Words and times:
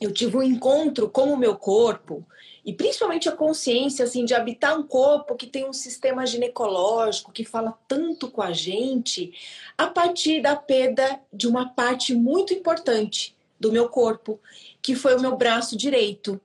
eu 0.00 0.12
tive 0.12 0.36
um 0.36 0.42
encontro 0.42 1.08
com 1.08 1.32
o 1.32 1.36
meu 1.36 1.56
corpo 1.56 2.26
e 2.64 2.72
principalmente 2.72 3.28
a 3.28 3.32
consciência 3.32 4.04
assim 4.04 4.24
de 4.24 4.34
habitar 4.34 4.78
um 4.78 4.82
corpo 4.82 5.34
que 5.34 5.46
tem 5.46 5.68
um 5.68 5.72
sistema 5.72 6.26
ginecológico 6.26 7.32
que 7.32 7.44
fala 7.44 7.78
tanto 7.86 8.30
com 8.30 8.42
a 8.42 8.52
gente 8.52 9.32
a 9.76 9.86
partir 9.86 10.40
da 10.40 10.56
perda 10.56 11.20
de 11.32 11.46
uma 11.46 11.68
parte 11.68 12.14
muito 12.14 12.54
importante 12.54 13.34
do 13.58 13.70
meu 13.70 13.88
corpo, 13.88 14.40
que 14.80 14.94
foi 14.94 15.14
o 15.14 15.20
meu 15.20 15.36
braço 15.36 15.76
direito. 15.76 16.40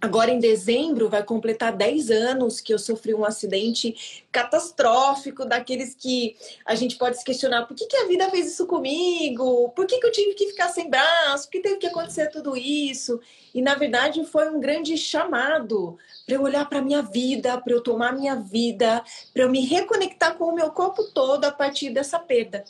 Agora, 0.00 0.30
em 0.30 0.38
dezembro, 0.38 1.08
vai 1.08 1.22
completar 1.22 1.72
10 1.72 2.10
anos 2.10 2.60
que 2.60 2.72
eu 2.72 2.78
sofri 2.78 3.14
um 3.14 3.24
acidente 3.24 4.24
catastrófico, 4.30 5.44
daqueles 5.44 5.94
que 5.94 6.36
a 6.64 6.74
gente 6.74 6.96
pode 6.96 7.18
se 7.18 7.24
questionar: 7.24 7.66
por 7.66 7.76
que, 7.76 7.86
que 7.86 7.96
a 7.96 8.06
vida 8.06 8.30
fez 8.30 8.52
isso 8.52 8.66
comigo? 8.66 9.70
Por 9.70 9.86
que, 9.86 9.98
que 9.98 10.06
eu 10.06 10.12
tive 10.12 10.34
que 10.34 10.48
ficar 10.48 10.68
sem 10.68 10.88
braço? 10.88 11.46
Por 11.46 11.52
que 11.52 11.60
teve 11.60 11.76
que 11.76 11.86
acontecer 11.86 12.28
tudo 12.28 12.56
isso? 12.56 13.20
E, 13.54 13.60
na 13.60 13.74
verdade, 13.74 14.24
foi 14.24 14.48
um 14.50 14.60
grande 14.60 14.96
chamado 14.96 15.96
para 16.26 16.34
eu 16.34 16.42
olhar 16.42 16.68
para 16.68 16.78
a 16.78 16.82
minha 16.82 17.02
vida, 17.02 17.58
para 17.58 17.72
eu 17.72 17.82
tomar 17.82 18.12
minha 18.12 18.36
vida, 18.36 19.02
para 19.32 19.42
eu 19.42 19.50
me 19.50 19.64
reconectar 19.64 20.34
com 20.36 20.44
o 20.44 20.54
meu 20.54 20.70
corpo 20.70 21.04
todo 21.04 21.44
a 21.44 21.50
partir 21.50 21.90
dessa 21.90 22.18
perda. 22.18 22.64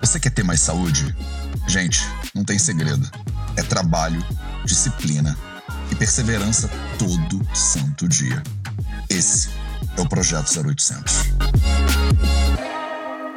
Você 0.00 0.20
quer 0.20 0.30
ter 0.30 0.44
mais 0.44 0.60
saúde? 0.60 1.14
Gente, 1.66 2.00
não 2.34 2.44
tem 2.44 2.58
segredo. 2.58 3.08
É 3.56 3.62
trabalho, 3.62 4.22
disciplina 4.64 5.38
e 5.90 5.94
perseverança 5.94 6.68
todo 6.98 7.40
santo 7.54 8.08
dia. 8.08 8.42
Esse 9.08 9.50
é 9.96 10.00
o 10.00 10.08
Projeto 10.08 10.50
0800. 10.60 11.14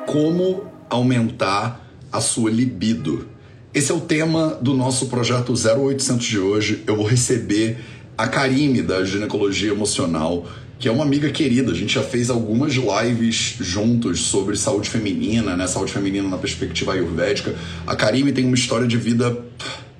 Como 0.07 0.65
aumentar 0.89 1.85
a 2.11 2.19
sua 2.19 2.49
libido? 2.49 3.29
Esse 3.73 3.91
é 3.91 3.95
o 3.95 4.01
tema 4.01 4.55
do 4.55 4.73
nosso 4.73 5.05
Projeto 5.07 5.53
0800 5.53 6.25
de 6.25 6.39
hoje. 6.39 6.83
Eu 6.87 6.95
vou 6.95 7.05
receber 7.05 7.77
a 8.17 8.27
Karime 8.27 8.81
da 8.81 9.05
Ginecologia 9.05 9.71
Emocional 9.71 10.47
que 10.79 10.87
é 10.87 10.91
uma 10.91 11.03
amiga 11.03 11.29
querida. 11.29 11.71
A 11.71 11.75
gente 11.75 11.93
já 11.93 12.03
fez 12.03 12.29
algumas 12.29 12.73
lives 12.73 13.55
juntos 13.59 14.21
sobre 14.21 14.55
saúde 14.55 14.89
feminina, 14.89 15.55
né? 15.55 15.67
Saúde 15.67 15.91
feminina 15.91 16.27
na 16.27 16.37
perspectiva 16.37 16.93
ayurvédica. 16.93 17.55
A 17.85 17.95
Karime 17.95 18.31
tem 18.31 18.45
uma 18.45 18.55
história 18.55 18.87
de 18.87 18.97
vida 18.97 19.37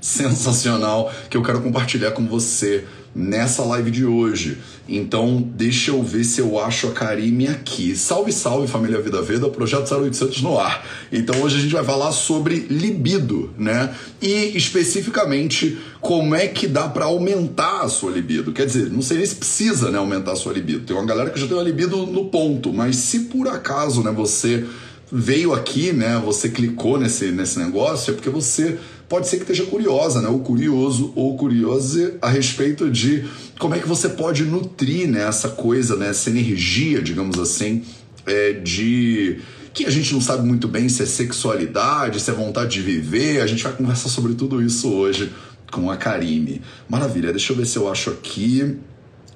sensacional 0.01 1.11
que 1.29 1.37
eu 1.37 1.43
quero 1.43 1.61
compartilhar 1.61 2.11
com 2.11 2.25
você 2.27 2.85
nessa 3.17 3.63
live 3.63 3.89
de 3.89 4.05
hoje. 4.05 4.59
Então, 4.87 5.41
deixa 5.41 5.89
eu 5.89 6.03
ver 6.03 6.23
se 6.23 6.39
eu 6.39 6.59
acho 6.59 6.87
a 6.87 6.91
Karime 6.91 7.47
aqui. 7.47 7.95
Salve, 7.95 8.31
salve, 8.31 8.67
família 8.67 9.01
Vida 9.01 9.21
Veda, 9.23 9.49
projeto 9.49 9.91
0800 9.91 10.41
no 10.43 10.59
ar. 10.59 10.85
Então, 11.11 11.41
hoje 11.41 11.57
a 11.57 11.59
gente 11.59 11.73
vai 11.73 11.83
falar 11.83 12.11
sobre 12.11 12.67
libido, 12.69 13.51
né? 13.57 13.93
E 14.21 14.55
especificamente 14.55 15.79
como 15.99 16.35
é 16.35 16.47
que 16.47 16.67
dá 16.67 16.87
para 16.87 17.05
aumentar 17.05 17.81
a 17.81 17.89
sua 17.89 18.11
libido. 18.11 18.53
Quer 18.53 18.67
dizer, 18.67 18.91
não 18.91 19.01
sei 19.01 19.17
nem 19.17 19.25
se 19.25 19.35
precisa, 19.35 19.89
né, 19.89 19.97
aumentar 19.97 20.33
a 20.33 20.35
sua 20.35 20.53
libido. 20.53 20.85
Tem 20.85 20.95
uma 20.95 21.05
galera 21.05 21.31
que 21.31 21.39
já 21.39 21.47
tem 21.47 21.57
uma 21.57 21.63
libido 21.63 22.05
no 22.05 22.25
ponto, 22.25 22.71
mas 22.71 22.97
se 22.97 23.21
por 23.21 23.47
acaso, 23.47 24.03
né, 24.03 24.11
você 24.11 24.63
veio 25.11 25.53
aqui, 25.53 25.93
né, 25.93 26.21
você 26.23 26.49
clicou 26.49 26.99
nesse 26.99 27.31
nesse 27.31 27.57
negócio, 27.59 28.11
é 28.11 28.13
porque 28.13 28.29
você 28.29 28.77
pode 29.07 29.27
ser 29.27 29.37
que 29.37 29.43
esteja 29.43 29.63
curiosa, 29.65 30.21
né? 30.21 30.27
Ou 30.27 30.39
curioso 30.39 31.13
ou 31.15 31.37
curiosa 31.37 32.15
a 32.21 32.29
respeito 32.29 32.89
de 32.89 33.25
como 33.57 33.73
é 33.75 33.79
que 33.79 33.87
você 33.87 34.09
pode 34.09 34.43
nutrir 34.43 35.07
né, 35.09 35.23
essa 35.23 35.49
coisa, 35.49 35.95
né, 35.95 36.09
essa 36.09 36.29
energia, 36.29 37.01
digamos 37.01 37.39
assim, 37.39 37.83
é, 38.25 38.53
de 38.53 39.39
que 39.73 39.85
a 39.85 39.89
gente 39.89 40.13
não 40.13 40.21
sabe 40.21 40.45
muito 40.45 40.67
bem 40.67 40.89
se 40.89 41.03
é 41.03 41.05
sexualidade, 41.05 42.19
se 42.19 42.29
é 42.31 42.33
vontade 42.33 42.71
de 42.71 42.81
viver. 42.81 43.41
A 43.41 43.47
gente 43.47 43.63
vai 43.63 43.73
conversar 43.73 44.09
sobre 44.09 44.33
tudo 44.33 44.61
isso 44.61 44.89
hoje 44.89 45.31
com 45.71 45.91
a 45.91 45.95
Karime. 45.95 46.61
Maravilha, 46.89 47.31
deixa 47.31 47.53
eu 47.53 47.57
ver 47.57 47.67
se 47.67 47.77
eu 47.77 47.89
acho 47.89 48.09
aqui. 48.09 48.77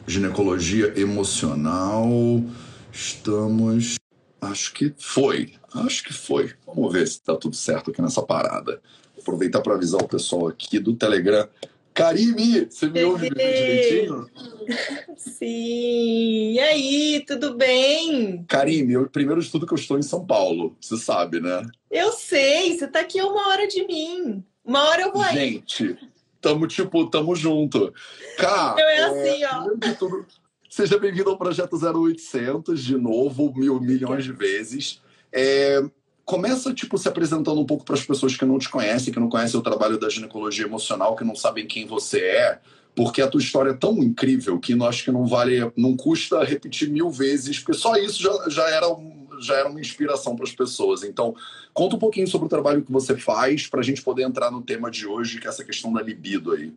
Ginecologia 0.07 0.93
emocional. 0.97 2.43
Estamos. 2.91 4.01
Acho 4.41 4.73
que 4.73 4.93
foi. 4.97 5.53
Acho 5.73 6.03
que 6.03 6.13
foi. 6.13 6.53
Vamos 6.65 6.91
ver 6.91 7.07
se 7.07 7.21
tá 7.21 7.35
tudo 7.35 7.55
certo 7.55 7.91
aqui 7.91 8.01
nessa 8.01 8.23
parada 8.23 8.81
aproveitar 9.21 9.61
para 9.61 9.75
avisar 9.75 10.01
o 10.01 10.07
pessoal 10.07 10.47
aqui 10.47 10.79
do 10.79 10.95
Telegram. 10.95 11.47
Karime, 11.93 12.67
você 12.69 12.87
me 12.87 13.03
ouve 13.03 13.29
direitinho? 13.29 14.27
Sim. 15.17 16.53
E 16.53 16.59
aí, 16.59 17.23
tudo 17.27 17.55
bem? 17.55 18.43
Karime, 18.47 18.93
eu, 18.93 19.09
primeiro 19.09 19.41
de 19.41 19.51
tudo 19.51 19.65
que 19.65 19.73
eu 19.73 19.77
estou 19.77 19.99
em 19.99 20.01
São 20.01 20.25
Paulo, 20.25 20.75
você 20.79 20.97
sabe, 20.97 21.41
né? 21.41 21.61
Eu 21.89 22.11
sei, 22.13 22.77
você 22.77 22.85
está 22.85 23.01
aqui 23.01 23.21
uma 23.21 23.49
hora 23.49 23.67
de 23.67 23.85
mim. 23.85 24.43
Uma 24.63 24.87
hora 24.87 25.01
eu 25.01 25.11
vou 25.11 25.21
aí. 25.21 25.35
Gente, 25.35 25.97
tamo 26.39 26.65
tipo, 26.65 27.09
tamo 27.09 27.35
junto. 27.35 27.93
Cara, 28.37 28.73
então 28.73 28.87
é, 28.87 28.95
é 28.95 29.03
assim, 29.03 29.45
ó. 29.45 29.75
De 29.75 29.95
tudo, 29.95 30.25
seja 30.71 30.97
bem-vindo 30.97 31.29
ao 31.29 31.37
Projeto 31.37 31.75
0800, 31.75 32.81
de 32.81 32.97
novo, 32.97 33.53
mil 33.53 33.77
milhões 33.81 34.23
de 34.23 34.31
vezes. 34.31 35.01
É, 35.29 35.83
começa 36.23 36.73
tipo 36.73 36.97
se 36.97 37.09
apresentando 37.09 37.59
um 37.59 37.65
pouco 37.65 37.83
para 37.83 37.95
as 37.95 38.05
pessoas 38.05 38.37
que 38.37 38.45
não 38.45 38.57
te 38.57 38.69
conhecem, 38.69 39.13
que 39.13 39.19
não 39.19 39.27
conhecem 39.27 39.59
o 39.59 39.63
trabalho 39.63 39.99
da 39.99 40.07
ginecologia 40.07 40.65
emocional, 40.65 41.13
que 41.17 41.25
não 41.25 41.35
sabem 41.35 41.67
quem 41.67 41.85
você 41.85 42.21
é, 42.21 42.59
porque 42.95 43.21
a 43.21 43.27
tua 43.27 43.41
história 43.41 43.71
é 43.71 43.73
tão 43.73 44.01
incrível 44.01 44.57
que 44.61 44.71
eu 44.71 44.85
acho 44.85 45.03
que 45.03 45.11
não 45.11 45.27
vale, 45.27 45.59
não 45.75 45.97
custa 45.97 46.41
repetir 46.41 46.89
mil 46.89 47.09
vezes, 47.09 47.59
porque 47.59 47.77
só 47.77 47.97
isso 47.97 48.21
já, 48.21 48.49
já 48.49 48.69
era 48.69 48.87
já 49.41 49.55
era 49.55 49.69
uma 49.69 49.81
inspiração 49.81 50.37
para 50.37 50.45
as 50.45 50.53
pessoas. 50.53 51.03
Então, 51.03 51.35
conta 51.73 51.97
um 51.97 51.99
pouquinho 51.99 52.27
sobre 52.27 52.45
o 52.45 52.49
trabalho 52.49 52.83
que 52.83 52.91
você 52.91 53.17
faz 53.17 53.67
para 53.67 53.81
a 53.81 53.83
gente 53.83 54.01
poder 54.01 54.23
entrar 54.23 54.49
no 54.51 54.61
tema 54.61 54.89
de 54.89 55.05
hoje, 55.05 55.39
que 55.39 55.47
é 55.47 55.49
essa 55.49 55.65
questão 55.65 55.91
da 55.91 56.01
libido 56.01 56.53
aí. 56.53 56.71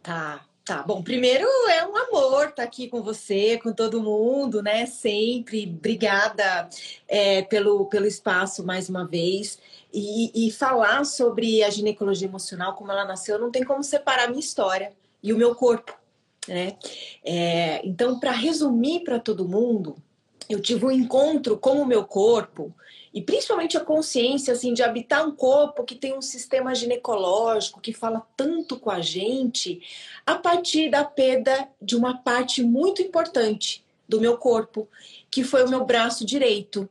Tá. 0.00 0.44
Tá, 0.64 0.82
bom, 0.82 1.02
primeiro 1.02 1.46
é 1.68 1.86
um 1.86 1.94
amor 1.94 2.44
estar 2.44 2.52
tá 2.52 2.62
aqui 2.62 2.88
com 2.88 3.02
você, 3.02 3.58
com 3.58 3.70
todo 3.70 4.02
mundo, 4.02 4.62
né? 4.62 4.86
Sempre. 4.86 5.66
Obrigada 5.66 6.70
é, 7.06 7.42
pelo, 7.42 7.84
pelo 7.84 8.06
espaço 8.06 8.64
mais 8.64 8.88
uma 8.88 9.06
vez. 9.06 9.58
E, 9.92 10.46
e, 10.46 10.50
falar 10.50 11.04
sobre 11.04 11.62
a 11.62 11.68
ginecologia 11.68 12.26
emocional, 12.26 12.74
como 12.74 12.90
ela 12.90 13.04
nasceu, 13.04 13.38
não 13.38 13.50
tem 13.50 13.62
como 13.62 13.84
separar 13.84 14.24
a 14.24 14.28
minha 14.28 14.40
história 14.40 14.92
e 15.22 15.34
o 15.34 15.36
meu 15.36 15.54
corpo, 15.54 15.94
né? 16.48 16.78
É, 17.22 17.86
então, 17.86 18.18
para 18.18 18.32
resumir 18.32 19.04
para 19.04 19.20
todo 19.20 19.46
mundo, 19.46 19.94
eu 20.48 20.62
tive 20.62 20.86
um 20.86 20.90
encontro 20.90 21.58
com 21.58 21.82
o 21.82 21.86
meu 21.86 22.04
corpo 22.06 22.74
e 23.14 23.22
principalmente 23.22 23.76
a 23.76 23.80
consciência 23.80 24.52
assim 24.52 24.74
de 24.74 24.82
habitar 24.82 25.24
um 25.24 25.30
corpo 25.30 25.84
que 25.84 25.94
tem 25.94 26.12
um 26.12 26.20
sistema 26.20 26.74
ginecológico 26.74 27.80
que 27.80 27.92
fala 27.92 28.26
tanto 28.36 28.76
com 28.76 28.90
a 28.90 29.00
gente 29.00 29.80
a 30.26 30.34
partir 30.34 30.90
da 30.90 31.04
perda 31.04 31.68
de 31.80 31.94
uma 31.94 32.18
parte 32.18 32.60
muito 32.64 33.00
importante 33.00 33.84
do 34.08 34.20
meu 34.20 34.36
corpo, 34.36 34.88
que 35.30 35.44
foi 35.44 35.64
o 35.64 35.68
meu 35.68 35.84
braço 35.84 36.26
direito. 36.26 36.88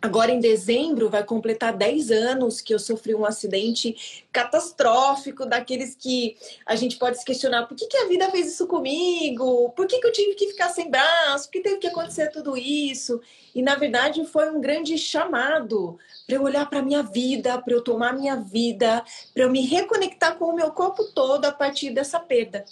Agora, 0.00 0.30
em 0.30 0.38
dezembro, 0.38 1.08
vai 1.08 1.24
completar 1.24 1.72
10 1.72 2.10
anos 2.10 2.60
que 2.60 2.74
eu 2.74 2.78
sofri 2.78 3.14
um 3.14 3.24
acidente 3.24 4.24
catastrófico, 4.30 5.46
daqueles 5.46 5.94
que 5.94 6.36
a 6.66 6.76
gente 6.76 6.96
pode 6.98 7.18
se 7.18 7.24
questionar: 7.24 7.66
por 7.66 7.76
que, 7.76 7.86
que 7.86 7.96
a 7.96 8.06
vida 8.06 8.30
fez 8.30 8.52
isso 8.52 8.66
comigo? 8.66 9.70
Por 9.70 9.86
que, 9.86 9.98
que 9.98 10.06
eu 10.06 10.12
tive 10.12 10.34
que 10.34 10.48
ficar 10.48 10.68
sem 10.68 10.90
braço? 10.90 11.46
Por 11.46 11.52
que 11.52 11.60
teve 11.60 11.78
que 11.78 11.86
acontecer 11.86 12.30
tudo 12.30 12.56
isso? 12.56 13.20
E, 13.54 13.62
na 13.62 13.76
verdade, 13.76 14.24
foi 14.26 14.50
um 14.50 14.60
grande 14.60 14.98
chamado 14.98 15.98
para 16.26 16.36
eu 16.36 16.42
olhar 16.42 16.68
para 16.68 16.80
a 16.80 16.82
minha 16.82 17.02
vida, 17.02 17.58
para 17.58 17.72
eu 17.72 17.82
tomar 17.82 18.12
minha 18.12 18.36
vida, 18.36 19.02
para 19.32 19.44
eu 19.44 19.50
me 19.50 19.64
reconectar 19.64 20.36
com 20.36 20.46
o 20.46 20.54
meu 20.54 20.70
corpo 20.72 21.04
todo 21.04 21.44
a 21.46 21.52
partir 21.52 21.90
dessa 21.90 22.20
perda. 22.20 22.64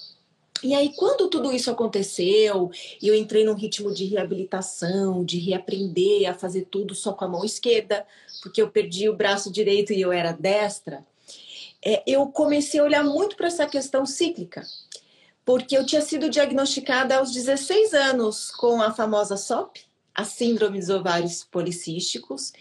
E 0.63 0.75
aí, 0.75 0.93
quando 0.95 1.29
tudo 1.29 1.53
isso 1.53 1.71
aconteceu, 1.71 2.71
e 3.01 3.09
eu 3.09 3.15
entrei 3.15 3.45
num 3.45 3.55
ritmo 3.55 3.93
de 3.93 4.05
reabilitação, 4.05 5.25
de 5.25 5.39
reaprender 5.39 6.31
a 6.31 6.35
fazer 6.35 6.67
tudo 6.71 6.95
só 6.95 7.13
com 7.13 7.25
a 7.25 7.29
mão 7.29 7.45
esquerda, 7.45 8.07
porque 8.41 8.63
eu 8.63 8.71
perdi 8.71 9.09
o 9.09 9.17
braço 9.17 9.51
direito 9.51 9.93
e 9.93 10.01
eu 10.01 10.13
era 10.13 10.33
destra, 10.33 11.05
é, 11.85 12.03
eu 12.07 12.27
comecei 12.27 12.79
a 12.79 12.85
olhar 12.85 13.03
muito 13.03 13.37
para 13.37 13.49
essa 13.49 13.67
questão 13.67 14.07
cíclica, 14.07 14.63
porque 15.45 15.77
eu 15.77 15.85
tinha 15.85 16.01
sido 16.01 16.31
diagnosticada 16.31 17.17
aos 17.17 17.33
16 17.33 17.93
anos 17.93 18.53
com 18.53 18.81
a 18.81 18.93
famosa 18.93 19.37
SOP, 19.37 19.81
a 20.15 20.25
Síndrome 20.25 20.79
dos 20.79 20.91
Ovários 20.91 21.43
Policísticos, 21.43 22.53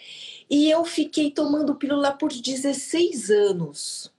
e 0.49 0.71
eu 0.71 0.83
fiquei 0.83 1.29
tomando 1.29 1.75
pílula 1.75 2.11
por 2.11 2.31
16 2.31 3.29
anos 3.29 4.10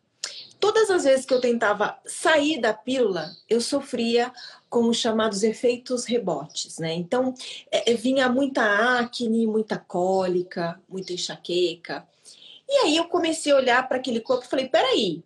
todas 0.63 0.89
as 0.91 1.03
vezes 1.03 1.27
que 1.27 1.35
eu 1.35 1.41
tentava 1.41 1.99
sair 2.07 2.61
da 2.61 2.73
pílula, 2.73 3.35
eu 3.51 3.61
sofria 3.61 4.33
com 4.71 4.89
os 4.89 4.97
chamados 4.97 5.43
efeitos 5.43 6.05
rebotes, 6.05 6.79
né? 6.79 6.95
Então, 6.95 7.35
é, 7.69 7.91
é, 7.91 7.95
vinha 7.95 8.29
muita 8.29 8.63
acne, 9.01 9.45
muita 9.45 9.77
cólica, 9.77 10.81
muita 10.89 11.13
enxaqueca. 11.13 12.07
E 12.69 12.73
aí 12.85 12.97
eu 12.97 13.07
comecei 13.07 13.51
a 13.51 13.57
olhar 13.57 13.89
para 13.89 13.97
aquele 13.97 14.21
corpo 14.21 14.45
e 14.45 14.49
falei: 14.49 14.69
peraí, 14.69 15.25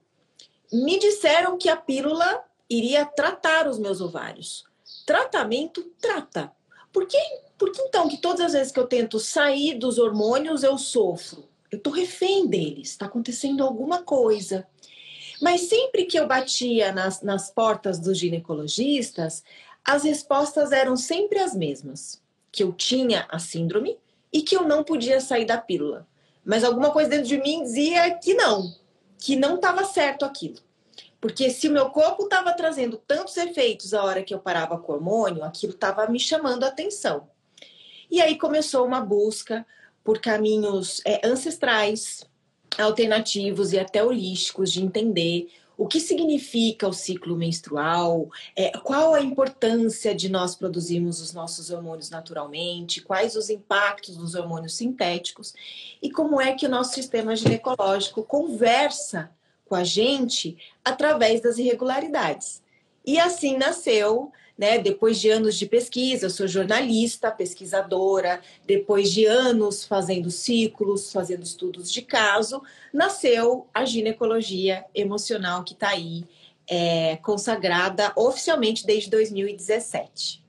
me 0.72 0.98
disseram 0.98 1.58
que 1.58 1.68
a 1.68 1.76
pílula 1.76 2.42
iria 2.68 3.04
tratar 3.04 3.68
os 3.68 3.78
meus 3.78 4.00
ovários. 4.00 4.64
Tratamento 5.04 5.82
trata. 6.00 6.50
Por 6.90 7.06
que, 7.06 7.18
por 7.58 7.70
que 7.70 7.82
então 7.82 8.08
que 8.08 8.16
todas 8.16 8.40
as 8.40 8.52
vezes 8.54 8.72
que 8.72 8.80
eu 8.80 8.86
tento 8.86 9.20
sair 9.20 9.74
dos 9.74 9.98
hormônios 9.98 10.62
eu 10.62 10.78
sofro? 10.78 11.46
eu 11.70 11.78
tô 11.80 11.90
refém 11.90 12.46
deles, 12.46 12.90
está 12.90 13.06
acontecendo 13.06 13.62
alguma 13.62 14.02
coisa. 14.02 14.66
Mas 15.40 15.62
sempre 15.62 16.04
que 16.04 16.18
eu 16.18 16.26
batia 16.26 16.92
nas, 16.92 17.22
nas 17.22 17.50
portas 17.50 17.98
dos 17.98 18.18
ginecologistas, 18.18 19.42
as 19.84 20.04
respostas 20.04 20.72
eram 20.72 20.96
sempre 20.96 21.38
as 21.38 21.54
mesmas: 21.54 22.22
que 22.50 22.62
eu 22.62 22.72
tinha 22.72 23.26
a 23.28 23.38
síndrome 23.38 23.98
e 24.32 24.42
que 24.42 24.56
eu 24.56 24.64
não 24.64 24.82
podia 24.82 25.20
sair 25.20 25.44
da 25.44 25.58
pílula. 25.58 26.06
Mas 26.44 26.64
alguma 26.64 26.90
coisa 26.90 27.10
dentro 27.10 27.26
de 27.26 27.38
mim 27.38 27.62
dizia 27.62 28.10
que 28.18 28.34
não, 28.34 28.74
que 29.18 29.36
não 29.36 29.56
estava 29.56 29.84
certo 29.84 30.24
aquilo. 30.24 30.58
Porque 31.20 31.50
se 31.50 31.68
o 31.68 31.72
meu 31.72 31.90
corpo 31.90 32.24
estava 32.24 32.52
trazendo 32.52 32.96
tantos 32.96 33.36
efeitos 33.36 33.92
a 33.92 34.04
hora 34.04 34.22
que 34.22 34.32
eu 34.32 34.38
parava 34.38 34.78
com 34.78 34.92
o 34.92 34.94
hormônio, 34.94 35.42
aquilo 35.42 35.72
estava 35.72 36.06
me 36.06 36.20
chamando 36.20 36.64
a 36.64 36.68
atenção. 36.68 37.28
E 38.10 38.20
aí 38.20 38.38
começou 38.38 38.86
uma 38.86 39.00
busca 39.00 39.66
por 40.04 40.20
caminhos 40.20 41.00
é, 41.04 41.26
ancestrais, 41.26 42.24
alternativos 42.78 43.72
e 43.72 43.78
até 43.78 44.02
holísticos 44.02 44.72
de 44.72 44.82
entender 44.82 45.48
o 45.76 45.86
que 45.86 46.00
significa 46.00 46.88
o 46.88 46.92
ciclo 46.92 47.36
menstrual, 47.36 48.30
é, 48.54 48.70
qual 48.78 49.14
a 49.14 49.20
importância 49.20 50.14
de 50.14 50.28
nós 50.28 50.54
produzirmos 50.54 51.20
os 51.20 51.34
nossos 51.34 51.70
hormônios 51.70 52.08
naturalmente, 52.08 53.02
quais 53.02 53.36
os 53.36 53.50
impactos 53.50 54.16
dos 54.16 54.34
hormônios 54.34 54.74
sintéticos 54.74 55.54
e 56.00 56.10
como 56.10 56.40
é 56.40 56.54
que 56.54 56.66
o 56.66 56.70
nosso 56.70 56.94
sistema 56.94 57.36
ginecológico 57.36 58.22
conversa 58.22 59.30
com 59.66 59.74
a 59.74 59.84
gente 59.84 60.56
através 60.84 61.42
das 61.42 61.58
irregularidades. 61.58 62.62
E 63.04 63.20
assim 63.20 63.58
nasceu 63.58 64.32
né? 64.56 64.78
Depois 64.78 65.20
de 65.20 65.28
anos 65.28 65.56
de 65.56 65.66
pesquisa, 65.66 66.26
eu 66.26 66.30
sou 66.30 66.48
jornalista, 66.48 67.30
pesquisadora, 67.30 68.40
depois 68.66 69.10
de 69.10 69.26
anos 69.26 69.84
fazendo 69.84 70.30
ciclos, 70.30 71.12
fazendo 71.12 71.42
estudos 71.42 71.92
de 71.92 72.02
caso, 72.02 72.62
nasceu 72.92 73.66
a 73.74 73.84
ginecologia 73.84 74.84
emocional 74.94 75.62
que 75.62 75.74
está 75.74 75.90
aí 75.90 76.24
é, 76.68 77.16
consagrada 77.16 78.12
oficialmente 78.16 78.86
desde 78.86 79.10
2017. 79.10 80.42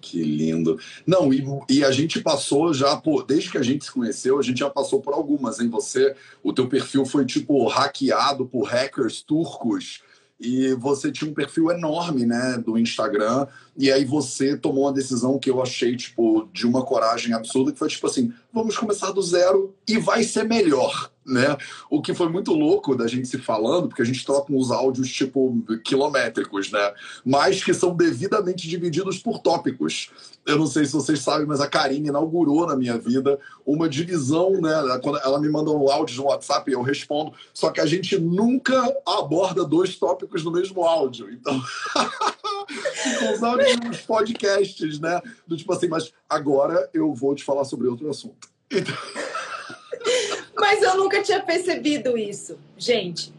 Que 0.00 0.22
lindo. 0.22 0.78
Não, 1.04 1.32
e, 1.32 1.44
e, 1.68 1.84
a 1.84 1.90
gente 1.90 2.20
passou 2.20 2.72
já 2.72 2.96
por. 2.96 3.26
Desde 3.26 3.50
que 3.50 3.58
a 3.58 3.62
gente 3.62 3.84
se 3.84 3.90
conheceu, 3.90 4.38
a 4.38 4.42
gente 4.42 4.60
já 4.60 4.70
passou 4.70 5.00
por 5.00 5.12
algumas, 5.12 5.58
hein? 5.58 5.68
Você, 5.68 6.14
o 6.44 6.52
teu 6.52 6.68
perfil 6.68 7.04
foi 7.04 7.26
tipo 7.26 7.66
hackeado 7.66 8.46
por 8.46 8.68
hackers 8.68 9.20
turcos 9.20 10.02
e 10.38 10.74
você 10.74 11.10
tinha 11.10 11.30
um 11.30 11.34
perfil 11.34 11.70
enorme, 11.70 12.26
né, 12.26 12.62
do 12.64 12.78
Instagram, 12.78 13.46
e 13.76 13.90
aí 13.90 14.04
você 14.04 14.56
tomou 14.56 14.84
uma 14.84 14.92
decisão 14.92 15.38
que 15.38 15.50
eu 15.50 15.62
achei, 15.62 15.96
tipo, 15.96 16.48
de 16.52 16.66
uma 16.66 16.84
coragem 16.84 17.32
absurda, 17.32 17.72
que 17.72 17.78
foi 17.78 17.88
tipo 17.88 18.06
assim, 18.06 18.32
vamos 18.52 18.76
começar 18.76 19.12
do 19.12 19.22
zero 19.22 19.74
e 19.88 19.98
vai 19.98 20.22
ser 20.22 20.44
melhor, 20.44 21.10
né? 21.26 21.56
O 21.90 22.00
que 22.00 22.14
foi 22.14 22.28
muito 22.28 22.52
louco 22.52 22.94
da 22.94 23.06
gente 23.06 23.26
se 23.26 23.38
falando, 23.38 23.88
porque 23.88 24.02
a 24.02 24.04
gente 24.04 24.24
troca 24.24 24.52
uns 24.52 24.70
áudios, 24.70 25.12
tipo, 25.12 25.62
quilométricos, 25.84 26.70
né? 26.70 26.92
Mas 27.24 27.62
que 27.62 27.74
são 27.74 27.94
devidamente 27.94 28.68
divididos 28.68 29.18
por 29.18 29.40
tópicos. 29.40 30.10
Eu 30.46 30.56
não 30.56 30.66
sei 30.66 30.84
se 30.84 30.92
vocês 30.92 31.18
sabem, 31.18 31.46
mas 31.46 31.60
a 31.60 31.66
Karine 31.66 32.08
inaugurou 32.08 32.66
na 32.66 32.76
minha 32.76 32.96
vida 32.96 33.38
uma 33.66 33.88
divisão, 33.88 34.52
né? 34.60 34.72
Quando 35.02 35.18
ela 35.18 35.40
me 35.40 35.48
manda 35.48 35.70
um 35.70 35.90
áudio 35.90 36.16
no 36.18 36.28
WhatsApp, 36.28 36.70
eu 36.70 36.82
respondo. 36.82 37.32
Só 37.52 37.70
que 37.70 37.80
a 37.80 37.86
gente 37.86 38.16
nunca 38.16 38.80
aborda 39.04 39.64
dois 39.64 39.96
tópicos 39.96 40.44
no 40.44 40.52
mesmo 40.52 40.84
áudio. 40.84 41.28
Então, 41.30 41.60
os 43.34 43.42
áudios 43.42 43.76
nos 43.80 44.00
podcasts, 44.02 45.00
né? 45.00 45.20
Do 45.46 45.56
tipo 45.56 45.72
assim, 45.72 45.88
mas 45.88 46.12
agora 46.28 46.88
eu 46.94 47.12
vou 47.12 47.34
te 47.34 47.42
falar 47.42 47.64
sobre 47.64 47.88
outro 47.88 48.08
assunto. 48.08 48.48
Então... 48.70 48.94
Mas 50.58 50.82
eu 50.82 50.96
nunca 50.96 51.22
tinha 51.22 51.42
percebido 51.42 52.16
isso, 52.16 52.58
gente. 52.76 53.32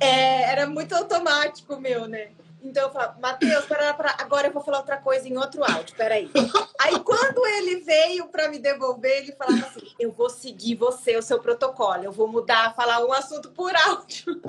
É, 0.00 0.50
era 0.50 0.66
muito 0.66 0.94
automático 0.94 1.78
meu, 1.78 2.06
né? 2.08 2.28
Então 2.64 2.84
eu 2.84 2.90
falava, 2.90 3.18
Matheus, 3.20 3.66
agora 4.18 4.48
eu 4.48 4.52
vou 4.52 4.62
falar 4.62 4.78
outra 4.78 4.96
coisa 4.96 5.28
em 5.28 5.36
outro 5.36 5.62
áudio, 5.62 5.94
peraí. 5.96 6.30
Aí 6.80 6.98
quando 7.00 7.46
ele 7.46 7.80
veio 7.80 8.26
para 8.28 8.48
me 8.48 8.58
devolver, 8.58 9.18
ele 9.18 9.32
falava 9.32 9.66
assim: 9.66 9.86
eu 10.00 10.10
vou 10.10 10.30
seguir 10.30 10.74
você, 10.74 11.14
o 11.16 11.22
seu 11.22 11.38
protocolo, 11.38 12.02
eu 12.02 12.10
vou 12.10 12.26
mudar, 12.26 12.74
falar 12.74 13.04
um 13.04 13.12
assunto 13.12 13.50
por 13.50 13.74
áudio. 13.76 14.40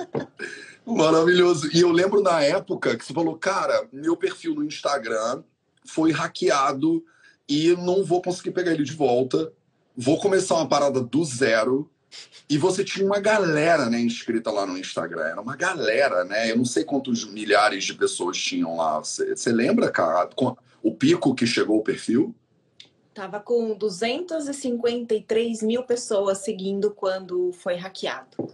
Maravilhoso. 0.85 1.69
E 1.73 1.81
eu 1.81 1.91
lembro 1.91 2.21
na 2.21 2.41
época 2.41 2.95
que 2.95 3.03
você 3.03 3.13
falou, 3.13 3.37
cara, 3.37 3.85
meu 3.91 4.15
perfil 4.15 4.55
no 4.55 4.63
Instagram 4.63 5.43
foi 5.85 6.11
hackeado 6.11 7.03
e 7.49 7.75
não 7.75 8.03
vou 8.03 8.21
conseguir 8.21 8.51
pegar 8.51 8.71
ele 8.71 8.83
de 8.83 8.93
volta. 8.93 9.51
Vou 9.97 10.19
começar 10.19 10.55
uma 10.55 10.67
parada 10.67 11.01
do 11.01 11.23
zero 11.25 11.89
e 12.49 12.57
você 12.57 12.83
tinha 12.83 13.05
uma 13.05 13.19
galera, 13.19 13.89
né, 13.89 13.99
inscrita 13.99 14.51
lá 14.51 14.65
no 14.65 14.77
Instagram. 14.77 15.23
Era 15.23 15.41
uma 15.41 15.55
galera, 15.55 16.23
né? 16.23 16.51
Eu 16.51 16.57
não 16.57 16.65
sei 16.65 16.83
quantos 16.83 17.25
milhares 17.25 17.83
de 17.83 17.93
pessoas 17.93 18.37
tinham 18.37 18.77
lá. 18.77 18.99
Você 18.99 19.51
lembra, 19.51 19.89
cara, 19.89 20.29
o 20.83 20.91
pico 20.93 21.33
que 21.33 21.47
chegou 21.47 21.79
o 21.79 21.83
perfil? 21.83 22.35
Tava 23.15 23.39
com 23.39 23.75
253 23.75 25.63
mil 25.63 25.83
pessoas 25.83 26.39
seguindo 26.39 26.91
quando 26.91 27.51
foi 27.53 27.75
hackeado. 27.75 28.49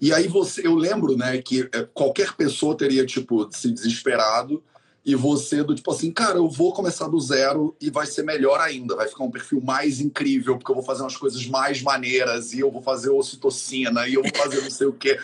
E 0.00 0.12
aí 0.12 0.26
você, 0.26 0.66
eu 0.66 0.74
lembro, 0.74 1.16
né, 1.16 1.40
que 1.42 1.68
é, 1.72 1.86
qualquer 1.92 2.34
pessoa 2.34 2.76
teria 2.76 3.04
tipo 3.04 3.48
se 3.52 3.70
desesperado 3.70 4.64
e 5.04 5.14
você 5.14 5.62
do 5.62 5.74
tipo 5.74 5.90
assim, 5.90 6.10
cara, 6.10 6.36
eu 6.36 6.48
vou 6.48 6.72
começar 6.72 7.08
do 7.08 7.18
zero 7.18 7.74
e 7.80 7.90
vai 7.90 8.06
ser 8.06 8.22
melhor 8.22 8.60
ainda, 8.60 8.94
vai 8.94 9.08
ficar 9.08 9.24
um 9.24 9.30
perfil 9.30 9.60
mais 9.60 10.00
incrível, 10.00 10.58
porque 10.58 10.70
eu 10.70 10.74
vou 10.76 10.84
fazer 10.84 11.02
umas 11.02 11.16
coisas 11.16 11.46
mais 11.46 11.82
maneiras 11.82 12.52
e 12.52 12.60
eu 12.60 12.70
vou 12.70 12.82
fazer 12.82 13.10
ocitocina 13.10 14.06
e 14.06 14.14
eu 14.14 14.22
vou 14.22 14.34
fazer 14.34 14.60
não 14.60 14.70
sei 14.70 14.86
o 14.86 14.92
quê. 14.92 15.18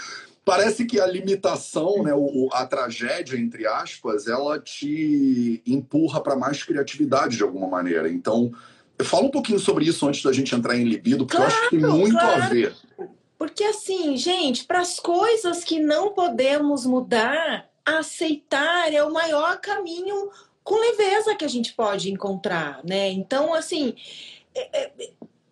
Parece 0.45 0.85
que 0.85 1.01
a 1.01 1.07
limitação, 1.07 2.05
né, 2.05 2.15
o, 2.15 2.49
a 2.53 2.65
tragédia, 2.65 3.37
entre 3.37 3.67
aspas, 3.67 4.29
ela 4.29 4.61
te 4.61 5.61
empurra 5.67 6.21
para 6.21 6.37
mais 6.37 6.63
criatividade 6.63 7.37
de 7.37 7.43
alguma 7.43 7.67
maneira. 7.67 8.09
Então, 8.09 8.53
fala 9.03 9.27
um 9.27 9.31
pouquinho 9.31 9.59
sobre 9.59 9.87
isso 9.87 10.07
antes 10.07 10.23
da 10.23 10.33
gente 10.33 10.55
entrar 10.55 10.77
em 10.77 10.85
libido, 10.85 11.27
porque 11.27 11.37
claro, 11.37 11.53
eu 11.53 11.59
acho 11.59 11.71
que 11.71 11.77
tem 11.77 11.87
muito 11.87 12.17
claro. 12.17 12.43
a 12.43 12.49
ver. 12.49 12.73
Porque 13.37 13.65
assim, 13.65 14.17
gente, 14.17 14.65
para 14.65 14.81
as 14.81 14.99
coisas 14.99 15.65
que 15.65 15.81
não 15.81 16.15
podemos 16.15 16.87
mudar, 16.87 17.69
aceitar 17.87 18.93
é 18.93 19.03
o 19.05 19.13
maior 19.13 19.61
caminho 19.61 20.31
com 20.65 20.75
leveza 20.75 21.37
que 21.37 21.45
a 21.45 21.49
gente 21.49 21.73
pode 21.73 22.11
encontrar, 22.11 22.85
né? 22.85 23.09
Então, 23.11 23.55
assim, 23.55 23.95
é, 24.53 24.83
é, 24.83 24.93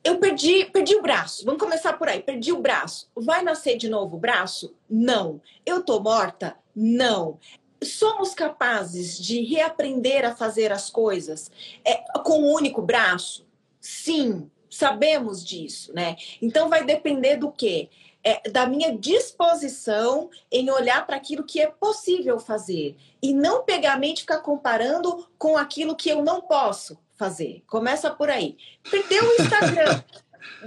eu 0.03 0.19
perdi, 0.19 0.65
perdi 0.67 0.97
o 0.97 1.03
braço. 1.03 1.45
Vamos 1.45 1.63
começar 1.63 1.93
por 1.93 2.09
aí. 2.09 2.21
Perdi 2.21 2.53
o 2.53 2.61
braço. 2.61 3.09
Vai 3.15 3.43
nascer 3.43 3.77
de 3.77 3.89
novo 3.89 4.17
o 4.17 4.21
braço? 4.21 4.75
Não. 4.91 5.41
Eu 5.65 5.85
tô 5.85 6.01
morta? 6.01 6.57
Não. 6.75 7.39
Somos 7.83 8.35
capazes 8.35 9.17
de 9.19 9.43
reaprender 9.43 10.25
a 10.25 10.35
fazer 10.35 10.73
as 10.73 10.91
coisas 10.91 11.51
é, 11.85 12.03
com 12.25 12.41
um 12.41 12.53
único 12.53 12.83
braço? 12.83 13.47
Sim, 13.81 14.51
sabemos 14.69 15.45
disso, 15.45 15.93
né? 15.95 16.17
Então 16.43 16.69
vai 16.69 16.85
depender 16.85 17.37
do 17.37 17.53
quê? 17.53 17.89
É, 18.25 18.49
da 18.49 18.67
minha 18.67 18.97
disposição 18.97 20.31
em 20.51 20.71
olhar 20.71 21.07
para 21.07 21.17
aquilo 21.17 21.45
que 21.45 21.61
é 21.61 21.67
possível 21.67 22.39
fazer 22.39 22.97
e 23.23 23.35
não 23.35 23.63
pegar 23.63 23.93
a 23.93 23.99
mente 23.99 24.19
e 24.19 24.21
ficar 24.23 24.39
comparando 24.39 25.29
com 25.37 25.59
aquilo 25.59 25.95
que 25.95 26.09
eu 26.09 26.23
não 26.23 26.41
posso 26.41 26.99
fazer. 27.15 27.63
Começa 27.67 28.11
por 28.11 28.31
aí. 28.31 28.57
Perdeu 28.91 29.23
o 29.23 29.43
Instagram. 29.43 30.03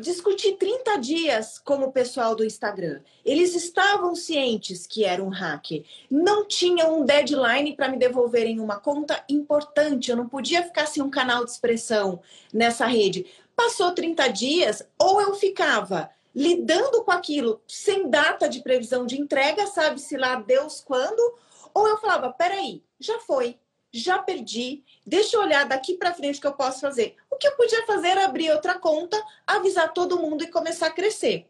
Discuti 0.02 0.54
30 0.54 0.98
dias 0.98 1.60
com 1.60 1.76
o 1.76 1.92
pessoal 1.92 2.36
do 2.36 2.44
Instagram. 2.44 3.02
Eles 3.26 3.56
estavam 3.56 4.16
cientes 4.16 4.88
que 4.88 5.04
era 5.04 5.24
um 5.24 5.30
hacker. 5.30 5.84
Não 6.10 6.48
tinham 6.48 7.00
um 7.00 7.06
deadline 7.06 7.76
para 7.76 7.90
me 7.90 7.98
devolverem 7.98 8.60
uma 8.60 8.80
conta 8.80 9.24
importante. 9.30 10.10
Eu 10.10 10.18
não 10.18 10.28
podia 10.28 10.64
ficar 10.64 10.88
sem 10.88 11.02
um 11.02 11.10
canal 11.10 11.46
de 11.46 11.52
expressão 11.52 12.22
nessa 12.54 12.86
rede. 12.86 13.26
Passou 13.56 13.92
30 13.92 14.28
dias, 14.30 14.88
ou 15.00 15.20
eu 15.20 15.34
ficava 15.34 16.10
lidando 16.38 17.04
com 17.04 17.10
aquilo 17.10 17.60
sem 17.68 18.12
data 18.12 18.48
de 18.48 18.62
previsão 18.62 19.08
de 19.08 19.20
entrega, 19.20 19.66
sabe-se 19.66 20.16
lá 20.16 20.36
Deus 20.36 20.80
quando, 20.80 21.36
ou 21.74 21.88
eu 21.88 21.98
falava, 21.98 22.32
peraí, 22.32 22.84
já 23.00 23.18
foi, 23.22 23.58
já 23.92 24.20
perdi, 24.20 24.84
deixa 25.04 25.36
eu 25.36 25.42
olhar 25.42 25.68
daqui 25.68 25.96
para 25.96 26.14
frente 26.14 26.38
o 26.38 26.42
que 26.42 26.46
eu 26.46 26.54
posso 26.54 26.80
fazer. 26.80 27.16
O 27.32 27.38
que 27.38 27.48
eu 27.48 27.56
podia 27.56 27.84
fazer 27.88 28.10
era 28.10 28.26
abrir 28.26 28.52
outra 28.52 28.78
conta, 28.78 29.20
avisar 29.48 29.92
todo 29.92 30.20
mundo 30.20 30.44
e 30.44 30.48
começar 30.48 30.86
a 30.86 30.92
crescer. 30.92 31.48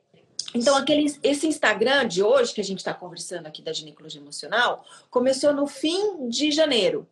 Então, 0.55 0.77
aquele, 0.77 1.13
esse 1.21 1.45
Instagram 1.45 2.07
de 2.07 2.23
hoje, 2.23 2.53
que 2.53 2.61
a 2.61 2.63
gente 2.63 2.77
está 2.77 2.93
conversando 2.93 3.45
aqui 3.45 3.61
da 3.61 3.73
ginecologia 3.73 4.21
emocional, 4.21 4.85
começou 5.09 5.53
no 5.53 5.67
fim 5.67 6.29
de 6.29 6.49
janeiro. 6.49 7.05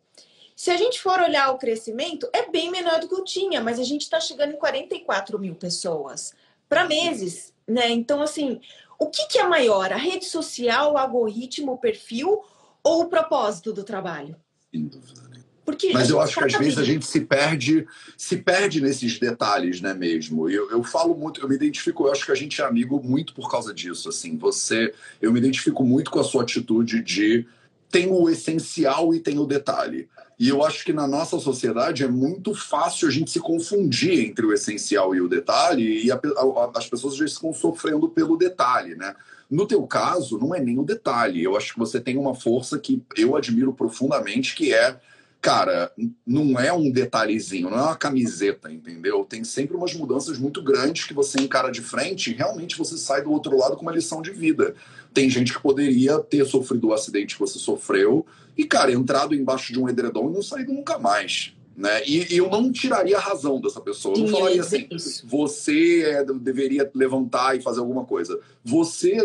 Se 0.56 0.70
a 0.70 0.78
gente 0.78 0.98
for 1.02 1.20
olhar 1.20 1.50
o 1.50 1.58
crescimento, 1.58 2.26
é 2.32 2.50
bem 2.50 2.70
menor 2.70 3.00
do 3.00 3.08
que 3.08 3.14
eu 3.14 3.22
tinha, 3.22 3.60
mas 3.60 3.78
a 3.78 3.84
gente 3.84 4.00
está 4.00 4.18
chegando 4.18 4.54
em 4.54 4.56
44 4.56 5.38
mil 5.38 5.54
pessoas 5.54 6.32
para 6.68 6.86
meses 6.86 7.54
né? 7.66 7.90
Então, 7.90 8.22
assim, 8.22 8.60
o 8.98 9.08
que, 9.08 9.26
que 9.26 9.38
é 9.38 9.46
maior? 9.46 9.92
A 9.92 9.96
rede 9.96 10.26
social, 10.26 10.92
o 10.92 10.98
algoritmo, 10.98 11.72
o 11.72 11.78
perfil 11.78 12.40
ou 12.82 13.02
o 13.02 13.08
propósito 13.08 13.72
do 13.72 13.82
trabalho? 13.82 14.36
Sem 14.70 14.86
dúvida. 14.86 15.22
Né? 15.28 15.42
Porque 15.64 15.92
Mas 15.92 16.10
eu 16.10 16.20
acho 16.20 16.36
que 16.36 16.44
às 16.44 16.52
vezes 16.52 16.78
a 16.78 16.84
gente 16.84 17.04
se 17.04 17.22
perde, 17.22 17.84
se 18.16 18.36
perde 18.36 18.80
nesses 18.80 19.18
detalhes, 19.18 19.80
né, 19.80 19.92
mesmo. 19.92 20.48
Eu, 20.48 20.70
eu 20.70 20.84
falo 20.84 21.16
muito, 21.16 21.40
eu 21.40 21.48
me 21.48 21.56
identifico, 21.56 22.06
eu 22.06 22.12
acho 22.12 22.24
que 22.24 22.30
a 22.30 22.36
gente 22.36 22.62
é 22.62 22.64
amigo 22.64 23.02
muito 23.02 23.34
por 23.34 23.50
causa 23.50 23.74
disso, 23.74 24.08
assim. 24.08 24.38
Você, 24.38 24.94
eu 25.20 25.32
me 25.32 25.40
identifico 25.40 25.82
muito 25.82 26.08
com 26.08 26.20
a 26.20 26.24
sua 26.24 26.44
atitude 26.44 27.02
de 27.02 27.44
tem 27.90 28.10
o 28.10 28.28
essencial 28.28 29.14
e 29.14 29.20
tem 29.20 29.38
o 29.38 29.46
detalhe. 29.46 30.08
E 30.38 30.48
eu 30.48 30.62
acho 30.62 30.84
que 30.84 30.92
na 30.92 31.06
nossa 31.06 31.38
sociedade 31.38 32.04
é 32.04 32.08
muito 32.08 32.54
fácil 32.54 33.08
a 33.08 33.10
gente 33.10 33.30
se 33.30 33.40
confundir 33.40 34.28
entre 34.28 34.44
o 34.44 34.52
essencial 34.52 35.14
e 35.14 35.20
o 35.20 35.28
detalhe, 35.28 36.04
e 36.04 36.12
a, 36.12 36.16
a, 36.16 36.78
as 36.78 36.86
pessoas 36.86 37.16
já 37.16 37.24
estão 37.24 37.54
sofrendo 37.54 38.08
pelo 38.08 38.36
detalhe, 38.36 38.94
né? 38.94 39.14
No 39.50 39.66
teu 39.66 39.86
caso, 39.86 40.38
não 40.38 40.54
é 40.54 40.60
nem 40.60 40.78
o 40.78 40.84
detalhe. 40.84 41.42
Eu 41.42 41.56
acho 41.56 41.72
que 41.72 41.78
você 41.78 42.00
tem 42.00 42.18
uma 42.18 42.34
força 42.34 42.78
que 42.78 43.02
eu 43.16 43.36
admiro 43.36 43.72
profundamente, 43.72 44.54
que 44.54 44.74
é 44.74 45.00
cara, 45.46 45.92
não 46.26 46.58
é 46.58 46.72
um 46.72 46.90
detalhezinho, 46.90 47.70
não 47.70 47.78
é 47.78 47.82
uma 47.82 47.96
camiseta, 47.96 48.72
entendeu? 48.72 49.24
Tem 49.24 49.44
sempre 49.44 49.76
umas 49.76 49.94
mudanças 49.94 50.38
muito 50.38 50.60
grandes 50.60 51.04
que 51.04 51.14
você 51.14 51.40
encara 51.40 51.70
de 51.70 51.80
frente 51.80 52.32
e 52.32 52.34
realmente 52.34 52.76
você 52.76 52.96
sai 52.96 53.22
do 53.22 53.30
outro 53.30 53.56
lado 53.56 53.76
com 53.76 53.82
uma 53.82 53.92
lição 53.92 54.20
de 54.20 54.32
vida. 54.32 54.74
Tem 55.16 55.30
gente 55.30 55.54
que 55.54 55.62
poderia 55.62 56.18
ter 56.18 56.44
sofrido 56.44 56.88
o 56.88 56.92
acidente 56.92 57.36
que 57.36 57.40
você 57.40 57.58
sofreu 57.58 58.26
e, 58.54 58.66
cara, 58.66 58.92
entrado 58.92 59.34
embaixo 59.34 59.72
de 59.72 59.80
um 59.80 59.88
edredom 59.88 60.28
e 60.28 60.34
não 60.34 60.42
saído 60.42 60.74
nunca 60.74 60.98
mais. 60.98 61.54
Né? 61.74 62.02
E, 62.04 62.34
e 62.34 62.36
eu 62.36 62.50
não 62.50 62.70
tiraria 62.70 63.16
a 63.16 63.20
razão 63.20 63.58
dessa 63.58 63.80
pessoa. 63.80 64.14
Eu 64.14 64.24
não 64.24 64.28
falaria 64.28 64.60
assim, 64.60 64.86
você 65.24 66.02
é, 66.02 66.22
deveria 66.22 66.90
levantar 66.94 67.56
e 67.56 67.62
fazer 67.62 67.80
alguma 67.80 68.04
coisa. 68.04 68.38
Você. 68.62 69.16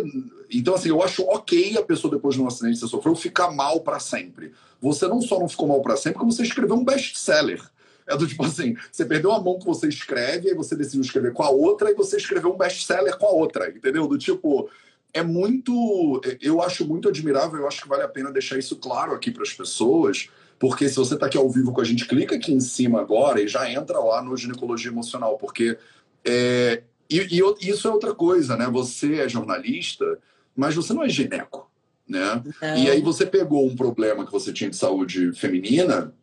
Então, 0.50 0.76
assim, 0.76 0.88
eu 0.88 1.04
acho 1.04 1.24
ok 1.24 1.78
a 1.78 1.84
pessoa, 1.84 2.16
depois 2.16 2.36
de 2.36 2.42
um 2.42 2.48
acidente 2.48 2.76
que 2.76 2.80
você 2.80 2.88
sofreu, 2.88 3.14
ficar 3.14 3.52
mal 3.52 3.82
para 3.82 4.00
sempre. 4.00 4.54
Você 4.80 5.10
não 5.10 5.22
só 5.22 5.42
não 5.42 5.50
ficou 5.50 5.68
mal 5.68 5.82
para 5.82 5.98
sempre, 5.98 6.20
como 6.20 6.32
você 6.32 6.44
escreveu 6.44 6.78
um 6.78 6.86
best-seller. 6.86 7.62
É 8.08 8.16
do 8.16 8.26
tipo 8.26 8.46
assim, 8.46 8.78
você 8.90 9.04
perdeu 9.04 9.34
a 9.34 9.42
mão 9.42 9.60
que 9.60 9.66
você 9.66 9.90
escreve, 9.90 10.48
aí 10.48 10.56
você 10.56 10.74
decidiu 10.74 11.02
escrever 11.02 11.34
com 11.34 11.44
a 11.44 11.50
outra, 11.50 11.92
e 11.92 11.96
você 11.96 12.16
escreveu 12.16 12.54
um 12.54 12.58
best-seller 12.58 13.18
com 13.18 13.26
a 13.26 13.32
outra, 13.32 13.70
entendeu? 13.70 14.08
Do 14.08 14.18
tipo, 14.18 14.70
é 15.13 15.24
muito. 15.24 16.22
Eu 16.41 16.62
acho 16.62 16.88
muito 16.88 17.10
admirável, 17.10 17.60
eu 17.60 17.68
acho 17.68 17.82
que 17.82 17.88
vale 17.88 18.03
a 18.03 18.08
pena 18.08 18.32
deixar 18.32 18.58
isso 18.58 18.75
claro 18.77 19.13
aqui 19.13 19.32
para 19.32 19.44
as 19.44 19.53
pessoas 19.53 20.30
porque 20.62 20.88
se 20.88 20.96
você 20.96 21.15
está 21.15 21.25
aqui 21.25 21.39
ao 21.39 21.50
vivo 21.50 21.74
com 21.74 21.82
a 21.82 21.84
gente, 21.84 22.08
clica 22.08 22.36
aqui 22.36 22.53
em 22.53 22.60
cima 22.60 23.01
agora 23.01 23.41
e 23.41 23.48
já 23.48 23.68
entra 23.68 23.98
lá 23.98 24.22
no 24.22 24.38
ginecologia 24.38 24.91
emocional, 24.91 25.36
porque 25.36 25.75
é, 26.24 26.84
e, 27.10 27.18
e, 27.20 27.68
isso 27.68 27.88
é 27.88 27.91
outra 27.91 28.13
coisa, 28.13 28.56
né? 28.56 28.70
Você 28.72 29.15
é 29.15 29.27
jornalista, 29.27 30.20
mas 30.56 30.75
você 30.75 30.94
não 30.94 31.03
é 31.03 31.10
gineco, 31.10 31.68
né? 32.08 32.44
E 32.77 32.91
aí 32.91 33.01
você 33.01 33.25
pegou 33.25 33.65
um 33.65 33.75
problema 33.75 34.24
que 34.24 34.32
você 34.32 34.53
tinha 34.53 34.70
de 34.70 34.75
saúde 34.75 35.32
feminina 35.34 36.13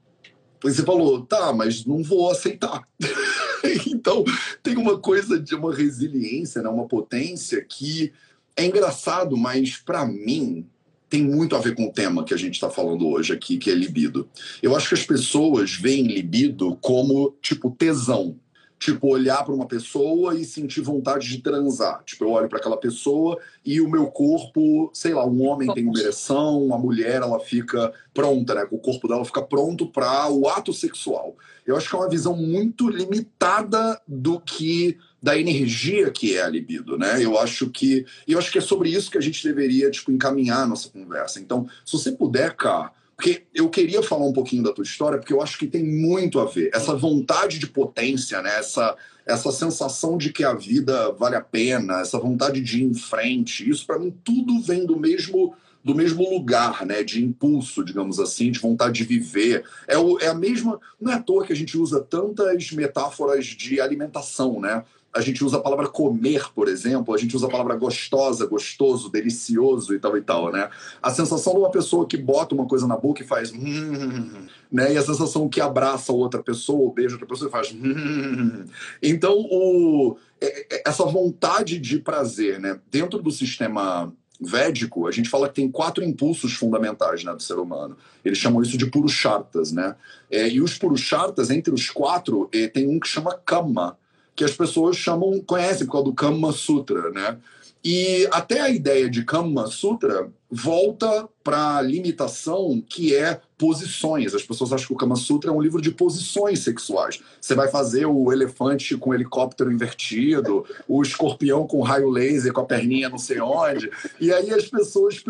e 0.64 0.70
você 0.70 0.84
falou, 0.84 1.26
tá, 1.26 1.52
mas 1.52 1.84
não 1.84 2.04
vou 2.04 2.30
aceitar. 2.30 2.84
então 3.88 4.24
tem 4.62 4.76
uma 4.76 5.00
coisa 5.00 5.40
de 5.40 5.56
uma 5.56 5.74
resiliência, 5.74 6.62
né? 6.62 6.68
uma 6.68 6.86
potência 6.86 7.60
que 7.64 8.12
é 8.58 8.66
engraçado, 8.66 9.36
mas 9.36 9.76
para 9.76 10.04
mim 10.04 10.66
tem 11.08 11.22
muito 11.22 11.54
a 11.54 11.60
ver 11.60 11.74
com 11.76 11.86
o 11.86 11.92
tema 11.92 12.24
que 12.24 12.34
a 12.34 12.36
gente 12.36 12.54
está 12.54 12.68
falando 12.68 13.06
hoje 13.08 13.32
aqui, 13.32 13.56
que 13.56 13.70
é 13.70 13.74
libido. 13.74 14.28
Eu 14.60 14.76
acho 14.76 14.88
que 14.88 14.94
as 14.94 15.06
pessoas 15.06 15.72
veem 15.72 16.08
libido 16.08 16.76
como, 16.80 17.34
tipo, 17.40 17.70
tesão. 17.70 18.36
Tipo, 18.80 19.08
olhar 19.08 19.44
para 19.44 19.54
uma 19.54 19.66
pessoa 19.66 20.36
e 20.36 20.44
sentir 20.44 20.82
vontade 20.82 21.28
de 21.28 21.38
transar. 21.38 22.02
Tipo, 22.04 22.24
eu 22.24 22.30
olho 22.30 22.48
para 22.48 22.58
aquela 22.58 22.76
pessoa 22.76 23.38
e 23.64 23.80
o 23.80 23.88
meu 23.88 24.06
corpo, 24.06 24.90
sei 24.92 25.14
lá, 25.14 25.26
um 25.26 25.42
homem 25.46 25.72
tem 25.72 25.84
uma 25.84 25.98
ereção, 25.98 26.62
uma 26.62 26.78
mulher, 26.78 27.22
ela 27.22 27.40
fica 27.40 27.92
pronta, 28.14 28.54
né? 28.54 28.68
O 28.70 28.78
corpo 28.78 29.08
dela 29.08 29.24
fica 29.24 29.42
pronto 29.42 29.86
para 29.86 30.28
o 30.30 30.46
ato 30.48 30.72
sexual. 30.72 31.36
Eu 31.66 31.76
acho 31.76 31.88
que 31.88 31.96
é 31.96 31.98
uma 31.98 32.08
visão 32.08 32.36
muito 32.36 32.88
limitada 32.88 34.00
do 34.06 34.38
que 34.40 34.96
da 35.22 35.38
energia 35.38 36.10
que 36.10 36.36
é 36.36 36.42
a 36.42 36.48
libido, 36.48 36.96
né? 36.96 37.22
Eu 37.22 37.38
acho 37.38 37.70
que 37.70 38.06
eu 38.26 38.38
acho 38.38 38.52
que 38.52 38.58
é 38.58 38.60
sobre 38.60 38.90
isso 38.90 39.10
que 39.10 39.18
a 39.18 39.20
gente 39.20 39.42
deveria 39.42 39.90
tipo 39.90 40.12
encaminhar 40.12 40.62
a 40.62 40.66
nossa 40.66 40.88
conversa. 40.88 41.40
Então, 41.40 41.68
se 41.84 41.92
você 41.92 42.12
puder, 42.12 42.54
cá, 42.54 42.92
porque 43.16 43.42
eu 43.52 43.68
queria 43.68 44.00
falar 44.00 44.26
um 44.26 44.32
pouquinho 44.32 44.62
da 44.62 44.72
tua 44.72 44.84
história, 44.84 45.18
porque 45.18 45.32
eu 45.32 45.42
acho 45.42 45.58
que 45.58 45.66
tem 45.66 45.84
muito 45.84 46.38
a 46.38 46.44
ver 46.44 46.70
essa 46.72 46.94
vontade 46.94 47.58
de 47.58 47.66
potência, 47.66 48.40
né? 48.40 48.58
Essa 48.58 48.96
essa 49.26 49.52
sensação 49.52 50.16
de 50.16 50.32
que 50.32 50.42
a 50.42 50.54
vida 50.54 51.12
vale 51.12 51.36
a 51.36 51.40
pena, 51.42 52.00
essa 52.00 52.18
vontade 52.18 52.62
de 52.62 52.82
ir 52.82 52.86
em 52.86 52.94
frente. 52.94 53.68
Isso 53.68 53.86
para 53.86 53.98
mim 53.98 54.14
tudo 54.24 54.58
vem 54.62 54.86
do 54.86 54.98
mesmo 54.98 55.54
do 55.84 55.94
mesmo 55.94 56.28
lugar, 56.28 56.84
né, 56.84 57.02
de 57.02 57.24
impulso, 57.24 57.84
digamos 57.84 58.18
assim, 58.18 58.50
de 58.50 58.58
vontade 58.58 58.98
de 58.98 59.04
viver. 59.04 59.64
É, 59.86 59.96
o, 59.96 60.18
é 60.18 60.26
a 60.26 60.34
mesma. 60.34 60.78
Não 61.00 61.10
é 61.10 61.14
à 61.14 61.22
toa 61.22 61.46
que 61.46 61.52
a 61.52 61.56
gente 61.56 61.78
usa 61.78 62.00
tantas 62.00 62.70
metáforas 62.72 63.46
de 63.46 63.80
alimentação, 63.80 64.60
né? 64.60 64.84
A 65.14 65.20
gente 65.20 65.42
usa 65.42 65.56
a 65.56 65.60
palavra 65.60 65.88
comer, 65.88 66.52
por 66.54 66.68
exemplo, 66.68 67.14
a 67.14 67.18
gente 67.18 67.34
usa 67.34 67.46
a 67.46 67.50
palavra 67.50 67.74
gostosa, 67.76 68.46
gostoso, 68.46 69.10
delicioso 69.10 69.94
e 69.94 69.98
tal 69.98 70.16
e 70.16 70.20
tal, 70.20 70.52
né? 70.52 70.68
A 71.02 71.10
sensação 71.10 71.54
de 71.54 71.58
uma 71.60 71.70
pessoa 71.70 72.06
que 72.06 72.16
bota 72.16 72.54
uma 72.54 72.66
coisa 72.66 72.86
na 72.86 72.96
boca 72.96 73.22
e 73.22 73.26
faz 73.26 73.50
hum, 73.52 74.46
né? 74.70 74.92
E 74.92 74.96
a 74.98 75.02
sensação 75.02 75.48
que 75.48 75.60
abraça 75.60 76.12
outra 76.12 76.42
pessoa, 76.42 76.80
ou 76.80 76.92
beija 76.92 77.14
outra 77.14 77.26
pessoa 77.26 77.48
e 77.48 77.52
faz 77.52 77.72
hum. 77.72 78.64
Então, 79.02 79.34
o, 79.50 80.16
é, 80.40 80.76
é, 80.76 80.82
essa 80.86 81.04
vontade 81.04 81.78
de 81.78 81.98
prazer, 81.98 82.60
né? 82.60 82.78
Dentro 82.90 83.20
do 83.20 83.30
sistema 83.30 84.12
védico, 84.40 85.08
a 85.08 85.10
gente 85.10 85.28
fala 85.28 85.48
que 85.48 85.56
tem 85.56 85.70
quatro 85.70 86.04
impulsos 86.04 86.52
fundamentais 86.52 87.24
né, 87.24 87.32
do 87.34 87.42
ser 87.42 87.58
humano. 87.58 87.96
Eles 88.24 88.38
chamam 88.38 88.62
isso 88.62 88.78
de 88.78 88.86
purushartas, 88.86 89.72
né? 89.72 89.96
É, 90.30 90.48
e 90.48 90.60
os 90.60 90.78
purushartas, 90.78 91.50
entre 91.50 91.74
os 91.74 91.90
quatro, 91.90 92.48
é, 92.52 92.68
tem 92.68 92.86
um 92.86 93.00
que 93.00 93.08
chama 93.08 93.34
kama, 93.34 93.98
que 94.38 94.44
as 94.44 94.52
pessoas 94.52 94.96
chamam, 94.96 95.40
conhecem 95.40 95.84
por 95.84 95.94
causa 95.94 96.04
do 96.04 96.14
Kama 96.14 96.52
Sutra, 96.52 97.10
né? 97.10 97.38
E 97.84 98.28
até 98.30 98.60
a 98.60 98.70
ideia 98.70 99.10
de 99.10 99.24
Kama 99.24 99.66
Sutra 99.66 100.30
volta 100.48 101.28
para 101.42 101.78
a 101.78 101.82
limitação 101.82 102.80
que 102.88 103.16
é 103.16 103.40
posições. 103.58 104.36
As 104.36 104.44
pessoas 104.44 104.72
acham 104.72 104.86
que 104.86 104.92
o 104.92 104.96
Kama 104.96 105.16
Sutra 105.16 105.50
é 105.50 105.52
um 105.52 105.60
livro 105.60 105.82
de 105.82 105.90
posições 105.90 106.60
sexuais. 106.60 107.20
Você 107.40 107.56
vai 107.56 107.66
fazer 107.66 108.06
o 108.06 108.32
elefante 108.32 108.96
com 108.96 109.10
o 109.10 109.14
helicóptero 109.14 109.72
invertido, 109.72 110.64
o 110.86 111.02
escorpião 111.02 111.66
com 111.66 111.82
raio 111.82 112.08
laser 112.08 112.52
com 112.52 112.60
a 112.60 112.64
perninha 112.64 113.08
não 113.08 113.18
sei 113.18 113.40
onde. 113.40 113.90
E 114.20 114.32
aí 114.32 114.52
as 114.52 114.68
pessoas 114.68 115.20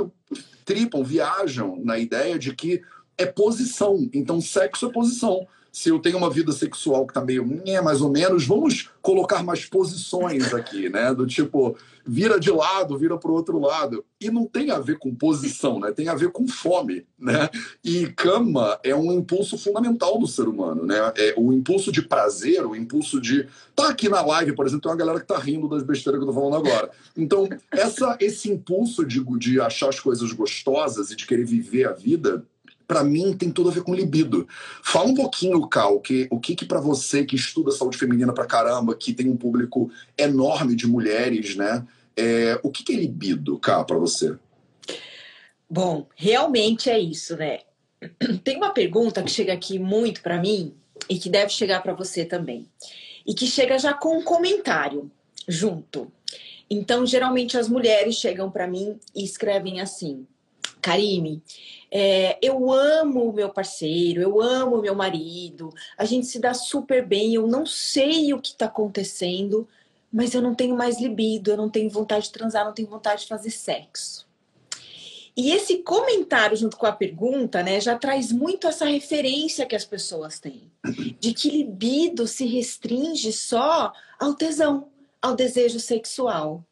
tripam, 0.66 1.02
viajam 1.02 1.80
na 1.82 1.98
ideia 1.98 2.38
de 2.38 2.54
que 2.54 2.82
é 3.16 3.24
posição. 3.24 4.06
Então, 4.12 4.38
sexo 4.38 4.84
é 4.84 4.92
posição 4.92 5.46
se 5.78 5.90
eu 5.90 6.00
tenho 6.00 6.18
uma 6.18 6.28
vida 6.28 6.50
sexual 6.50 7.06
que 7.06 7.14
tá 7.14 7.20
meio 7.20 7.48
é 7.64 7.80
mais 7.80 8.00
ou 8.00 8.10
menos, 8.10 8.44
vamos 8.44 8.90
colocar 9.00 9.44
mais 9.44 9.64
posições 9.64 10.52
aqui, 10.52 10.88
né? 10.88 11.14
Do 11.14 11.24
tipo, 11.24 11.76
vira 12.04 12.40
de 12.40 12.50
lado, 12.50 12.98
vira 12.98 13.16
para 13.16 13.30
o 13.30 13.34
outro 13.34 13.60
lado. 13.60 14.04
E 14.20 14.28
não 14.28 14.44
tem 14.44 14.72
a 14.72 14.80
ver 14.80 14.98
com 14.98 15.14
posição, 15.14 15.78
né? 15.78 15.92
Tem 15.92 16.08
a 16.08 16.16
ver 16.16 16.32
com 16.32 16.48
fome, 16.48 17.06
né? 17.16 17.48
E 17.84 18.08
cama 18.08 18.76
é 18.82 18.92
um 18.92 19.12
impulso 19.12 19.56
fundamental 19.56 20.18
do 20.18 20.26
ser 20.26 20.48
humano, 20.48 20.84
né? 20.84 21.12
É 21.16 21.34
o 21.36 21.52
impulso 21.52 21.92
de 21.92 22.02
prazer, 22.02 22.66
o 22.66 22.74
impulso 22.74 23.20
de 23.20 23.46
tá 23.76 23.88
aqui 23.90 24.08
na 24.08 24.20
live, 24.20 24.56
por 24.56 24.66
exemplo, 24.66 24.82
tem 24.82 24.90
uma 24.90 24.98
galera 24.98 25.20
que 25.20 25.28
tá 25.28 25.38
rindo 25.38 25.68
das 25.68 25.84
besteiras 25.84 26.18
que 26.20 26.28
eu 26.28 26.34
tô 26.34 26.40
falando 26.40 26.56
agora. 26.56 26.90
Então, 27.16 27.48
essa 27.70 28.16
esse 28.18 28.50
impulso 28.50 29.06
de, 29.06 29.24
de 29.38 29.60
achar 29.60 29.90
as 29.90 30.00
coisas 30.00 30.32
gostosas 30.32 31.12
e 31.12 31.16
de 31.16 31.24
querer 31.24 31.44
viver 31.44 31.86
a 31.86 31.92
vida 31.92 32.44
para 32.88 33.04
mim 33.04 33.36
tem 33.36 33.52
tudo 33.52 33.68
a 33.68 33.72
ver 33.72 33.82
com 33.82 33.94
libido. 33.94 34.48
Fala 34.82 35.10
um 35.10 35.14
pouquinho, 35.14 35.68
Cal, 35.68 36.00
que, 36.00 36.26
o 36.30 36.40
que 36.40 36.56
que 36.56 36.64
para 36.64 36.80
você 36.80 37.22
que 37.22 37.36
estuda 37.36 37.70
saúde 37.70 37.98
feminina 37.98 38.32
pra 38.32 38.46
caramba, 38.46 38.96
que 38.96 39.12
tem 39.12 39.28
um 39.28 39.36
público 39.36 39.90
enorme 40.16 40.74
de 40.74 40.86
mulheres, 40.86 41.54
né? 41.54 41.86
É, 42.16 42.58
o 42.62 42.70
que, 42.70 42.82
que 42.82 42.94
é 42.94 42.96
libido, 42.96 43.58
Cal, 43.58 43.84
para 43.84 43.98
você? 43.98 44.34
Bom, 45.68 46.08
realmente 46.16 46.88
é 46.88 46.98
isso, 46.98 47.36
né? 47.36 47.60
Tem 48.42 48.56
uma 48.56 48.70
pergunta 48.70 49.22
que 49.22 49.30
chega 49.30 49.52
aqui 49.52 49.78
muito 49.78 50.22
para 50.22 50.40
mim 50.40 50.74
e 51.10 51.18
que 51.18 51.28
deve 51.28 51.50
chegar 51.50 51.82
para 51.82 51.92
você 51.92 52.24
também. 52.24 52.66
E 53.26 53.34
que 53.34 53.46
chega 53.46 53.78
já 53.78 53.92
com 53.92 54.18
um 54.18 54.22
comentário 54.22 55.10
junto. 55.46 56.10
Então, 56.70 57.04
geralmente 57.04 57.58
as 57.58 57.68
mulheres 57.68 58.16
chegam 58.16 58.50
para 58.50 58.66
mim 58.66 58.98
e 59.14 59.22
escrevem 59.22 59.80
assim: 59.80 60.26
Karime, 60.80 61.42
é, 61.90 62.38
eu 62.42 62.70
amo 62.72 63.28
o 63.28 63.32
meu 63.32 63.48
parceiro, 63.50 64.20
eu 64.20 64.40
amo 64.40 64.76
o 64.76 64.82
meu 64.82 64.94
marido, 64.94 65.72
a 65.96 66.04
gente 66.04 66.26
se 66.26 66.38
dá 66.38 66.54
super 66.54 67.04
bem, 67.06 67.34
eu 67.34 67.46
não 67.46 67.64
sei 67.64 68.32
o 68.32 68.40
que 68.40 68.50
está 68.50 68.66
acontecendo, 68.66 69.66
mas 70.12 70.34
eu 70.34 70.42
não 70.42 70.54
tenho 70.54 70.76
mais 70.76 71.00
libido, 71.00 71.50
eu 71.50 71.56
não 71.56 71.68
tenho 71.68 71.90
vontade 71.90 72.26
de 72.26 72.32
transar, 72.32 72.64
não 72.64 72.72
tenho 72.72 72.88
vontade 72.88 73.22
de 73.22 73.28
fazer 73.28 73.50
sexo. 73.50 74.26
E 75.36 75.52
esse 75.52 75.78
comentário 75.78 76.56
junto 76.56 76.76
com 76.76 76.86
a 76.86 76.92
pergunta, 76.92 77.62
né, 77.62 77.80
já 77.80 77.96
traz 77.96 78.32
muito 78.32 78.66
essa 78.66 78.84
referência 78.84 79.66
que 79.66 79.76
as 79.76 79.84
pessoas 79.84 80.40
têm, 80.40 80.68
de 81.20 81.32
que 81.32 81.48
libido 81.48 82.26
se 82.26 82.44
restringe 82.44 83.32
só 83.32 83.92
ao 84.18 84.34
tesão, 84.34 84.88
ao 85.22 85.36
desejo 85.36 85.78
sexual. 85.78 86.64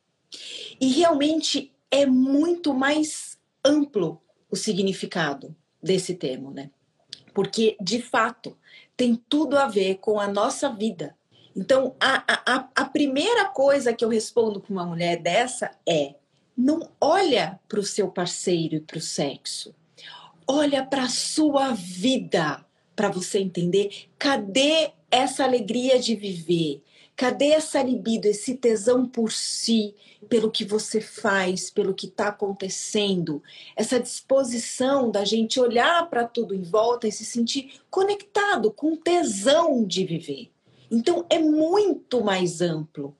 E 0.80 0.88
realmente 0.88 1.72
é 1.92 2.06
muito 2.06 2.74
mais 2.74 3.35
amplo 3.66 4.22
o 4.50 4.56
significado 4.56 5.54
desse 5.82 6.14
termo, 6.14 6.50
né? 6.50 6.70
porque 7.36 7.76
de 7.78 8.00
fato 8.00 8.56
tem 8.96 9.14
tudo 9.14 9.58
a 9.58 9.68
ver 9.68 9.96
com 9.96 10.18
a 10.18 10.26
nossa 10.26 10.70
vida. 10.70 11.14
Então, 11.54 11.94
a, 12.00 12.24
a, 12.28 12.68
a 12.74 12.84
primeira 12.86 13.44
coisa 13.44 13.92
que 13.92 14.02
eu 14.02 14.08
respondo 14.08 14.58
com 14.58 14.72
uma 14.72 14.86
mulher 14.86 15.20
dessa 15.20 15.70
é: 15.86 16.14
não 16.56 16.88
olha 16.98 17.60
para 17.68 17.78
o 17.78 17.84
seu 17.84 18.08
parceiro 18.08 18.76
e 18.76 18.80
para 18.80 18.96
o 18.96 19.02
sexo, 19.02 19.74
olha 20.48 20.82
para 20.82 21.02
a 21.02 21.10
sua 21.10 21.74
vida, 21.74 22.64
para 22.96 23.10
você 23.10 23.38
entender 23.38 24.08
cadê 24.18 24.92
essa 25.10 25.44
alegria 25.44 25.98
de 25.98 26.16
viver, 26.16 26.82
cadê 27.16 27.52
essa 27.52 27.82
libido, 27.82 28.26
esse 28.26 28.54
tesão 28.54 29.06
por 29.06 29.32
si, 29.32 29.94
pelo 30.28 30.50
que 30.50 30.64
você 30.64 31.00
faz, 31.00 31.70
pelo 31.70 31.94
que 31.94 32.06
está 32.06 32.28
acontecendo, 32.28 33.42
essa 33.74 33.98
disposição 33.98 35.10
da 35.10 35.24
gente 35.24 35.58
olhar 35.58 36.08
para 36.10 36.26
tudo 36.26 36.54
em 36.54 36.62
volta 36.62 37.08
e 37.08 37.12
se 37.12 37.24
sentir 37.24 37.80
conectado 37.90 38.70
com 38.70 38.94
tesão 38.96 39.84
de 39.84 40.04
viver. 40.04 40.50
Então 40.90 41.24
é 41.30 41.38
muito 41.38 42.22
mais 42.22 42.60
amplo. 42.60 43.16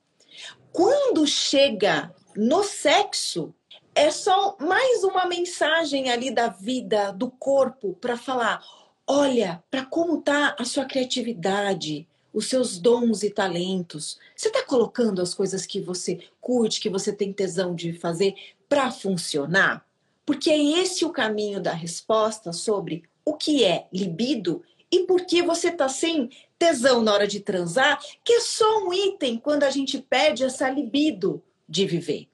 Quando 0.71 1.25
chega 1.25 2.13
no 2.35 2.63
sexo, 2.63 3.53
é 3.95 4.11
só 4.11 4.55
mais 4.59 5.03
uma 5.03 5.25
mensagem 5.25 6.11
ali 6.11 6.29
da 6.29 6.49
vida, 6.49 7.11
do 7.11 7.31
corpo, 7.31 7.93
para 7.99 8.15
falar: 8.15 8.61
olha 9.07 9.63
para 9.71 9.83
como 9.85 10.21
tá 10.21 10.55
a 10.59 10.63
sua 10.63 10.85
criatividade, 10.85 12.07
os 12.33 12.49
seus 12.49 12.77
dons 12.77 13.23
e 13.23 13.29
talentos. 13.29 14.19
Você 14.35 14.47
está 14.49 14.63
colocando 14.63 15.21
as 15.21 15.33
coisas 15.33 15.65
que 15.65 15.79
você 15.79 16.19
curte, 16.39 16.79
que 16.79 16.89
você 16.89 17.11
tem 17.11 17.33
tesão 17.33 17.73
de 17.73 17.93
fazer 17.93 18.35
para 18.69 18.91
funcionar? 18.91 19.85
Porque 20.25 20.49
é 20.49 20.61
esse 20.79 21.05
o 21.05 21.11
caminho 21.11 21.61
da 21.61 21.71
resposta 21.71 22.51
sobre 22.51 23.03
o 23.23 23.33
que 23.33 23.63
é 23.63 23.87
libido 23.91 24.63
e 24.91 24.99
por 24.99 25.25
que 25.25 25.41
você 25.41 25.69
está 25.69 25.89
sem 25.89 26.29
tesão 26.57 27.01
na 27.01 27.13
hora 27.13 27.27
de 27.27 27.39
transar, 27.39 27.99
que 28.23 28.33
é 28.33 28.39
só 28.41 28.85
um 28.85 28.93
item 28.93 29.37
quando 29.37 29.63
a 29.63 29.69
gente 29.69 29.99
perde 29.99 30.43
essa 30.43 30.69
libido 30.69 31.43
de 31.67 31.85
viver. 31.85 32.27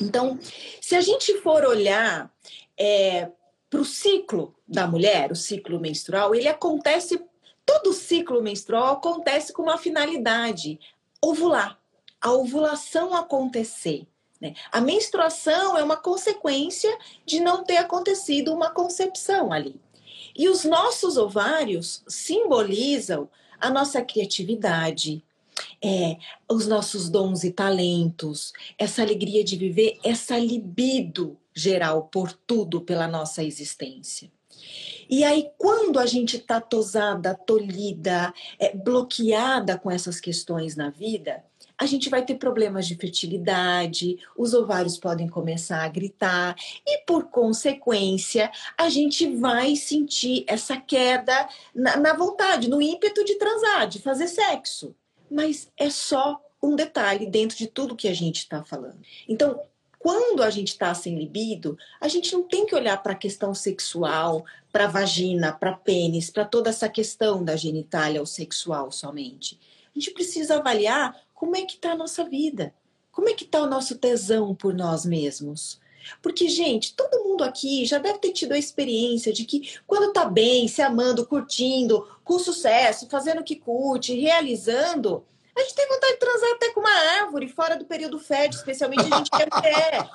Então, 0.00 0.38
se 0.80 0.94
a 0.94 1.00
gente 1.00 1.38
for 1.38 1.64
olhar 1.64 2.32
é, 2.78 3.28
para 3.68 3.80
o 3.80 3.84
ciclo 3.84 4.54
da 4.66 4.86
mulher, 4.86 5.30
o 5.30 5.36
ciclo 5.36 5.80
menstrual, 5.80 6.34
ele 6.34 6.48
acontece, 6.48 7.20
todo 7.68 7.92
ciclo 7.92 8.42
menstrual 8.42 8.94
acontece 8.94 9.52
com 9.52 9.62
uma 9.62 9.76
finalidade: 9.76 10.80
ovular, 11.20 11.78
a 12.18 12.32
ovulação 12.32 13.14
acontecer. 13.14 14.06
Né? 14.40 14.54
A 14.72 14.80
menstruação 14.80 15.76
é 15.76 15.84
uma 15.84 15.96
consequência 15.96 16.96
de 17.26 17.40
não 17.40 17.62
ter 17.62 17.76
acontecido 17.76 18.54
uma 18.54 18.70
concepção 18.70 19.52
ali. 19.52 19.78
E 20.34 20.48
os 20.48 20.64
nossos 20.64 21.18
ovários 21.18 22.02
simbolizam 22.08 23.28
a 23.60 23.68
nossa 23.68 24.00
criatividade, 24.00 25.22
é, 25.84 26.16
os 26.48 26.66
nossos 26.66 27.10
dons 27.10 27.44
e 27.44 27.50
talentos, 27.50 28.52
essa 28.78 29.02
alegria 29.02 29.44
de 29.44 29.56
viver, 29.56 29.98
essa 30.02 30.38
libido 30.38 31.36
geral 31.52 32.04
por 32.04 32.32
tudo, 32.32 32.80
pela 32.80 33.08
nossa 33.08 33.42
existência. 33.42 34.30
E 35.08 35.24
aí, 35.24 35.50
quando 35.56 35.98
a 35.98 36.06
gente 36.06 36.36
está 36.36 36.60
tosada, 36.60 37.34
tolhida, 37.34 38.32
é, 38.58 38.76
bloqueada 38.76 39.78
com 39.78 39.90
essas 39.90 40.20
questões 40.20 40.76
na 40.76 40.90
vida, 40.90 41.44
a 41.78 41.86
gente 41.86 42.10
vai 42.10 42.24
ter 42.24 42.34
problemas 42.34 42.86
de 42.86 42.96
fertilidade, 42.96 44.18
os 44.36 44.52
ovários 44.52 44.98
podem 44.98 45.28
começar 45.28 45.84
a 45.84 45.88
gritar, 45.88 46.56
e 46.84 46.98
por 47.06 47.30
consequência, 47.30 48.50
a 48.76 48.88
gente 48.88 49.36
vai 49.36 49.76
sentir 49.76 50.44
essa 50.48 50.76
queda 50.76 51.48
na, 51.72 51.96
na 51.96 52.12
vontade, 52.14 52.68
no 52.68 52.82
ímpeto 52.82 53.24
de 53.24 53.36
transar, 53.36 53.86
de 53.86 54.00
fazer 54.00 54.26
sexo. 54.26 54.94
Mas 55.30 55.70
é 55.76 55.88
só 55.88 56.40
um 56.60 56.74
detalhe 56.74 57.26
dentro 57.26 57.56
de 57.56 57.68
tudo 57.68 57.94
que 57.94 58.08
a 58.08 58.14
gente 58.14 58.38
está 58.38 58.64
falando. 58.64 58.98
Então, 59.28 59.60
quando 60.08 60.42
a 60.42 60.48
gente 60.48 60.68
está 60.68 60.94
sem 60.94 61.18
libido, 61.18 61.76
a 62.00 62.08
gente 62.08 62.32
não 62.32 62.42
tem 62.42 62.64
que 62.64 62.74
olhar 62.74 62.96
para 63.02 63.12
a 63.12 63.14
questão 63.14 63.52
sexual, 63.52 64.42
para 64.72 64.86
a 64.86 64.88
vagina, 64.88 65.52
para 65.52 65.74
pênis, 65.74 66.30
para 66.30 66.46
toda 66.46 66.70
essa 66.70 66.88
questão 66.88 67.44
da 67.44 67.56
genitália 67.56 68.18
ou 68.18 68.24
sexual 68.24 68.90
somente. 68.90 69.60
A 69.94 69.98
gente 69.98 70.12
precisa 70.12 70.56
avaliar 70.56 71.14
como 71.34 71.54
é 71.54 71.60
que 71.60 71.74
está 71.74 71.92
a 71.92 71.94
nossa 71.94 72.24
vida? 72.24 72.72
Como 73.12 73.28
é 73.28 73.34
que 73.34 73.44
está 73.44 73.60
o 73.60 73.66
nosso 73.66 73.98
tesão 73.98 74.54
por 74.54 74.72
nós 74.72 75.04
mesmos? 75.04 75.78
Porque, 76.22 76.48
gente, 76.48 76.94
todo 76.94 77.22
mundo 77.22 77.44
aqui 77.44 77.84
já 77.84 77.98
deve 77.98 78.18
ter 78.18 78.32
tido 78.32 78.52
a 78.52 78.58
experiência 78.58 79.30
de 79.30 79.44
que 79.44 79.74
quando 79.86 80.14
tá 80.14 80.24
bem, 80.24 80.68
se 80.68 80.80
amando, 80.80 81.26
curtindo, 81.26 82.08
com 82.24 82.38
sucesso, 82.38 83.10
fazendo 83.10 83.42
o 83.42 83.44
que 83.44 83.56
curte, 83.56 84.18
realizando, 84.18 85.22
a 85.58 85.64
gente 85.64 85.74
tem 85.74 85.88
vontade 85.88 86.12
de 86.12 86.18
transar 86.18 86.50
até 86.52 86.70
com 86.70 86.80
uma 86.80 87.20
árvore 87.20 87.48
fora 87.48 87.76
do 87.76 87.84
período 87.84 88.18
FED, 88.18 88.54
especialmente 88.54 89.12
a 89.12 89.16
gente 89.16 89.30
que 89.30 89.42
é 89.42 89.48
mulher. 89.52 90.08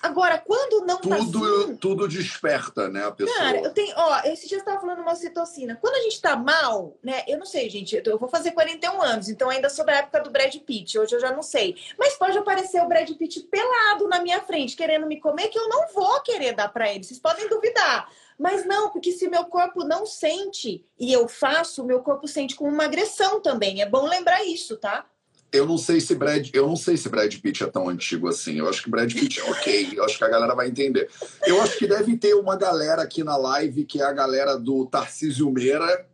Agora, 0.00 0.38
quando 0.38 0.84
não 0.84 0.96
tá 1.00 1.16
tudo, 1.16 1.40
tá 1.40 1.62
assim, 1.64 1.76
Tudo 1.76 2.08
desperta, 2.08 2.88
né, 2.88 3.06
a 3.06 3.12
pessoa. 3.12 3.38
Cara, 3.38 3.58
eu 3.58 3.72
tenho... 3.72 3.94
Ó, 3.96 4.20
esse 4.24 4.48
dia 4.48 4.56
eu 4.56 4.60
estava 4.60 4.80
falando 4.80 5.00
uma 5.00 5.14
citocina. 5.14 5.76
Quando 5.80 5.94
a 5.94 6.02
gente 6.02 6.20
tá 6.20 6.34
mal, 6.34 6.96
né? 7.02 7.22
Eu 7.28 7.38
não 7.38 7.46
sei, 7.46 7.70
gente. 7.70 8.00
Eu 8.04 8.18
vou 8.18 8.28
fazer 8.28 8.50
41 8.50 9.00
anos, 9.00 9.28
então 9.28 9.48
ainda 9.48 9.68
sou 9.68 9.84
da 9.84 9.92
época 9.92 10.20
do 10.20 10.30
Brad 10.30 10.54
Pitt. 10.56 10.98
Hoje 10.98 11.14
eu 11.14 11.20
já 11.20 11.32
não 11.32 11.42
sei. 11.42 11.76
Mas 11.98 12.14
pode 12.14 12.36
aparecer 12.36 12.82
o 12.82 12.88
Brad 12.88 13.08
Pitt 13.10 13.40
pelado 13.44 14.08
na 14.08 14.20
minha 14.20 14.40
frente, 14.40 14.76
querendo 14.76 15.06
me 15.06 15.20
comer, 15.20 15.48
que 15.48 15.58
eu 15.58 15.68
não 15.68 15.88
vou 15.94 16.20
querer 16.22 16.54
dar 16.54 16.68
para 16.68 16.92
ele. 16.92 17.04
Vocês 17.04 17.20
podem 17.20 17.48
duvidar. 17.48 18.10
Mas 18.38 18.66
não, 18.66 18.90
porque 18.90 19.12
se 19.12 19.28
meu 19.28 19.44
corpo 19.44 19.84
não 19.84 20.04
sente 20.04 20.84
e 20.98 21.12
eu 21.12 21.28
faço, 21.28 21.84
meu 21.84 22.00
corpo 22.00 22.26
sente 22.26 22.56
como 22.56 22.70
uma 22.70 22.84
agressão 22.84 23.40
também. 23.40 23.80
É 23.80 23.86
bom 23.86 24.06
lembrar 24.06 24.44
isso, 24.44 24.76
tá? 24.76 25.06
Eu 25.52 25.66
não 25.66 25.76
sei 25.76 26.00
se 26.00 26.14
Brad, 26.14 26.48
eu 26.54 26.66
não 26.66 26.76
sei 26.76 26.96
se 26.96 27.08
Brad 27.10 27.34
Pitt 27.36 27.62
é 27.62 27.66
tão 27.66 27.88
antigo 27.88 28.26
assim. 28.26 28.58
Eu 28.58 28.68
acho 28.68 28.82
que 28.82 28.90
Brad 28.90 29.12
Pitt 29.12 29.38
é 29.38 29.44
ok. 29.44 29.92
Eu 29.94 30.04
acho 30.04 30.16
que 30.16 30.24
a 30.24 30.28
galera 30.28 30.54
vai 30.54 30.68
entender. 30.68 31.10
Eu 31.46 31.60
acho 31.60 31.76
que 31.76 31.86
deve 31.86 32.16
ter 32.16 32.34
uma 32.34 32.56
galera 32.56 33.02
aqui 33.02 33.22
na 33.22 33.36
live 33.36 33.84
que 33.84 34.00
é 34.00 34.04
a 34.04 34.12
galera 34.12 34.56
do 34.56 34.86
Tarcísio 34.86 35.50
Meira. 35.50 36.06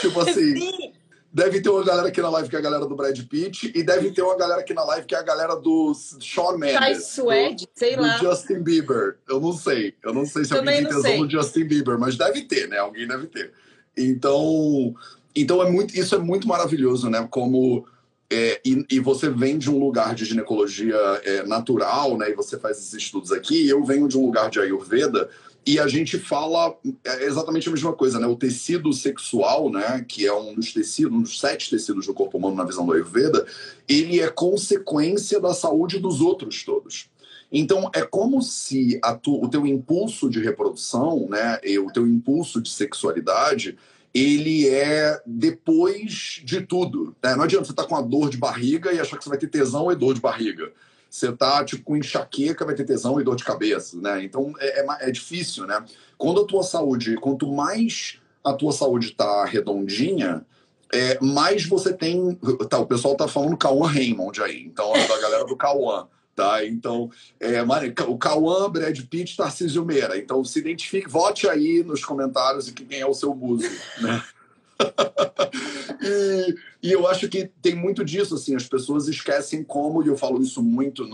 Tipo 0.00 0.20
assim. 0.28 0.56
Sim. 0.56 0.92
Deve 1.32 1.60
ter 1.60 1.68
uma 1.68 1.84
galera 1.84 2.08
aqui 2.08 2.20
na 2.20 2.28
live 2.28 2.48
que 2.48 2.56
é 2.56 2.58
a 2.58 2.62
galera 2.62 2.84
do 2.84 2.96
Brad 2.96 3.16
Pitt 3.22 3.72
e 3.72 3.84
deve 3.84 4.10
ter 4.10 4.20
uma 4.20 4.36
galera 4.36 4.60
aqui 4.60 4.74
na 4.74 4.82
live 4.82 5.06
que 5.06 5.14
é 5.14 5.18
a 5.18 5.22
galera 5.22 5.54
do 5.54 5.94
Shawn 6.18 6.58
Mendes. 6.58 7.06
Suede, 7.06 7.66
do, 7.66 7.70
sei 7.72 7.94
lá. 7.94 8.16
Do 8.16 8.24
Justin 8.24 8.62
Bieber. 8.64 9.18
Eu 9.28 9.40
não 9.40 9.52
sei. 9.52 9.94
Eu 10.02 10.12
não 10.12 10.26
sei 10.26 10.44
se 10.44 10.50
Também 10.50 10.78
alguém 10.78 10.90
tem 10.90 11.02
tesão 11.02 11.24
no 11.24 11.30
Justin 11.30 11.64
Bieber, 11.64 11.96
mas 11.96 12.16
deve 12.16 12.42
ter, 12.42 12.68
né? 12.68 12.78
Alguém 12.78 13.06
deve 13.06 13.28
ter. 13.28 13.52
Então, 13.96 14.92
então 15.36 15.62
é 15.62 15.70
muito, 15.70 15.96
isso 15.96 16.16
é 16.16 16.18
muito 16.18 16.48
maravilhoso, 16.48 17.08
né? 17.08 17.24
Como 17.30 17.86
é, 18.32 18.60
e, 18.64 18.86
e, 18.88 19.00
você 19.00 19.28
vem 19.28 19.58
de 19.58 19.68
um 19.68 19.78
lugar 19.78 20.14
de 20.14 20.24
ginecologia 20.24 20.96
é, 21.24 21.42
natural, 21.42 22.16
né? 22.16 22.30
E 22.30 22.34
você 22.34 22.56
faz 22.56 22.78
esses 22.78 22.94
estudos 22.94 23.32
aqui. 23.32 23.68
eu 23.68 23.82
venho 23.84 24.06
de 24.06 24.16
um 24.16 24.24
lugar 24.24 24.48
de 24.48 24.60
Ayurveda 24.60 25.28
e 25.66 25.80
a 25.80 25.88
gente 25.88 26.16
fala 26.16 26.78
é 27.04 27.24
exatamente 27.24 27.68
a 27.68 27.72
mesma 27.72 27.92
coisa, 27.92 28.20
né? 28.20 28.28
O 28.28 28.36
tecido 28.36 28.92
sexual, 28.92 29.68
né? 29.68 30.04
Que 30.08 30.28
é 30.28 30.32
um 30.32 30.54
dos 30.54 30.72
tecidos, 30.72 31.12
um 31.12 31.22
dos 31.22 31.40
sete 31.40 31.68
tecidos 31.68 32.06
do 32.06 32.14
corpo 32.14 32.38
humano 32.38 32.54
na 32.54 32.64
visão 32.64 32.86
do 32.86 32.92
Ayurveda, 32.92 33.44
ele 33.88 34.20
é 34.20 34.28
consequência 34.28 35.40
da 35.40 35.52
saúde 35.52 35.98
dos 35.98 36.20
outros 36.20 36.62
todos. 36.62 37.10
Então 37.50 37.90
é 37.92 38.02
como 38.02 38.40
se 38.42 39.00
tu, 39.22 39.42
o 39.42 39.48
teu 39.48 39.66
impulso 39.66 40.30
de 40.30 40.40
reprodução, 40.40 41.26
né? 41.28 41.58
E 41.64 41.80
o 41.80 41.90
teu 41.90 42.06
impulso 42.06 42.62
de 42.62 42.70
sexualidade 42.70 43.76
ele 44.12 44.68
é 44.68 45.20
depois 45.24 46.40
de 46.44 46.60
tudo. 46.60 47.14
Né? 47.22 47.34
Não 47.36 47.44
adianta 47.44 47.64
você 47.64 47.72
estar 47.72 47.84
tá 47.84 47.88
com 47.88 47.94
uma 47.94 48.02
dor 48.02 48.28
de 48.28 48.36
barriga 48.36 48.92
e 48.92 49.00
achar 49.00 49.16
que 49.16 49.24
você 49.24 49.30
vai 49.30 49.38
ter 49.38 49.48
tesão 49.48 49.90
e 49.90 49.96
dor 49.96 50.14
de 50.14 50.20
barriga. 50.20 50.72
Você 51.08 51.32
tá 51.32 51.64
tipo 51.64 51.82
com 51.84 51.96
enxaqueca, 51.96 52.64
vai 52.64 52.74
ter 52.74 52.84
tesão 52.84 53.20
e 53.20 53.24
dor 53.24 53.36
de 53.36 53.44
cabeça, 53.44 54.00
né? 54.00 54.22
Então 54.22 54.52
é, 54.58 54.80
é, 54.80 55.08
é 55.08 55.10
difícil, 55.10 55.66
né? 55.66 55.84
Quando 56.16 56.40
a 56.40 56.46
tua 56.46 56.62
saúde, 56.62 57.16
quanto 57.16 57.50
mais 57.50 58.18
a 58.44 58.52
tua 58.52 58.72
saúde 58.72 59.08
está 59.08 59.44
redondinha, 59.44 60.44
é, 60.92 61.18
mais 61.20 61.64
você 61.64 61.92
tem. 61.92 62.38
Tá, 62.68 62.78
o 62.78 62.86
pessoal 62.86 63.16
tá 63.16 63.28
falando 63.28 63.56
Cauã 63.56 63.88
Raymond 63.88 64.42
aí, 64.42 64.62
então 64.62 64.92
da 64.92 65.20
galera 65.20 65.44
do 65.44 65.56
Cauã. 65.56 66.06
Tá? 66.34 66.64
Então, 66.64 67.10
é, 67.38 67.62
o 68.08 68.16
Cauã, 68.16 68.70
Brad 68.70 68.98
Pitt, 69.02 69.36
Tarcísio 69.36 69.84
Meira. 69.84 70.16
Então, 70.16 70.44
se 70.44 70.58
identifique, 70.58 71.08
vote 71.08 71.48
aí 71.48 71.82
nos 71.82 72.04
comentários 72.04 72.68
e 72.68 72.72
quem 72.72 73.00
é 73.00 73.06
o 73.06 73.12
seu 73.12 73.34
muso, 73.34 73.68
né? 74.00 74.22
e, 76.02 76.54
e, 76.88 76.92
eu 76.92 77.06
acho 77.06 77.28
que 77.28 77.50
tem 77.60 77.74
muito 77.74 78.04
disso, 78.04 78.34
assim, 78.34 78.54
as 78.54 78.66
pessoas 78.66 79.08
esquecem 79.08 79.62
como, 79.62 80.02
e 80.02 80.08
eu 80.08 80.16
falo 80.16 80.42
isso 80.42 80.62
muito 80.62 81.06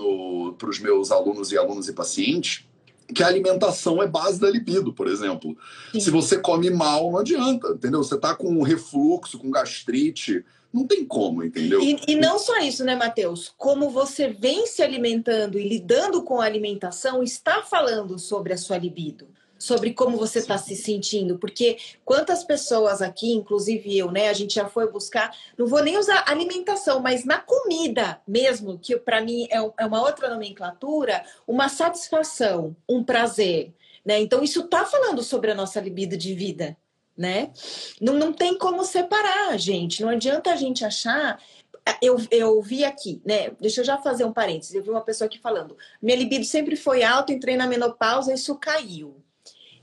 para 0.57 0.69
os 0.69 0.79
meus 0.79 1.11
alunos 1.11 1.51
e 1.51 1.59
alunos 1.59 1.89
e 1.89 1.93
pacientes, 1.93 2.65
que 3.13 3.23
a 3.23 3.27
alimentação 3.27 4.03
é 4.03 4.07
base 4.07 4.41
da 4.41 4.51
libido, 4.51 4.93
por 4.93 5.07
exemplo. 5.07 5.57
Sim. 5.93 6.01
Se 6.01 6.11
você 6.11 6.39
come 6.39 6.71
mal, 6.71 7.11
não 7.11 7.19
adianta, 7.19 7.69
entendeu? 7.69 8.03
Você 8.03 8.19
tá 8.19 8.35
com 8.35 8.63
refluxo, 8.63 9.39
com 9.39 9.51
gastrite, 9.51 10.45
não 10.77 10.87
tem 10.87 11.07
como, 11.07 11.43
entendeu? 11.43 11.81
E, 11.81 11.99
e 12.07 12.15
não 12.15 12.39
só 12.39 12.59
isso, 12.59 12.85
né, 12.85 12.95
Matheus? 12.95 13.53
Como 13.57 13.89
você 13.89 14.29
vem 14.29 14.67
se 14.67 14.83
alimentando 14.83 15.59
e 15.59 15.67
lidando 15.67 16.23
com 16.23 16.39
a 16.39 16.45
alimentação, 16.45 17.23
está 17.23 17.63
falando 17.63 18.19
sobre 18.19 18.53
a 18.53 18.59
sua 18.59 18.77
libido, 18.77 19.27
sobre 19.59 19.95
como 19.95 20.19
você 20.19 20.39
está 20.39 20.59
se 20.59 20.77
sentindo, 20.77 21.39
porque 21.39 21.79
quantas 22.05 22.45
pessoas 22.45 23.01
aqui, 23.01 23.33
inclusive 23.33 23.97
eu, 23.97 24.13
né, 24.13 24.29
a 24.29 24.35
gente 24.35 24.55
já 24.55 24.69
foi 24.69 24.91
buscar, 24.93 25.35
não 25.57 25.67
vou 25.67 25.83
nem 25.83 25.97
usar 25.97 26.25
alimentação, 26.27 27.01
mas 27.01 27.25
na 27.25 27.39
comida 27.39 28.21
mesmo, 28.29 28.79
que 28.79 28.99
para 28.99 29.23
mim 29.23 29.49
é, 29.51 29.57
é 29.79 29.87
uma 29.87 30.03
outra 30.03 30.29
nomenclatura, 30.29 31.25
uma 31.47 31.71
satisfação, 31.71 32.77
um 32.87 33.03
prazer, 33.03 33.73
né? 34.05 34.21
Então 34.21 34.45
isso 34.45 34.61
está 34.61 34.85
falando 34.85 35.23
sobre 35.23 35.51
a 35.51 35.55
nossa 35.55 35.81
libido 35.81 36.19
de 36.19 36.35
vida, 36.35 36.77
né? 37.17 37.51
Não, 38.01 38.15
não 38.15 38.33
tem 38.33 38.59
como 38.59 38.85
separar, 38.85 39.59
gente. 39.59 40.03
Não 40.03 40.11
adianta 40.11 40.53
a 40.53 40.57
gente 40.57 40.85
achar 40.85 41.39
eu, 42.03 42.17
eu 42.31 42.61
vi 42.61 42.85
aqui, 42.85 43.21
né? 43.25 43.51
Deixa 43.61 43.81
eu 43.81 43.85
já 43.85 43.97
fazer 43.97 44.25
um 44.25 44.33
parênteses. 44.33 44.75
Eu 44.75 44.83
vi 44.83 44.91
uma 44.91 45.01
pessoa 45.01 45.27
aqui 45.27 45.39
falando: 45.39 45.77
minha 46.03 46.17
libido 46.17 46.45
sempre 46.45 46.77
foi 46.77 47.03
alta, 47.03 47.33
entrei 47.33 47.57
na 47.57 47.67
menopausa, 47.67 48.35
isso 48.35 48.57
caiu. 48.57 49.23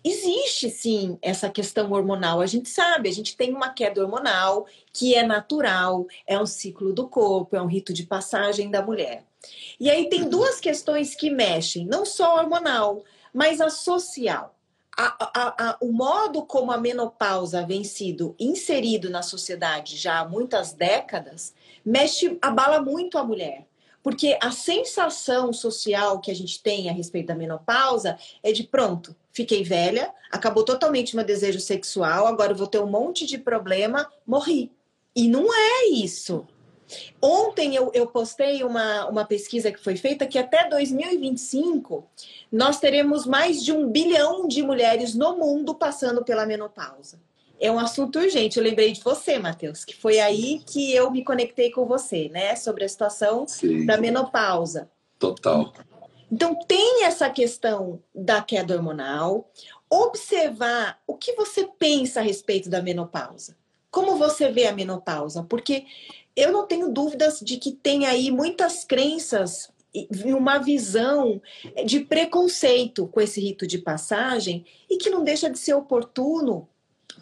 Existe 0.04 0.70
sim 0.70 1.18
essa 1.22 1.50
questão 1.50 1.90
hormonal, 1.94 2.42
a 2.42 2.46
gente 2.46 2.68
sabe, 2.68 3.08
a 3.08 3.14
gente 3.14 3.38
tem 3.38 3.54
uma 3.54 3.70
queda 3.70 4.02
hormonal 4.02 4.68
que 4.92 5.16
é 5.16 5.24
natural, 5.24 6.06
é 6.28 6.38
um 6.38 6.46
ciclo 6.46 6.92
do 6.92 7.08
corpo, 7.08 7.56
é 7.56 7.62
um 7.62 7.68
rito 7.68 7.94
de 7.94 8.04
passagem 8.04 8.70
da 8.70 8.82
mulher. 8.82 9.24
E 9.80 9.90
aí 9.90 10.10
tem 10.10 10.28
duas 10.28 10.60
questões 10.60 11.16
que 11.16 11.30
mexem, 11.30 11.86
não 11.86 12.06
só 12.06 12.38
hormonal, 12.38 13.02
mas 13.34 13.62
a 13.62 13.70
social. 13.70 14.53
A, 14.96 15.16
a, 15.20 15.70
a, 15.70 15.78
o 15.82 15.92
modo 15.92 16.46
como 16.46 16.72
a 16.72 16.78
menopausa 16.78 17.66
vem 17.66 17.84
sido 17.84 18.36
inserido 18.40 19.10
na 19.10 19.24
sociedade 19.24 19.98
já 19.98 20.20
há 20.20 20.28
muitas 20.28 20.74
décadas 20.74 21.54
mexe, 21.84 22.38
abala 22.42 22.82
muito 22.82 23.18
a 23.18 23.24
mulher. 23.24 23.68
Porque 24.04 24.38
a 24.42 24.52
sensação 24.52 25.54
social 25.54 26.20
que 26.20 26.30
a 26.30 26.36
gente 26.36 26.62
tem 26.62 26.90
a 26.90 26.94
respeito 26.94 27.28
da 27.28 27.36
menopausa 27.36 28.18
é 28.44 28.52
de 28.52 28.64
pronto, 28.64 29.16
fiquei 29.32 29.64
velha, 29.64 30.14
acabou 30.30 30.66
totalmente 30.66 31.16
meu 31.16 31.24
desejo 31.24 31.60
sexual, 31.60 32.28
agora 32.28 32.52
eu 32.52 32.58
vou 32.58 32.68
ter 32.68 32.80
um 32.80 32.88
monte 32.88 33.26
de 33.26 33.38
problema, 33.38 34.12
morri. 34.28 34.72
E 35.16 35.28
não 35.28 35.48
é 35.54 35.88
isso. 35.90 36.46
Ontem 37.22 37.76
eu, 37.76 37.92
eu 37.94 38.08
postei 38.08 38.64
uma, 38.64 39.08
uma 39.08 39.26
pesquisa 39.26 39.72
que 39.72 39.80
foi 39.80 39.96
feita 39.96 40.26
que 40.26 40.38
até 40.38 40.68
2025 40.70 42.06
nós 42.52 42.80
teremos 42.80 43.26
mais 43.26 43.64
de 43.64 43.72
um 43.72 43.90
bilhão 43.90 44.48
de 44.48 44.62
mulheres 44.62 45.16
no 45.16 45.38
mundo 45.38 45.76
passando 45.76 46.24
pela 46.24 46.46
menopausa 46.46 47.20
é 47.64 47.72
um 47.72 47.80
assunto 47.80 48.20
urgente. 48.20 48.58
Eu 48.58 48.64
lembrei 48.64 48.92
de 48.92 49.02
você, 49.02 49.40
Matheus, 49.40 49.86
que 49.86 49.96
foi 49.96 50.20
aí 50.20 50.62
que 50.66 50.94
eu 50.94 51.10
me 51.10 51.24
conectei 51.24 51.72
com 51.72 51.86
você, 51.86 52.28
né? 52.28 52.58
Sobre 52.58 52.84
a 52.84 52.90
situação 52.90 53.48
Sim. 53.48 53.86
da 53.86 53.96
menopausa. 53.96 54.92
Total. 55.18 55.72
Então, 56.30 56.56
tem 56.68 57.06
essa 57.06 57.30
questão 57.30 58.02
da 58.14 58.42
queda 58.42 58.76
hormonal, 58.76 59.50
observar 59.90 61.00
o 61.08 61.16
que 61.16 61.34
você 61.34 61.66
pensa 61.80 62.20
a 62.20 62.24
respeito 62.24 62.70
da 62.70 62.82
menopausa. 62.82 63.56
Como 63.90 64.18
você 64.18 64.52
vê 64.52 64.66
a 64.66 64.74
menopausa? 64.74 65.44
Porque 65.44 65.86
eu 66.36 66.52
não 66.52 66.66
tenho 66.66 66.90
dúvidas 66.90 67.40
de 67.40 67.58
que 67.58 67.72
tem 67.72 68.06
aí 68.06 68.32
muitas 68.32 68.84
crenças 68.84 69.72
e 69.94 70.34
uma 70.34 70.58
visão 70.58 71.40
de 71.86 72.00
preconceito 72.00 73.08
com 73.08 73.22
esse 73.22 73.40
rito 73.40 73.68
de 73.68 73.78
passagem 73.78 74.66
e 74.90 74.98
que 74.98 75.10
não 75.10 75.24
deixa 75.24 75.50
de 75.50 75.60
ser 75.60 75.76
oportuno 75.76 76.68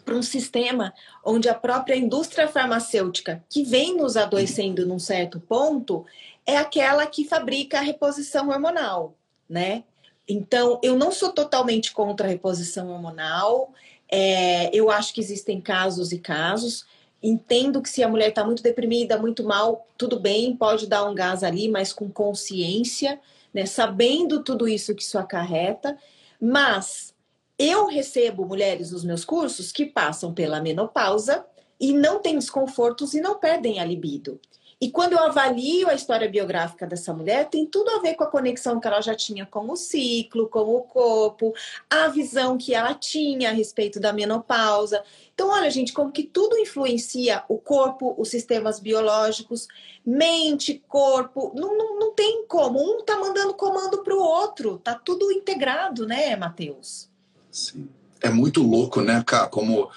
para 0.04 0.14
um 0.14 0.22
sistema 0.22 0.94
onde 1.24 1.48
a 1.48 1.54
própria 1.54 1.94
indústria 1.94 2.48
farmacêutica, 2.48 3.44
que 3.48 3.62
vem 3.62 3.96
nos 3.96 4.16
adoecendo 4.16 4.86
num 4.86 4.98
certo 4.98 5.38
ponto, 5.38 6.06
é 6.46 6.56
aquela 6.56 7.06
que 7.06 7.28
fabrica 7.28 7.78
a 7.78 7.82
reposição 7.82 8.48
hormonal, 8.48 9.14
né? 9.48 9.84
Então, 10.26 10.80
eu 10.82 10.96
não 10.96 11.12
sou 11.12 11.30
totalmente 11.30 11.92
contra 11.92 12.26
a 12.26 12.30
reposição 12.30 12.88
hormonal. 12.90 13.72
É, 14.08 14.74
eu 14.74 14.90
acho 14.90 15.12
que 15.12 15.20
existem 15.20 15.60
casos 15.60 16.12
e 16.12 16.18
casos. 16.18 16.86
Entendo 17.22 17.80
que 17.80 17.88
se 17.88 18.02
a 18.02 18.08
mulher 18.08 18.30
está 18.30 18.44
muito 18.44 18.62
deprimida, 18.62 19.16
muito 19.16 19.44
mal, 19.44 19.86
tudo 19.96 20.18
bem, 20.18 20.56
pode 20.56 20.86
dar 20.86 21.08
um 21.08 21.14
gás 21.14 21.44
ali, 21.44 21.68
mas 21.68 21.92
com 21.92 22.10
consciência, 22.10 23.20
né? 23.54 23.64
Sabendo 23.64 24.42
tudo 24.42 24.66
isso 24.66 24.94
que 24.94 25.02
isso 25.02 25.18
acarreta. 25.18 25.96
Mas 26.40 27.14
eu 27.58 27.86
recebo 27.86 28.44
mulheres 28.44 28.90
nos 28.90 29.04
meus 29.04 29.24
cursos 29.24 29.70
que 29.70 29.86
passam 29.86 30.34
pela 30.34 30.60
menopausa 30.60 31.46
e 31.78 31.92
não 31.92 32.20
têm 32.20 32.38
desconfortos 32.38 33.14
e 33.14 33.20
não 33.20 33.38
perdem 33.38 33.78
a 33.78 33.84
libido. 33.84 34.40
E 34.82 34.90
quando 34.90 35.12
eu 35.12 35.20
avalio 35.20 35.88
a 35.88 35.94
história 35.94 36.28
biográfica 36.28 36.84
dessa 36.84 37.14
mulher, 37.14 37.48
tem 37.48 37.64
tudo 37.64 37.88
a 37.92 38.00
ver 38.00 38.14
com 38.14 38.24
a 38.24 38.26
conexão 38.26 38.80
que 38.80 38.86
ela 38.88 39.00
já 39.00 39.14
tinha 39.14 39.46
com 39.46 39.70
o 39.70 39.76
ciclo, 39.76 40.48
com 40.48 40.58
o 40.58 40.80
corpo, 40.80 41.54
a 41.88 42.08
visão 42.08 42.58
que 42.58 42.74
ela 42.74 42.92
tinha 42.92 43.50
a 43.50 43.52
respeito 43.52 44.00
da 44.00 44.12
menopausa. 44.12 45.00
Então, 45.32 45.50
olha, 45.50 45.70
gente, 45.70 45.92
como 45.92 46.10
que 46.10 46.24
tudo 46.24 46.58
influencia 46.58 47.44
o 47.48 47.58
corpo, 47.58 48.12
os 48.18 48.28
sistemas 48.28 48.80
biológicos, 48.80 49.68
mente, 50.04 50.82
corpo. 50.88 51.52
Não, 51.54 51.78
não, 51.78 52.00
não 52.00 52.12
tem 52.12 52.44
como. 52.48 52.80
Um 52.80 53.04
tá 53.04 53.16
mandando 53.16 53.54
comando 53.54 54.02
para 54.02 54.16
o 54.16 54.20
outro. 54.20 54.78
Tá 54.78 54.96
tudo 54.96 55.30
integrado, 55.30 56.08
né, 56.08 56.34
Matheus? 56.34 57.08
Sim. 57.52 57.88
É 58.20 58.30
muito 58.30 58.60
louco, 58.60 59.00
né, 59.00 59.22
cara? 59.24 59.46
Como 59.46 59.88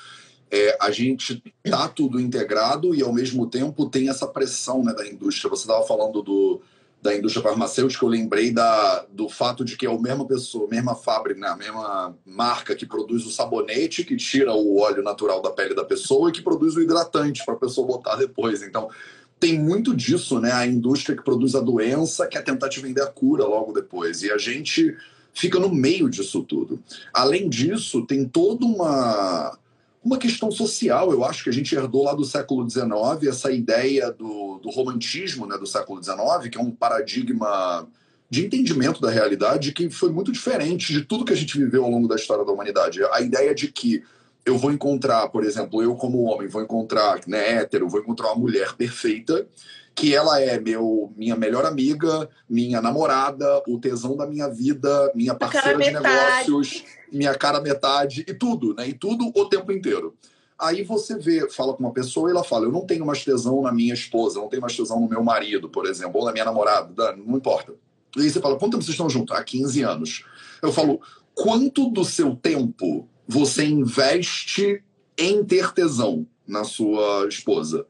é, 0.56 0.78
a 0.80 0.90
gente 0.90 1.44
tá 1.64 1.88
tudo 1.90 2.20
integrado 2.20 2.96
e 2.96 3.02
ao 3.02 3.12
mesmo 3.12 3.46
tempo 3.48 3.90
tem 3.90 4.08
essa 4.08 4.26
pressão 4.26 4.84
né, 4.84 4.94
da 4.94 5.06
indústria. 5.06 5.50
Você 5.50 5.64
estava 5.64 5.86
falando 5.86 6.22
do, 6.22 6.62
da 7.02 7.14
indústria 7.14 7.44
farmacêutica, 7.44 8.06
eu 8.06 8.10
lembrei 8.10 8.52
da, 8.52 9.06
do 9.12 9.28
fato 9.28 9.66
de 9.66 9.76
que 9.76 9.86
é 9.86 9.92
a 9.92 10.00
mesma 10.00 10.26
pessoa, 10.26 10.70
mesma 10.70 10.96
fábrica, 10.96 11.40
né, 11.42 11.48
a 11.48 11.58
mesma 11.58 12.16
marca 12.26 12.74
que 12.74 12.86
produz 12.86 13.26
o 13.26 13.32
sabonete, 13.32 14.06
que 14.06 14.16
tira 14.16 14.54
o 14.54 14.80
óleo 14.80 15.04
natural 15.04 15.42
da 15.42 15.52
pele 15.52 15.76
da 15.76 15.84
pessoa 15.84 16.30
e 16.30 16.32
que 16.32 16.42
produz 16.42 16.76
o 16.76 16.82
hidratante 16.82 17.44
para 17.44 17.56
a 17.56 17.58
pessoa 17.58 17.86
botar 17.86 18.16
depois. 18.16 18.64
Então, 18.64 18.90
tem 19.38 19.60
muito 19.60 19.94
disso, 19.94 20.40
né? 20.40 20.54
A 20.54 20.66
indústria 20.66 21.18
que 21.18 21.24
produz 21.24 21.54
a 21.54 21.60
doença 21.60 22.26
quer 22.28 22.44
tentar 22.44 22.70
te 22.70 22.80
vender 22.80 23.02
a 23.02 23.08
cura 23.08 23.44
logo 23.44 23.74
depois. 23.74 24.24
E 24.24 24.32
a 24.32 24.38
gente 24.38 24.96
fica 25.34 25.60
no 25.60 25.70
meio 25.70 26.10
disso 26.10 26.42
tudo. 26.44 26.80
Além 27.14 27.50
disso, 27.50 28.06
tem 28.06 28.26
toda 28.26 28.66
uma, 28.66 29.58
uma 30.06 30.20
questão 30.20 30.52
social, 30.52 31.12
eu 31.12 31.26
acho 31.26 31.44
que 31.44 31.50
a 31.50 31.54
gente 31.54 31.74
herdou 31.74 32.04
lá 32.04 32.14
do 32.14 32.24
século 32.24 32.70
XIX, 32.70 32.88
essa 33.28 33.52
ideia 33.52 34.12
do, 34.12 34.60
do 34.60 34.70
romantismo 34.70 35.48
né, 35.48 35.58
do 35.58 35.66
século 35.66 36.02
XIX, 36.02 36.48
que 36.52 36.60
é 36.60 36.62
um 36.62 36.70
paradigma 36.70 37.88
de 38.30 38.46
entendimento 38.46 39.02
da 39.02 39.10
realidade 39.10 39.72
que 39.72 39.90
foi 39.90 40.12
muito 40.12 40.32
diferente 40.32 40.94
de 40.94 41.02
tudo 41.02 41.26
que 41.26 41.34
a 41.34 41.36
gente 41.36 41.58
viveu 41.58 41.84
ao 41.84 41.90
longo 41.90 42.08
da 42.08 42.16
história 42.16 42.46
da 42.46 42.52
humanidade. 42.52 43.04
A 43.12 43.20
ideia 43.20 43.56
de 43.56 43.72
que 43.72 44.04
eu 44.46 44.60
vou 44.60 44.72
encontrar, 44.72 45.28
por 45.30 45.44
exemplo, 45.44 45.82
eu 45.82 45.96
como 45.96 46.22
homem 46.26 46.48
vou 46.48 46.62
encontrar, 46.62 47.22
né, 47.26 47.56
hétero, 47.56 47.90
vou 47.90 48.00
encontrar 48.00 48.28
uma 48.28 48.40
mulher 48.40 48.74
perfeita 48.76 49.48
que 49.96 50.14
ela 50.14 50.42
é 50.42 50.60
meu, 50.60 51.14
minha 51.16 51.38
melhor 51.38 51.66
amiga, 51.66 52.30
minha 52.50 52.82
namorada, 52.82 53.64
o 53.66 53.80
tesão 53.80 54.18
da 54.18 54.28
minha 54.28 54.50
vida, 54.50 55.12
minha 55.16 55.34
parceira 55.34 55.78
de 55.80 55.92
negócios, 55.92 56.84
minha 57.10 57.34
cara 57.34 57.62
metade 57.62 58.26
e 58.28 58.34
tudo, 58.34 58.76
né? 58.76 58.90
E 58.90 58.94
tudo 58.94 59.32
o 59.34 59.46
tempo 59.46 59.72
inteiro. 59.72 60.14
Aí 60.60 60.84
você 60.84 61.18
vê, 61.18 61.50
fala 61.50 61.74
com 61.74 61.84
uma 61.84 61.94
pessoa 61.94 62.30
e 62.30 62.32
ela 62.32 62.44
fala: 62.44 62.66
Eu 62.66 62.72
não 62.72 62.86
tenho 62.86 63.06
mais 63.06 63.24
tesão 63.24 63.62
na 63.62 63.72
minha 63.72 63.94
esposa, 63.94 64.38
eu 64.38 64.44
não 64.44 64.50
tenho 64.50 64.62
mais 64.62 64.76
tesão 64.76 65.00
no 65.00 65.08
meu 65.08 65.24
marido, 65.24 65.70
por 65.70 65.86
exemplo, 65.86 66.20
ou 66.20 66.26
na 66.26 66.34
minha 66.34 66.46
namorada, 66.46 67.16
não 67.16 67.38
importa. 67.38 67.74
E 68.18 68.22
aí 68.22 68.30
você 68.30 68.42
fala: 68.42 68.58
Quanto 68.58 68.74
tempo 68.74 68.84
vocês 68.84 68.94
estão 68.94 69.10
juntos? 69.10 69.36
Há 69.36 69.42
15 69.44 69.82
anos. 69.82 70.26
Eu 70.62 70.74
falo: 70.74 71.00
Quanto 71.34 71.90
do 71.90 72.04
seu 72.04 72.36
tempo 72.36 73.08
você 73.26 73.66
investe 73.66 74.84
em 75.18 75.44
ter 75.44 75.72
tesão 75.72 76.28
na 76.46 76.66
sua 76.66 77.28
esposa? 77.28 77.86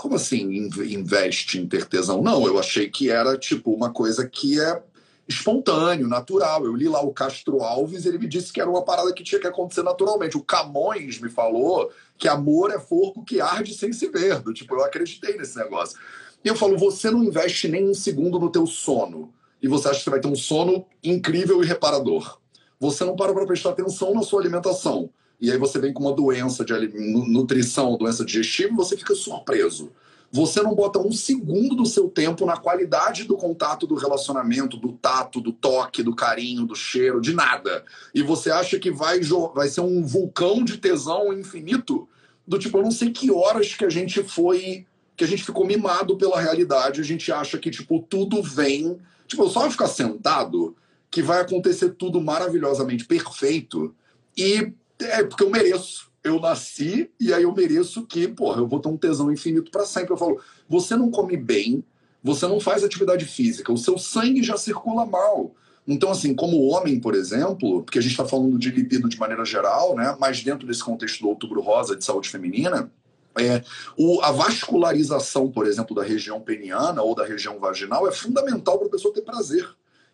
Como 0.00 0.14
assim 0.14 0.70
investe 0.78 1.58
em 1.58 1.66
ter 1.66 1.84
tesão? 1.84 2.22
Não, 2.22 2.46
eu 2.46 2.58
achei 2.58 2.88
que 2.88 3.10
era 3.10 3.36
tipo 3.36 3.70
uma 3.70 3.92
coisa 3.92 4.26
que 4.26 4.58
é 4.58 4.82
espontâneo, 5.28 6.08
natural. 6.08 6.64
Eu 6.64 6.74
li 6.74 6.88
lá 6.88 7.02
o 7.02 7.12
Castro 7.12 7.62
Alves, 7.62 8.06
ele 8.06 8.16
me 8.16 8.26
disse 8.26 8.50
que 8.50 8.62
era 8.62 8.70
uma 8.70 8.82
parada 8.82 9.12
que 9.12 9.22
tinha 9.22 9.38
que 9.38 9.46
acontecer 9.46 9.82
naturalmente. 9.82 10.38
O 10.38 10.42
Camões 10.42 11.20
me 11.20 11.28
falou 11.28 11.92
que 12.16 12.26
amor 12.26 12.70
é 12.70 12.78
fogo 12.78 13.22
que 13.26 13.42
arde 13.42 13.74
sem 13.74 13.92
se 13.92 14.08
ver. 14.08 14.42
Tipo, 14.54 14.76
eu 14.76 14.84
acreditei 14.84 15.36
nesse 15.36 15.58
negócio. 15.58 15.98
E 16.42 16.48
eu 16.48 16.56
falo, 16.56 16.78
você 16.78 17.10
não 17.10 17.22
investe 17.22 17.68
nem 17.68 17.86
um 17.86 17.92
segundo 17.92 18.38
no 18.38 18.50
teu 18.50 18.66
sono. 18.66 19.34
E 19.60 19.68
você 19.68 19.88
acha 19.88 19.98
que 19.98 20.04
você 20.04 20.10
vai 20.10 20.20
ter 20.20 20.28
um 20.28 20.34
sono 20.34 20.86
incrível 21.04 21.62
e 21.62 21.66
reparador. 21.66 22.40
Você 22.80 23.04
não 23.04 23.16
para 23.16 23.34
para 23.34 23.44
prestar 23.44 23.70
atenção 23.70 24.14
na 24.14 24.22
sua 24.22 24.40
alimentação 24.40 25.10
e 25.40 25.50
aí 25.50 25.56
você 25.56 25.78
vem 25.78 25.92
com 25.92 26.02
uma 26.02 26.12
doença 26.12 26.64
de 26.64 26.74
nutrição, 26.96 27.96
doença 27.96 28.24
digestiva, 28.24 28.74
você 28.74 28.96
fica 28.96 29.14
surpreso. 29.14 29.90
Você 30.32 30.62
não 30.62 30.74
bota 30.74 31.00
um 31.00 31.10
segundo 31.10 31.74
do 31.74 31.84
seu 31.84 32.08
tempo 32.08 32.46
na 32.46 32.56
qualidade 32.56 33.24
do 33.24 33.36
contato, 33.36 33.86
do 33.86 33.96
relacionamento, 33.96 34.76
do 34.76 34.92
tato, 34.92 35.40
do 35.40 35.50
toque, 35.50 36.04
do 36.04 36.14
carinho, 36.14 36.66
do 36.66 36.76
cheiro, 36.76 37.20
de 37.20 37.32
nada. 37.32 37.84
E 38.14 38.22
você 38.22 38.50
acha 38.50 38.78
que 38.78 38.92
vai, 38.92 39.20
vai 39.54 39.68
ser 39.68 39.80
um 39.80 40.04
vulcão 40.04 40.62
de 40.62 40.76
tesão 40.76 41.32
infinito? 41.32 42.08
Do 42.46 42.58
tipo, 42.58 42.78
eu 42.78 42.82
não 42.82 42.92
sei 42.92 43.10
que 43.10 43.32
horas 43.32 43.74
que 43.74 43.84
a 43.84 43.90
gente 43.90 44.22
foi, 44.22 44.86
que 45.16 45.24
a 45.24 45.26
gente 45.26 45.42
ficou 45.42 45.66
mimado 45.66 46.16
pela 46.16 46.40
realidade, 46.40 47.00
a 47.00 47.04
gente 47.04 47.32
acha 47.32 47.58
que, 47.58 47.70
tipo, 47.70 48.04
tudo 48.08 48.40
vem. 48.40 48.98
Tipo, 49.26 49.48
só 49.48 49.60
vai 49.60 49.70
ficar 49.70 49.88
sentado 49.88 50.76
que 51.10 51.22
vai 51.22 51.40
acontecer 51.40 51.90
tudo 51.90 52.20
maravilhosamente 52.20 53.04
perfeito 53.04 53.92
E 54.36 54.72
é 55.00 55.24
porque 55.24 55.42
eu 55.42 55.50
mereço. 55.50 56.10
Eu 56.22 56.38
nasci 56.38 57.10
e 57.18 57.32
aí 57.32 57.44
eu 57.44 57.54
mereço 57.54 58.06
que, 58.06 58.28
porra, 58.28 58.60
eu 58.60 58.66
vou 58.66 58.78
ter 58.78 58.88
um 58.88 58.96
tesão 58.96 59.32
infinito 59.32 59.70
para 59.70 59.86
sempre. 59.86 60.12
Eu 60.12 60.18
falo, 60.18 60.40
você 60.68 60.94
não 60.94 61.10
come 61.10 61.36
bem, 61.36 61.82
você 62.22 62.46
não 62.46 62.60
faz 62.60 62.84
atividade 62.84 63.24
física, 63.24 63.72
o 63.72 63.78
seu 63.78 63.96
sangue 63.96 64.42
já 64.42 64.56
circula 64.56 65.06
mal. 65.06 65.54
Então, 65.88 66.10
assim, 66.10 66.34
como 66.34 66.68
homem, 66.68 67.00
por 67.00 67.14
exemplo, 67.14 67.82
porque 67.82 67.98
a 67.98 68.02
gente 68.02 68.12
está 68.12 68.24
falando 68.24 68.58
de 68.58 68.70
libido 68.70 69.08
de 69.08 69.18
maneira 69.18 69.44
geral, 69.44 69.96
né? 69.96 70.14
Mas 70.20 70.42
dentro 70.42 70.66
desse 70.66 70.84
contexto 70.84 71.20
do 71.20 71.28
outubro 71.28 71.60
rosa 71.62 71.96
de 71.96 72.04
saúde 72.04 72.28
feminina, 72.28 72.92
é, 73.38 73.62
o, 73.96 74.20
a 74.20 74.30
vascularização, 74.30 75.50
por 75.50 75.66
exemplo, 75.66 75.96
da 75.96 76.02
região 76.02 76.40
peniana 76.40 77.02
ou 77.02 77.14
da 77.14 77.24
região 77.24 77.58
vaginal 77.58 78.06
é 78.06 78.12
fundamental 78.12 78.78
para 78.78 78.88
a 78.88 78.90
pessoa 78.90 79.14
ter 79.14 79.22
prazer. 79.22 79.68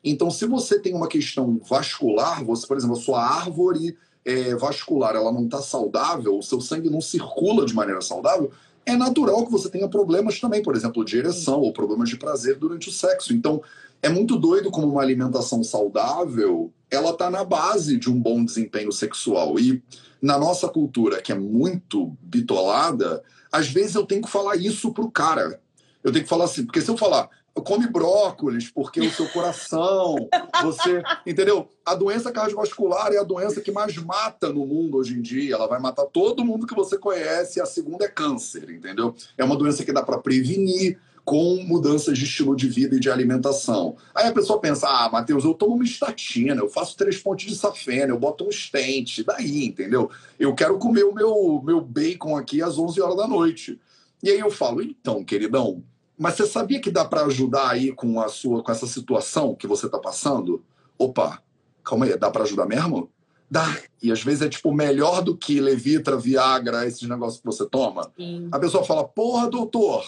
Então, 0.05 0.31
se 0.31 0.47
você 0.47 0.79
tem 0.79 0.95
uma 0.95 1.09
questão 1.09 1.61
vascular, 1.69 2.45
você, 2.45 2.67
por 2.67 2.77
exemplo, 2.77 2.97
a 2.97 3.01
sua 3.01 3.23
árvore 3.23 3.97
é, 4.27 4.55
vascular 4.57 5.15
ela 5.15 5.33
não 5.33 5.45
está 5.45 5.63
saudável, 5.63 6.37
o 6.37 6.43
seu 6.43 6.61
sangue 6.61 6.91
não 6.91 7.01
circula 7.01 7.65
de 7.65 7.73
maneira 7.75 8.03
saudável, 8.03 8.51
é 8.85 8.95
natural 8.97 9.47
que 9.47 9.53
você 9.53 9.71
tenha 9.71 9.89
problemas 9.89 10.39
também, 10.39 10.63
por 10.63 10.77
exemplo, 10.77 11.05
de 11.05 11.17
ereção 11.17 11.61
ou 11.61 11.73
problemas 11.73 12.09
de 12.09 12.17
prazer 12.17 12.57
durante 12.57 12.89
o 12.89 12.93
sexo. 12.93 13.33
Então, 13.33 13.63
é 14.03 14.09
muito 14.09 14.37
doido 14.37 14.71
como 14.71 14.89
uma 14.89 15.03
alimentação 15.03 15.65
saudável 15.65 16.73
ela 16.91 17.11
está 17.11 17.31
na 17.31 17.45
base 17.45 17.97
de 17.97 18.11
um 18.11 18.21
bom 18.21 18.45
desempenho 18.45 18.93
sexual. 18.93 19.59
E 19.59 19.83
na 20.21 20.39
nossa 20.39 20.69
cultura, 20.69 21.21
que 21.21 21.33
é 21.33 21.35
muito 21.35 22.17
bitolada, 22.21 23.23
às 23.51 23.69
vezes 23.69 23.95
eu 23.95 24.07
tenho 24.07 24.23
que 24.23 24.31
falar 24.31 24.57
isso 24.57 24.93
pro 24.93 25.11
cara. 25.11 25.61
Eu 26.03 26.13
tenho 26.13 26.25
que 26.25 26.31
falar 26.31 26.45
assim, 26.45 26.65
porque 26.65 26.81
se 26.81 26.89
eu 26.89 26.97
falar, 26.97 27.29
come 27.63 27.87
brócolis, 27.87 28.71
porque 28.71 29.01
o 29.01 29.11
seu 29.11 29.29
coração, 29.29 30.17
você. 30.63 31.03
Entendeu? 31.27 31.69
A 31.85 31.95
doença 31.95 32.33
cardiovascular 32.33 33.13
é 33.13 33.19
a 33.19 33.25
doença 33.25 33.61
que 33.61 33.71
mais 33.71 33.97
mata 33.97 34.53
no 34.53 34.67
mundo 34.67 34.99
hoje 34.99 35.15
em 35.15 35.23
dia. 35.23 35.55
Ela 35.55 35.67
vai 35.67 35.81
matar 35.81 36.07
todo 36.07 36.45
mundo 36.45 36.67
que 36.67 36.75
você 36.75 36.99
conhece. 36.99 37.61
A 37.61 37.67
segunda 37.67 38.05
é 38.05 38.09
câncer, 38.09 38.71
entendeu? 38.71 39.15
É 39.37 39.45
uma 39.45 39.57
doença 39.57 39.85
que 39.85 39.93
dá 39.93 40.03
para 40.03 40.19
prevenir 40.19 40.99
com 41.27 41.57
mudanças 41.65 42.17
de 42.17 42.25
estilo 42.25 42.55
de 42.55 42.69
vida 42.69 42.95
e 42.95 43.01
de 43.01 43.11
alimentação. 43.11 43.97
Aí 44.15 44.29
a 44.29 44.33
pessoa 44.33 44.61
pensa: 44.61 44.87
ah, 44.89 45.11
Matheus, 45.11 45.45
eu 45.45 45.55
tomo 45.55 45.75
uma 45.75 45.85
estatina, 45.85 46.61
eu 46.61 46.69
faço 46.69 46.97
três 46.97 47.19
pontos 47.19 47.47
de 47.47 47.57
safena, 47.57 48.13
eu 48.13 48.19
boto 48.19 48.47
um 48.47 48.53
stent, 48.53 49.25
daí, 49.27 49.67
entendeu? 49.67 50.09
Eu 50.39 50.55
quero 50.55 50.79
comer 50.79 51.05
o 51.05 51.13
meu, 51.13 51.61
meu 51.65 51.81
bacon 51.81 52.37
aqui 52.37 52.63
às 52.63 52.79
11 52.79 53.01
horas 53.01 53.17
da 53.17 53.27
noite. 53.27 53.79
E 54.23 54.31
aí 54.31 54.39
eu 54.39 54.53
falo: 54.53 54.81
então, 54.81 55.25
queridão, 55.25 55.83
mas 56.19 56.35
você 56.35 56.47
sabia 56.47 56.81
que 56.81 56.91
dá 56.91 57.05
para 57.05 57.25
ajudar 57.27 57.71
aí 57.71 57.93
com 57.93 58.21
a 58.21 58.29
sua 58.29 58.63
com 58.63 58.73
essa 58.73 58.87
situação 58.87 59.55
que 59.55 59.67
você 59.67 59.87
está 59.87 59.99
passando? 59.99 60.65
Opa, 60.99 61.43
calma 61.85 62.07
aí, 62.07 62.17
dá 62.17 62.31
para 62.31 62.45
ajudar 62.45 62.67
mesmo? 62.67 63.11
Dá. 63.51 63.77
E 64.03 64.11
às 64.11 64.23
vezes 64.23 64.43
é 64.43 64.49
tipo 64.49 64.73
melhor 64.73 65.23
do 65.23 65.37
que 65.37 65.61
Levitra, 65.61 66.17
Viagra, 66.17 66.87
esses 66.87 67.09
negócios 67.09 67.41
que 67.41 67.47
você 67.47 67.67
toma. 67.67 68.11
Sim. 68.17 68.49
A 68.51 68.59
pessoa 68.59 68.85
fala: 68.85 69.07
porra, 69.07 69.49
doutor, 69.49 70.05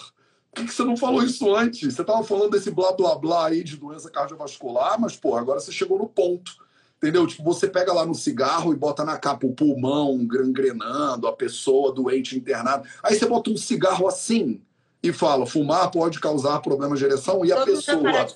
por 0.53 0.65
que 0.65 0.73
você 0.73 0.83
não 0.83 0.97
falou 0.97 1.23
isso 1.23 1.53
antes? 1.55 1.93
Você 1.93 2.01
estava 2.01 2.23
falando 2.23 2.51
desse 2.51 2.71
blá 2.71 2.91
blá 2.91 3.15
blá 3.15 3.47
aí 3.47 3.63
de 3.63 3.77
doença 3.77 4.09
cardiovascular, 4.09 4.99
mas, 4.99 5.15
pô, 5.15 5.35
agora 5.35 5.59
você 5.59 5.71
chegou 5.71 5.97
no 5.97 6.07
ponto. 6.07 6.51
Entendeu? 6.97 7.25
Tipo, 7.25 7.43
você 7.43 7.65
pega 7.69 7.93
lá 7.93 8.05
no 8.05 8.13
cigarro 8.13 8.73
e 8.73 8.75
bota 8.75 9.05
na 9.05 9.17
capa 9.17 9.47
o 9.47 9.53
pulmão 9.53 10.25
gangrenando, 10.25 11.27
a 11.27 11.33
pessoa 11.33 11.93
doente 11.93 12.37
internada. 12.37 12.83
Aí 13.01 13.15
você 13.15 13.25
bota 13.25 13.49
um 13.49 13.55
cigarro 13.55 14.05
assim 14.05 14.61
e 15.01 15.13
fala: 15.13 15.45
fumar 15.45 15.89
pode 15.91 16.19
causar 16.19 16.59
problemas 16.59 16.99
de 16.99 17.05
ereção. 17.05 17.45
E 17.45 17.51
a 17.51 17.65
pessoa. 17.65 18.27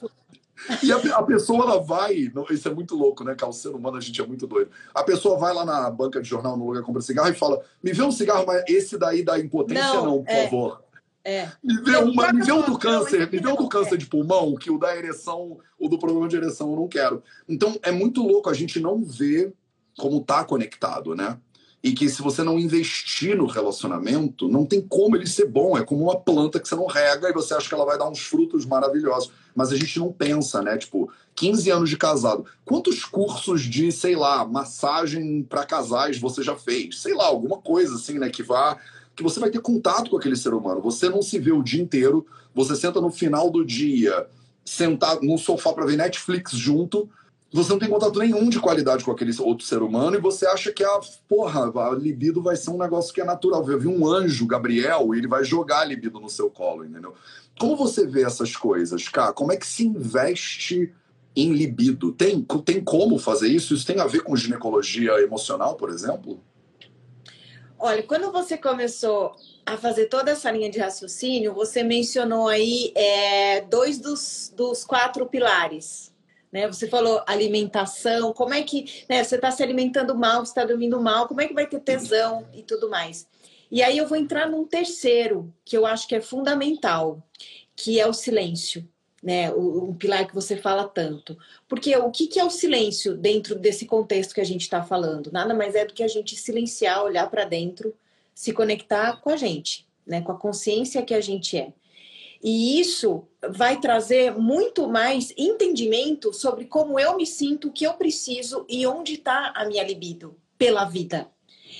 E 0.82 0.92
a, 0.92 0.98
a, 1.18 1.24
pessoa 1.24 1.64
ela 1.64 1.82
vai. 1.82 2.32
Isso 2.50 2.68
é 2.68 2.74
muito 2.74 2.96
louco, 2.96 3.24
né? 3.24 3.36
Que 3.36 3.44
ao 3.44 3.52
ser 3.52 3.70
humano 3.70 3.98
a 3.98 4.02
gente 4.02 4.22
é 4.22 4.26
muito 4.26 4.48
doido. 4.48 4.72
A 4.94 5.04
pessoa 5.04 5.38
vai 5.38 5.54
lá 5.54 5.66
na 5.66 5.90
banca 5.90 6.22
de 6.22 6.30
jornal, 6.30 6.56
no 6.56 6.68
lugar 6.68 6.84
compra 6.84 7.02
cigarro 7.02 7.30
e 7.30 7.34
fala: 7.34 7.62
me 7.82 7.92
vê 7.92 8.02
um 8.02 8.12
cigarro, 8.12 8.46
mas 8.46 8.64
esse 8.68 8.98
daí 8.98 9.24
da 9.24 9.40
impotência 9.40 9.96
não, 9.96 10.06
não 10.06 10.24
por 10.24 10.32
é. 10.32 10.44
favor. 10.44 10.84
É. 11.26 11.50
Me 11.64 11.82
vê, 11.82 11.98
uma, 11.98 12.34
me 12.34 12.44
vê 12.44 12.52
um 12.52 12.62
do 12.62 12.78
câncer, 12.78 13.32
me 13.32 13.40
vê 13.40 13.48
um 13.48 13.56
do 13.56 13.70
câncer 13.70 13.98
de 13.98 14.06
pulmão, 14.06 14.56
que 14.56 14.70
o 14.70 14.78
da 14.78 14.96
ereção, 14.96 15.58
o 15.80 15.88
do 15.88 15.98
problema 15.98 16.28
de 16.28 16.36
ereção 16.36 16.70
eu 16.72 16.76
não 16.76 16.88
quero. 16.88 17.24
Então 17.48 17.80
é 17.82 17.92
muito 17.92 18.22
louco 18.22 18.50
a 18.50 18.54
gente 18.54 18.80
não 18.80 19.02
ver 19.02 19.54
como 19.98 20.22
tá 20.22 20.44
conectado, 20.44 21.16
né? 21.16 21.38
E 21.84 21.92
que 21.92 22.08
se 22.08 22.22
você 22.22 22.44
não 22.44 22.58
investir 22.58 23.36
no 23.36 23.46
relacionamento, 23.46 24.48
não 24.48 24.66
tem 24.66 24.80
como 24.82 25.18
ele 25.18 25.28
ser 25.28 25.46
bom. 25.46 25.78
É 25.78 25.84
como 25.84 26.06
uma 26.06 26.18
planta 26.18 26.58
que 26.58 26.68
você 26.68 26.76
não 26.76 26.86
rega 26.86 27.30
e 27.30 27.34
você 27.34 27.54
acha 27.54 27.68
que 27.68 27.74
ela 27.74 27.86
vai 27.86 27.98
dar 27.98 28.10
uns 28.10 28.20
frutos 28.20 28.66
maravilhosos. 28.66 29.32
Mas 29.54 29.70
a 29.72 29.76
gente 29.76 30.00
não 30.00 30.12
pensa, 30.12 30.62
né? 30.62 30.78
Tipo, 30.78 31.12
15 31.36 31.70
anos 31.70 31.90
de 31.90 31.98
casado. 31.98 32.46
Quantos 32.64 33.04
cursos 33.04 33.64
de, 33.64 33.92
sei 33.92 34.16
lá, 34.16 34.46
massagem 34.46 35.44
para 35.44 35.66
casais 35.66 36.18
você 36.18 36.42
já 36.42 36.56
fez? 36.56 37.02
Sei 37.02 37.14
lá, 37.14 37.26
alguma 37.26 37.58
coisa 37.58 37.96
assim, 37.96 38.18
né? 38.18 38.30
Que 38.30 38.44
vá 38.44 38.80
que 39.16 39.24
você 39.24 39.40
vai 39.40 39.50
ter 39.50 39.62
contato 39.62 40.10
com 40.10 40.18
aquele 40.18 40.36
ser 40.36 40.54
humano. 40.54 40.82
Você 40.82 41.10
não 41.10 41.22
se 41.22 41.38
vê 41.38 41.52
o 41.52 41.62
dia 41.62 41.82
inteiro, 41.82 42.26
você 42.54 42.76
senta 42.76 43.00
no 43.00 43.12
final 43.12 43.50
do 43.50 43.64
dia, 43.64 44.28
sentado 44.66 45.22
num 45.22 45.38
sofá 45.38 45.74
para 45.74 45.86
ver 45.86 45.98
Netflix 45.98 46.52
junto, 46.54 47.10
você 47.54 47.72
não 47.72 47.78
tem 47.78 47.88
contato 47.88 48.18
nenhum 48.18 48.50
de 48.50 48.60
qualidade 48.60 49.06
com 49.06 49.12
aquele 49.12 49.32
outro 49.40 49.64
ser 49.64 49.84
humano 49.84 50.18
e 50.18 50.20
você 50.20 50.48
acha 50.48 50.72
que 50.72 50.84
a 50.84 51.00
porra, 51.30 51.72
a 51.88 51.92
libido 51.92 52.42
vai 52.42 52.56
ser 52.56 52.72
um 52.72 52.80
negócio 52.80 53.14
que 53.14 53.22
é 53.22 53.24
natural. 53.24 53.70
Eu 53.70 53.80
vi 53.80 53.88
um 53.88 54.08
anjo, 54.08 54.48
Gabriel, 54.48 55.14
e 55.14 55.20
ele 55.20 55.28
vai 55.28 55.44
jogar 55.44 55.82
a 55.82 55.86
libido 55.86 56.20
no 56.20 56.30
seu 56.30 56.50
colo, 56.50 56.84
entendeu? 56.84 57.14
Como 57.60 57.76
você 57.76 58.08
vê 58.08 58.24
essas 58.24 58.56
coisas, 58.56 59.08
cara? 59.08 59.34
Como 59.34 59.52
é 59.52 59.58
que 59.58 59.68
se 59.68 59.86
investe 59.86 60.92
em 61.36 61.54
libido? 61.54 62.12
Tem, 62.12 62.42
tem 62.66 62.84
como 62.84 63.20
fazer 63.20 63.50
isso? 63.50 63.76
Isso 63.76 63.86
tem 63.86 64.00
a 64.00 64.08
ver 64.08 64.24
com 64.24 64.36
ginecologia 64.36 65.12
emocional, 65.22 65.76
por 65.76 65.92
exemplo? 65.92 66.42
Olha, 67.78 68.02
quando 68.02 68.32
você 68.32 68.58
começou 68.58 69.36
a 69.66 69.78
fazer 69.78 70.06
toda 70.06 70.32
essa 70.32 70.50
linha 70.50 70.72
de 70.72 70.80
raciocínio, 70.80 71.54
você 71.54 71.84
mencionou 71.84 72.48
aí 72.48 72.94
é, 72.96 73.62
dois 73.62 74.00
dos, 74.00 74.52
dos 74.56 74.84
quatro 74.84 75.26
pilares. 75.28 76.13
Né? 76.54 76.68
Você 76.68 76.88
falou 76.88 77.24
alimentação, 77.26 78.32
como 78.32 78.54
é 78.54 78.62
que 78.62 79.06
né, 79.10 79.24
você 79.24 79.36
está 79.36 79.50
se 79.50 79.64
alimentando 79.64 80.16
mal, 80.16 80.46
você 80.46 80.52
está 80.52 80.64
dormindo 80.64 81.02
mal, 81.02 81.28
como 81.28 81.42
é 81.42 81.48
que 81.48 81.54
vai 81.54 81.66
ter 81.68 81.80
tesão 81.80 82.48
e 82.54 82.62
tudo 82.62 82.90
mais. 82.90 83.28
E 83.72 83.82
aí 83.82 83.98
eu 83.98 84.08
vou 84.08 84.18
entrar 84.18 84.48
num 84.48 84.64
terceiro, 84.64 85.52
que 85.66 85.76
eu 85.76 85.84
acho 85.86 86.08
que 86.08 86.14
é 86.14 86.22
fundamental, 86.22 87.22
que 87.76 88.00
é 88.00 88.08
o 88.08 88.14
silêncio 88.14 88.88
né, 89.24 89.52
o, 89.54 89.92
o, 89.92 89.96
pilar 89.96 90.28
que 90.28 90.36
você 90.36 90.58
fala 90.58 90.86
tanto. 90.86 91.38
Porque 91.68 91.96
o 91.96 92.12
que, 92.12 92.28
que 92.28 92.40
é 92.40 92.44
o 92.44 92.50
silêncio 92.50 93.16
dentro 93.16 93.56
desse 93.56 93.86
contexto 93.86 94.36
que 94.36 94.42
a 94.42 94.46
gente 94.46 94.62
está 94.62 94.84
falando? 94.84 95.32
Nada 95.32 95.54
mais 95.54 95.76
é 95.76 95.86
do 95.86 95.94
que 95.94 96.04
a 96.04 96.08
gente 96.10 96.36
silenciar, 96.36 97.02
olhar 97.02 97.30
para 97.30 97.46
dentro, 97.46 97.96
se 98.36 98.52
conectar 98.52 99.22
com 99.22 99.30
a 99.30 99.38
gente, 99.38 99.88
né, 100.06 100.22
com 100.22 100.34
a 100.34 100.38
consciência 100.38 101.02
que 101.04 101.14
a 101.14 101.22
gente 101.22 101.58
é. 101.58 101.72
E 102.44 102.78
isso 102.78 103.26
vai 103.50 103.80
trazer 103.80 104.38
muito 104.38 104.90
mais 104.90 105.34
entendimento 105.38 106.34
sobre 106.34 106.66
como 106.66 107.00
eu 107.00 107.16
me 107.16 107.26
sinto, 107.26 107.70
o 107.70 107.72
que 107.72 107.86
eu 107.86 107.94
preciso 107.94 108.66
e 108.68 108.86
onde 108.86 109.14
está 109.14 109.54
a 109.56 109.66
minha 109.66 109.82
libido 109.82 110.36
pela 110.58 110.84
vida. 110.84 111.32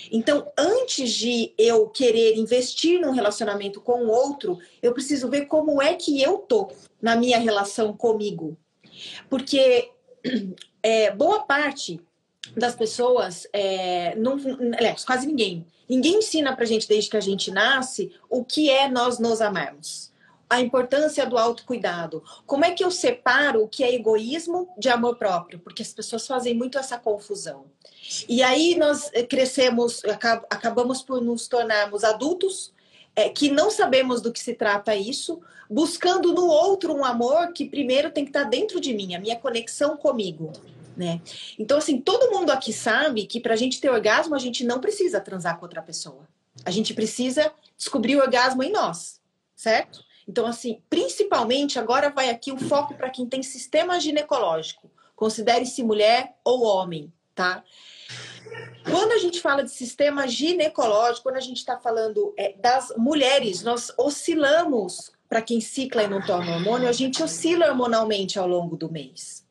Então, 0.10 0.50
antes 0.58 1.12
de 1.12 1.54
eu 1.58 1.90
querer 1.90 2.38
investir 2.38 3.02
num 3.02 3.12
relacionamento 3.12 3.82
com 3.82 4.06
o 4.06 4.10
outro, 4.10 4.58
eu 4.82 4.94
preciso 4.94 5.30
ver 5.30 5.48
como 5.48 5.82
é 5.82 5.96
que 5.96 6.22
eu 6.22 6.38
tô 6.38 6.72
na 7.02 7.16
minha 7.16 7.40
relação 7.40 7.92
comigo. 7.92 8.58
Porque 9.30 9.92
é, 10.82 11.12
boa 11.12 11.42
parte 11.42 12.00
das 12.56 12.74
pessoas, 12.76 13.48
é, 13.52 14.16
não, 14.16 14.38
aliás, 14.78 15.04
quase 15.04 15.28
ninguém, 15.28 15.66
ninguém 15.90 16.20
ensina 16.20 16.56
pra 16.56 16.66
gente 16.66 16.88
desde 16.88 17.10
que 17.10 17.18
a 17.18 17.22
gente 17.22 17.52
nasce 17.52 18.14
o 18.30 18.46
que 18.46 18.70
é 18.70 18.90
nós 18.90 19.20
nos 19.20 19.42
amarmos 19.42 20.13
a 20.50 20.62
importância 20.62 21.26
do 21.26 21.38
autocuidado. 21.38 22.24
Como 22.46 22.66
é 22.66 22.72
que 22.72 22.84
eu 22.84 22.92
separo 22.92 23.64
o 23.64 23.68
que 23.68 23.84
é 23.84 23.94
egoísmo 23.94 24.70
de 24.78 24.90
amor 24.90 25.16
próprio? 25.16 25.60
Porque 25.60 25.82
as 25.82 25.94
pessoas 25.94 26.28
fazem 26.28 26.54
muito 26.54 26.78
essa 26.78 26.98
confusão. 26.98 27.66
E 28.28 28.44
aí 28.44 28.76
nós 28.76 29.10
eh, 29.14 29.24
crescemos, 29.24 30.02
acabamos 30.50 31.02
por 31.02 31.22
nos 31.22 31.48
tornarmos 31.48 32.04
adultos 32.04 32.74
é, 33.16 33.30
que 33.30 33.50
não 33.50 33.70
sabemos 33.70 34.22
do 34.22 34.32
que 34.32 34.40
se 34.40 34.54
trata 34.54 34.96
isso, 34.96 35.40
buscando 35.70 36.34
no 36.34 36.48
outro 36.48 36.94
um 36.94 37.06
amor 37.06 37.54
que 37.54 37.66
primeiro 37.66 38.12
tem 38.12 38.26
que 38.26 38.30
estar 38.30 38.44
dentro 38.44 38.80
de 38.80 38.94
mim, 38.94 39.16
a 39.16 39.20
minha 39.20 39.36
conexão 39.36 39.96
comigo. 39.96 40.52
Né? 40.96 41.22
Então, 41.58 41.78
assim, 41.78 42.00
todo 42.00 42.32
mundo 42.32 42.52
aqui 42.52 42.72
sabe 42.72 43.26
que 43.26 43.40
para 43.40 43.54
a 43.54 43.58
gente 43.58 43.80
ter 43.80 43.90
orgasmo, 43.90 44.36
a 44.36 44.40
gente 44.40 44.64
não 44.64 44.80
precisa 44.80 45.20
transar 45.20 45.58
com 45.58 45.66
outra 45.66 45.82
pessoa. 45.82 46.28
A 46.64 46.72
gente 46.72 46.94
precisa 46.94 47.52
descobrir 47.76 48.16
o 48.16 48.22
orgasmo 48.22 48.62
em 48.62 48.72
nós, 48.72 49.20
certo? 49.56 50.04
Então, 50.28 50.46
assim, 50.46 50.82
principalmente 50.90 51.78
agora 51.78 52.10
vai 52.10 52.30
aqui 52.30 52.52
o 52.52 52.58
foco 52.58 52.96
para 52.96 53.10
quem 53.10 53.26
tem 53.26 53.44
sistema 53.44 54.00
ginecológico. 54.00 54.90
Considere-se 55.16 55.84
mulher 55.84 56.36
ou 56.44 56.64
homem, 56.64 57.12
tá? 57.36 57.64
Quando 58.90 59.14
a 59.14 59.18
gente 59.18 59.40
fala 59.42 59.64
de 59.64 59.72
sistema 59.72 60.28
ginecológico, 60.28 61.24
quando 61.24 61.38
a 61.38 61.42
gente 61.42 61.58
está 61.58 61.78
falando 61.78 62.34
é, 62.38 62.54
das 62.54 62.94
mulheres, 62.98 63.64
nós 63.64 63.92
oscilamos, 63.98 65.12
para 65.28 65.42
quem 65.42 65.60
cicla 65.60 66.04
e 66.04 66.08
não 66.08 66.22
toma 66.22 66.54
hormônio, 66.54 66.88
a 66.88 66.92
gente 66.92 67.24
oscila 67.24 67.68
hormonalmente 67.68 68.38
ao 68.38 68.48
longo 68.48 68.78
do 68.78 68.92
mês. 68.92 69.44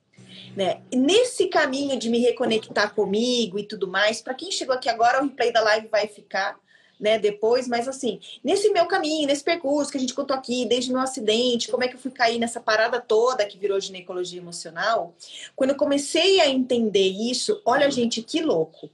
Né? 0.57 0.83
Nesse 0.95 1.47
caminho 1.47 1.99
de 1.99 2.09
me 2.09 2.19
reconectar 2.19 2.95
comigo 2.95 3.59
e 3.59 3.65
tudo 3.65 3.89
mais, 3.89 4.21
para 4.21 4.35
quem 4.35 4.53
chegou 4.53 4.75
aqui 4.75 4.89
agora, 4.89 5.21
o 5.21 5.27
replay 5.27 5.53
da 5.53 5.63
live 5.63 5.89
vai 5.89 6.07
ficar 6.07 6.57
né, 7.03 7.19
depois, 7.19 7.67
mas 7.67 7.89
assim, 7.89 8.21
nesse 8.45 8.71
meu 8.71 8.87
caminho, 8.87 9.27
nesse 9.27 9.43
percurso 9.43 9.91
que 9.91 9.99
a 9.99 10.01
gente 10.01 10.15
contou 10.15 10.37
aqui, 10.37 10.65
desde 10.65 10.93
meu 10.93 11.01
acidente, 11.01 11.69
como 11.69 11.83
é 11.83 11.89
que 11.89 11.97
eu 11.97 11.99
fui 11.99 12.13
cair 12.13 12.39
nessa 12.39 12.61
parada 12.61 13.01
toda 13.01 13.45
que 13.45 13.59
virou 13.59 13.81
ginecologia 13.81 14.41
emocional, 14.41 15.13
quando 15.57 15.71
eu 15.71 15.77
comecei 15.77 16.41
a 16.41 16.49
entender 16.49 17.09
isso, 17.09 17.61
olha, 17.67 17.91
gente, 17.91 18.23
que 18.23 18.41
louco. 18.41 18.89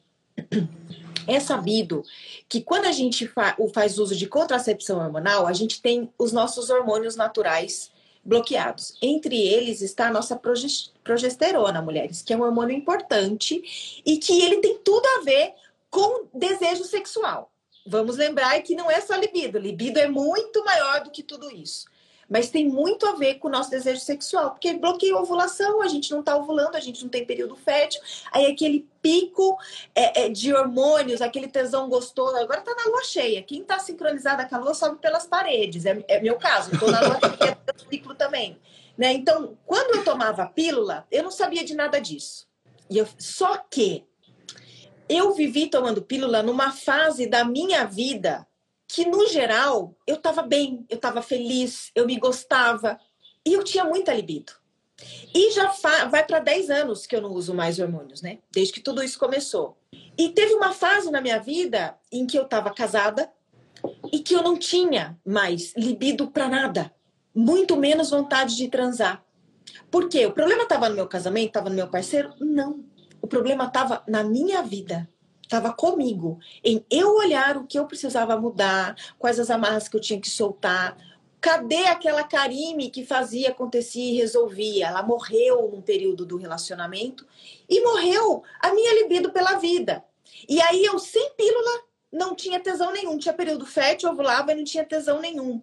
É 1.27 1.39
sabido 1.39 2.03
que 2.49 2.63
quando 2.63 2.87
a 2.87 2.93
gente 2.93 3.29
fa 3.29 3.55
faz 3.75 3.99
uso 3.99 4.17
de 4.17 4.27
contracepção 4.27 4.99
hormonal, 4.99 5.47
a 5.47 5.53
gente 5.53 5.83
tem 5.83 6.11
os 6.17 6.33
nossos 6.33 6.71
hormônios 6.71 7.17
naturais 7.17 7.91
bloqueados. 8.25 8.95
Entre 9.03 9.37
eles 9.37 9.83
está 9.83 10.09
a 10.09 10.13
nossa 10.13 10.41
progesterona, 11.05 11.83
mulheres, 11.83 12.23
que 12.23 12.33
é 12.33 12.37
um 12.37 12.41
hormônio 12.41 12.75
importante 12.75 14.01
e 14.07 14.17
que 14.17 14.41
ele 14.41 14.63
tem 14.63 14.79
tudo 14.79 15.05
a 15.19 15.25
ver 15.25 15.53
com 15.91 16.27
desejo 16.33 16.85
sexual. 16.85 17.51
Vamos 17.89 18.17
lembrar 18.17 18.61
que 18.61 18.75
não 18.75 18.91
é 18.91 19.01
só 19.01 19.17
libido, 19.17 19.59
libido 19.59 19.99
é 19.99 20.07
muito 20.07 20.63
maior 20.63 21.03
do 21.03 21.11
que 21.11 21.23
tudo 21.23 21.51
isso. 21.51 21.87
Mas 22.29 22.51
tem 22.51 22.69
muito 22.69 23.07
a 23.07 23.13
ver 23.13 23.37
com 23.37 23.49
o 23.49 23.51
nosso 23.51 23.71
desejo 23.71 24.01
sexual, 24.01 24.51
porque 24.51 24.75
bloqueia 24.75 25.15
a 25.15 25.21
ovulação, 25.23 25.81
a 25.81 25.89
gente 25.89 26.11
não 26.11 26.21
está 26.21 26.37
ovulando, 26.37 26.77
a 26.77 26.81
gente 26.81 27.03
não 27.03 27.09
tem 27.09 27.25
período 27.25 27.57
fértil, 27.57 28.03
aí 28.31 28.45
aquele 28.45 28.87
pico 29.01 29.57
é, 29.95 30.25
é, 30.25 30.29
de 30.29 30.53
hormônios, 30.53 31.23
aquele 31.23 31.49
tesão 31.49 31.89
gostoso, 31.89 32.37
agora 32.37 32.61
está 32.61 32.75
na 32.75 32.91
lua 32.91 33.03
cheia. 33.05 33.43
Quem 33.43 33.63
está 33.63 33.79
sincronizada 33.79 34.45
com 34.45 34.57
a 34.57 34.59
lua 34.59 34.75
sobe 34.75 34.99
pelas 34.99 35.27
paredes, 35.27 35.87
é, 35.87 36.05
é 36.07 36.21
meu 36.21 36.37
caso, 36.37 36.75
estou 36.75 36.91
na 36.91 37.01
lua 37.01 37.19
cheia, 37.39 37.59
é 37.67 37.91
ciclo 37.91 38.15
também. 38.15 38.61
Né? 38.99 39.15
Então, 39.15 39.57
quando 39.65 39.97
eu 39.97 40.05
tomava 40.05 40.45
pílula, 40.45 41.07
eu 41.11 41.23
não 41.23 41.31
sabia 41.31 41.65
de 41.65 41.75
nada 41.75 41.99
disso. 41.99 42.47
E 42.91 42.99
eu, 42.99 43.09
só 43.19 43.57
que 43.57 44.05
eu 45.09 45.33
vivi 45.33 45.69
tomando 45.69 46.03
pílula 46.03 46.43
numa 46.43 46.71
fase 46.71 47.27
da 47.27 47.45
minha 47.45 47.85
vida 47.85 48.47
que, 48.87 49.07
no 49.07 49.27
geral, 49.29 49.95
eu 50.07 50.17
estava 50.17 50.43
bem, 50.43 50.85
eu 50.89 50.97
estava 50.97 51.23
feliz, 51.23 51.91
eu 51.95 52.07
me 52.07 52.19
gostava 52.19 52.99
e 53.45 53.53
eu 53.53 53.63
tinha 53.63 53.85
muita 53.85 54.13
libido. 54.13 54.53
E 55.35 55.53
já 55.53 55.73
vai 56.11 56.27
para 56.27 56.41
10 56.41 56.71
anos 56.71 57.07
que 57.07 57.15
eu 57.15 57.21
não 57.21 57.33
uso 57.33 57.55
mais 57.55 57.79
hormônios, 57.79 58.21
né? 58.21 58.39
Desde 58.51 58.73
que 58.73 58.81
tudo 58.81 59.03
isso 59.03 59.19
começou. 59.19 59.79
E 60.19 60.31
teve 60.31 60.55
uma 60.55 60.73
fase 60.73 61.11
na 61.11 61.21
minha 61.21 61.39
vida 61.39 61.97
em 62.11 62.27
que 62.27 62.37
eu 62.37 62.43
estava 62.43 62.75
casada 62.75 63.31
e 64.13 64.19
que 64.19 64.35
eu 64.35 64.43
não 64.43 64.57
tinha 64.59 65.17
mais 65.25 65.73
libido 65.77 66.29
para 66.31 66.49
nada, 66.49 66.93
muito 67.33 67.77
menos 67.77 68.11
vontade 68.11 68.57
de 68.57 68.69
transar. 68.69 69.25
Por 69.91 70.09
quê? 70.09 70.27
O 70.27 70.33
problema 70.33 70.65
estava 70.65 70.89
no 70.89 70.97
meu 70.97 71.07
casamento, 71.07 71.49
estava 71.49 71.71
no 71.71 71.77
meu 71.77 71.89
parceiro? 71.89 72.35
Não. 72.41 72.85
O 73.21 73.27
problema 73.27 73.65
estava 73.65 74.03
na 74.07 74.23
minha 74.23 74.63
vida, 74.63 75.09
estava 75.43 75.73
comigo, 75.73 76.39
em 76.63 76.85
eu 76.91 77.15
olhar 77.17 77.57
o 77.57 77.67
que 77.67 77.79
eu 77.79 77.87
precisava 77.87 78.39
mudar, 78.39 78.95
quais 79.19 79.41
as 79.41 79.51
amarras 79.51 79.89
que 79.89 79.97
eu 79.97 80.01
tinha 80.01 80.21
que 80.21 80.31
soltar. 80.31 80.97
Cadê 81.41 81.85
aquela 81.85 82.25
Karime 82.25 82.91
que 82.91 83.05
fazia, 83.05 83.51
acontecia 83.51 84.13
e 84.13 84.17
resolvia? 84.17 84.89
Ela 84.89 85.03
morreu 85.03 85.71
num 85.73 85.81
período 85.81 86.27
do 86.27 86.37
relacionamento 86.37 87.27
e 87.69 87.81
morreu 87.83 88.43
a 88.61 88.73
minha 88.73 89.03
libido 89.03 89.33
pela 89.33 89.55
vida. 89.55 90.05
E 90.49 90.61
aí 90.61 90.85
eu, 90.85 90.99
sem 90.99 91.33
pílula, 91.35 91.83
não 92.13 92.35
tinha 92.35 92.59
tesão 92.59 92.93
nenhum. 92.93 93.19
Tinha 93.19 93.33
período 93.33 93.65
fértil, 93.65 94.11
ovulava 94.11 94.53
e 94.53 94.57
não 94.57 94.65
tinha 94.65 94.85
tesão 94.85 95.21
nenhum. 95.21 95.63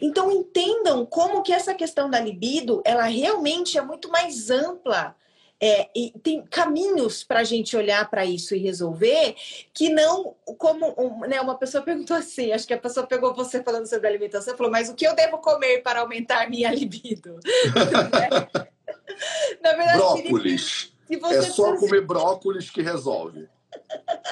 Então 0.00 0.30
entendam 0.30 1.04
como 1.06 1.42
que 1.42 1.52
essa 1.52 1.74
questão 1.74 2.08
da 2.10 2.20
libido, 2.20 2.82
ela 2.84 3.04
realmente 3.04 3.78
é 3.78 3.82
muito 3.82 4.10
mais 4.10 4.50
ampla 4.50 5.16
é, 5.60 5.88
e 5.94 6.12
tem 6.22 6.42
caminhos 6.42 7.22
para 7.24 7.40
a 7.40 7.44
gente 7.44 7.76
olhar 7.76 8.08
para 8.10 8.26
isso 8.26 8.54
e 8.54 8.58
resolver 8.58 9.34
que 9.72 9.88
não 9.88 10.36
como 10.58 10.94
um, 10.98 11.20
né, 11.20 11.40
uma 11.40 11.56
pessoa 11.56 11.82
perguntou 11.82 12.14
assim, 12.16 12.52
acho 12.52 12.66
que 12.66 12.74
a 12.74 12.78
pessoa 12.78 13.06
pegou 13.06 13.34
você 13.34 13.62
falando 13.62 13.86
sobre 13.86 14.06
alimentação 14.06 14.52
e 14.52 14.56
falou, 14.56 14.70
mas 14.70 14.90
o 14.90 14.94
que 14.94 15.06
eu 15.06 15.14
devo 15.14 15.38
comer 15.38 15.82
para 15.82 16.00
aumentar 16.00 16.50
minha 16.50 16.70
libido? 16.70 17.40
Na 19.62 19.72
verdade, 19.72 19.98
brócolis. 19.98 20.92
é 21.10 21.42
só 21.42 21.70
precisa... 21.70 21.78
comer 21.78 22.02
brócolis 22.02 22.68
que 22.68 22.82
resolve. 22.82 23.48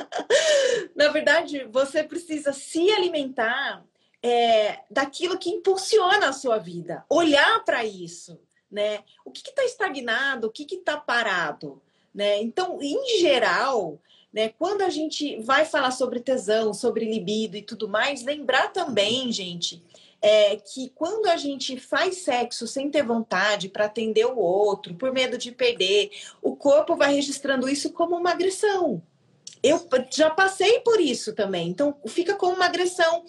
Na 0.94 1.08
verdade, 1.08 1.66
você 1.70 2.02
precisa 2.02 2.52
se 2.52 2.90
alimentar 2.90 3.82
é, 4.22 4.80
daquilo 4.90 5.38
que 5.38 5.50
impulsiona 5.50 6.28
a 6.28 6.32
sua 6.32 6.58
vida, 6.58 7.04
olhar 7.08 7.64
para 7.64 7.84
isso 7.84 8.38
né? 8.74 9.04
O 9.24 9.30
que 9.30 9.48
está 9.48 9.64
estagnado, 9.64 10.48
o 10.48 10.50
que 10.50 10.66
está 10.74 10.96
parado, 10.96 11.80
né? 12.12 12.42
Então, 12.42 12.80
em 12.82 13.20
geral, 13.20 14.00
né, 14.32 14.48
quando 14.58 14.82
a 14.82 14.90
gente 14.90 15.40
vai 15.42 15.64
falar 15.64 15.92
sobre 15.92 16.18
tesão, 16.18 16.74
sobre 16.74 17.04
libido 17.04 17.56
e 17.56 17.62
tudo 17.62 17.88
mais, 17.88 18.24
lembrar 18.24 18.72
também, 18.72 19.30
gente, 19.30 19.80
é 20.20 20.56
que 20.56 20.90
quando 20.96 21.26
a 21.26 21.36
gente 21.36 21.78
faz 21.78 22.16
sexo 22.16 22.66
sem 22.66 22.90
ter 22.90 23.04
vontade 23.04 23.68
para 23.68 23.84
atender 23.84 24.26
o 24.26 24.38
outro, 24.38 24.94
por 24.94 25.12
medo 25.12 25.38
de 25.38 25.52
perder, 25.52 26.10
o 26.42 26.56
corpo 26.56 26.96
vai 26.96 27.14
registrando 27.14 27.68
isso 27.68 27.92
como 27.92 28.16
uma 28.16 28.32
agressão. 28.32 29.00
Eu 29.62 29.86
já 30.10 30.30
passei 30.30 30.80
por 30.80 31.00
isso 31.00 31.32
também, 31.32 31.68
então 31.68 31.96
fica 32.06 32.34
como 32.34 32.56
uma 32.56 32.66
agressão. 32.66 33.24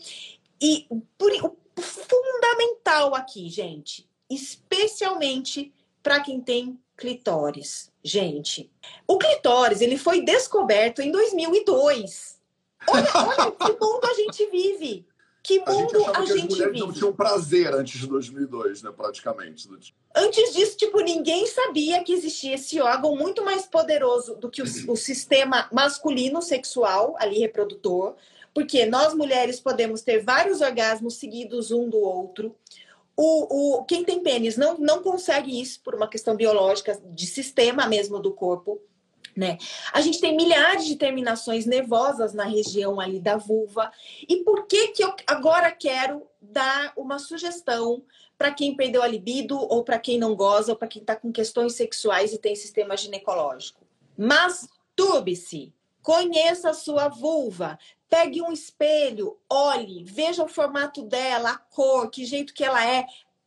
E 0.60 0.88
por, 1.18 1.32
o 1.78 1.82
fundamental 1.82 3.14
aqui, 3.14 3.48
gente, 3.50 4.08
especialmente 4.30 5.74
para 6.02 6.20
quem 6.20 6.40
tem 6.40 6.80
clitóris. 6.98 7.92
Gente, 8.04 8.72
o 9.08 9.18
clitóris 9.18 9.82
ele 9.82 9.98
foi 9.98 10.24
descoberto 10.24 11.02
em 11.02 11.12
2002. 11.12 12.40
Olha, 12.88 13.12
olha 13.16 13.52
que 13.52 13.72
mundo 13.82 14.06
a 14.06 14.14
gente 14.14 14.50
vive. 14.50 15.06
Que 15.46 15.60
mundo 15.60 16.04
a 16.06 16.26
gente, 16.26 16.32
a 16.32 16.38
gente 16.38 16.42
as 16.42 16.50
mulheres 16.50 16.80
não 16.80 16.92
tinham 16.92 17.14
prazer 17.14 17.72
antes 17.72 18.00
de 18.00 18.08
2002, 18.08 18.82
né, 18.82 18.92
praticamente. 18.92 19.70
Antes 20.16 20.54
disso, 20.54 20.76
tipo, 20.76 21.00
ninguém 21.02 21.46
sabia 21.46 22.04
que 22.04 22.14
existia 22.14 22.56
esse 22.56 22.82
órgão 22.82 23.16
muito 23.16 23.46
mais 23.46 23.68
poderoso 23.68 24.36
do 24.38 24.50
que 24.50 24.64
o, 24.64 24.66
o 24.88 24.96
sistema 24.96 25.70
masculino 25.72 26.42
sexual, 26.42 27.16
ali 27.20 27.38
reprodutor, 27.38 28.16
porque 28.56 28.88
nós 28.88 29.14
mulheres 29.14 29.60
podemos 29.60 30.02
ter 30.02 30.24
vários 30.24 30.62
orgasmos 30.62 31.16
seguidos 31.18 31.70
um 31.70 31.90
do 31.90 32.00
outro. 32.00 32.56
O, 33.18 33.80
o, 33.80 33.86
quem 33.86 34.04
tem 34.04 34.22
pênis 34.22 34.58
não, 34.58 34.78
não 34.78 35.02
consegue 35.02 35.60
isso 35.60 35.82
por 35.82 35.96
uma 35.96 36.08
questão 36.08 36.36
biológica, 36.36 37.00
de 37.06 37.26
sistema 37.26 37.88
mesmo 37.88 38.20
do 38.20 38.34
corpo. 38.34 38.82
Né? 39.36 39.58
A 39.92 40.00
gente 40.00 40.22
tem 40.22 40.36
milhares 40.36 40.86
de 40.86 40.96
terminações 40.96 41.66
nervosas 41.66 42.34
na 42.34 42.46
região 42.46 43.00
ali 43.00 43.20
da 43.20 43.36
vulva. 43.36 43.92
E 44.28 44.38
por 44.38 44.66
que 44.66 44.90
que 44.90 45.04
eu 45.04 45.14
agora 45.28 45.72
quero 45.72 46.26
dar 46.42 46.94
uma 46.96 47.20
sugestão 47.20 48.04
para 48.38 48.52
quem 48.52 48.76
perdeu 48.76 49.02
a 49.02 49.08
libido 49.08 49.58
ou 49.58 49.84
para 49.84 50.00
quem 50.00 50.18
não 50.18 50.36
goza 50.36 50.72
ou 50.72 50.78
para 50.78 50.88
quem 50.88 51.02
está 51.02 51.16
com 51.16 51.32
questões 51.32 51.74
sexuais 51.74 52.34
e 52.34 52.38
tem 52.38 52.56
sistema 52.56 52.96
ginecológico? 52.96 53.86
Masturbe-se. 54.18 55.74
Conheça 56.02 56.70
a 56.70 56.74
sua 56.74 57.10
vulva. 57.10 57.80
Pegue 58.10 58.42
um 58.42 58.52
espelho, 58.52 59.38
olhe, 59.50 60.04
veja 60.04 60.44
o 60.44 60.48
formato 60.48 61.02
dela, 61.04 61.52
a 61.52 61.58
cor, 61.58 62.10
que 62.10 62.26
jeito 62.26 62.54
que 62.54 62.64
ela 62.64 62.86
é. 62.86 63.06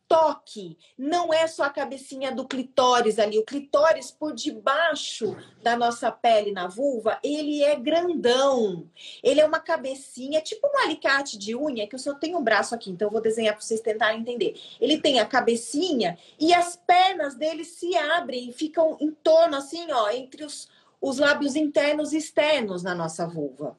Toque, 0.09 0.75
não 0.97 1.31
é 1.31 1.45
só 1.45 1.65
a 1.65 1.69
cabecinha 1.69 2.31
do 2.31 2.47
clitóris 2.47 3.19
ali. 3.19 3.37
O 3.37 3.45
clitóris 3.45 4.09
por 4.09 4.33
debaixo 4.33 5.37
da 5.61 5.77
nossa 5.77 6.11
pele 6.11 6.51
na 6.51 6.67
vulva, 6.67 7.19
ele 7.23 7.63
é 7.63 7.75
grandão. 7.75 8.89
Ele 9.23 9.39
é 9.39 9.45
uma 9.45 9.59
cabecinha, 9.59 10.41
tipo 10.41 10.67
um 10.67 10.79
alicate 10.79 11.37
de 11.37 11.55
unha, 11.55 11.85
que 11.85 11.93
eu 11.93 11.99
só 11.99 12.15
tenho 12.15 12.39
um 12.39 12.43
braço 12.43 12.73
aqui, 12.73 12.89
então 12.89 13.07
eu 13.07 13.11
vou 13.11 13.21
desenhar 13.21 13.53
para 13.53 13.61
vocês 13.61 13.81
tentarem 13.81 14.21
entender. 14.21 14.59
Ele 14.81 14.99
tem 14.99 15.19
a 15.19 15.27
cabecinha 15.27 16.17
e 16.39 16.55
as 16.55 16.75
pernas 16.75 17.35
dele 17.35 17.63
se 17.63 17.95
abrem 17.95 18.51
ficam 18.51 18.97
em 18.99 19.11
torno, 19.11 19.57
assim, 19.57 19.91
ó, 19.91 20.09
entre 20.09 20.43
os, 20.43 20.67
os 21.01 21.17
lábios 21.17 21.55
internos 21.55 22.13
e 22.13 22.17
externos 22.17 22.83
na 22.83 22.93
nossa 22.93 23.27
vulva. 23.27 23.77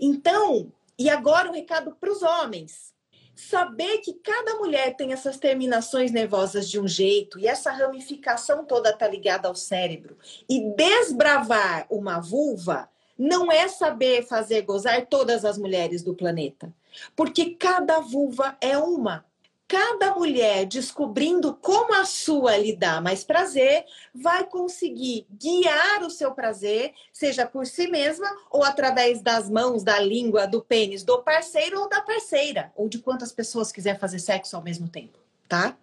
Então, 0.00 0.72
e 0.98 1.10
agora 1.10 1.50
o 1.50 1.52
recado 1.52 1.96
para 1.98 2.12
os 2.12 2.22
homens. 2.22 2.92
Saber 3.36 3.98
que 3.98 4.12
cada 4.14 4.54
mulher 4.54 4.94
tem 4.94 5.12
essas 5.12 5.36
terminações 5.36 6.12
nervosas 6.12 6.70
de 6.70 6.78
um 6.78 6.86
jeito 6.86 7.36
e 7.36 7.48
essa 7.48 7.72
ramificação 7.72 8.64
toda 8.64 8.90
está 8.90 9.08
ligada 9.08 9.48
ao 9.48 9.56
cérebro 9.56 10.16
e 10.48 10.72
desbravar 10.76 11.84
uma 11.90 12.20
vulva 12.20 12.88
não 13.18 13.50
é 13.50 13.66
saber 13.68 14.26
fazer 14.26 14.62
gozar 14.62 15.06
todas 15.06 15.44
as 15.44 15.58
mulheres 15.58 16.02
do 16.02 16.14
planeta, 16.14 16.72
porque 17.16 17.54
cada 17.54 18.00
vulva 18.00 18.56
é 18.60 18.76
uma 18.78 19.24
cada 19.66 20.14
mulher 20.14 20.66
descobrindo 20.66 21.54
como 21.54 21.94
a 21.94 22.04
sua 22.04 22.56
lhe 22.56 22.76
dá 22.76 23.00
mais 23.00 23.24
prazer, 23.24 23.84
vai 24.14 24.44
conseguir 24.44 25.26
guiar 25.30 26.02
o 26.02 26.10
seu 26.10 26.32
prazer, 26.32 26.92
seja 27.12 27.46
por 27.46 27.66
si 27.66 27.88
mesma 27.88 28.26
ou 28.50 28.62
através 28.62 29.22
das 29.22 29.48
mãos, 29.48 29.82
da 29.82 29.98
língua, 29.98 30.46
do 30.46 30.62
pênis 30.62 31.02
do 31.02 31.22
parceiro 31.22 31.80
ou 31.80 31.88
da 31.88 32.00
parceira, 32.00 32.72
ou 32.76 32.88
de 32.88 32.98
quantas 32.98 33.32
pessoas 33.32 33.72
quiser 33.72 33.98
fazer 33.98 34.18
sexo 34.18 34.56
ao 34.56 34.62
mesmo 34.62 34.88
tempo, 34.88 35.18
tá? 35.48 35.76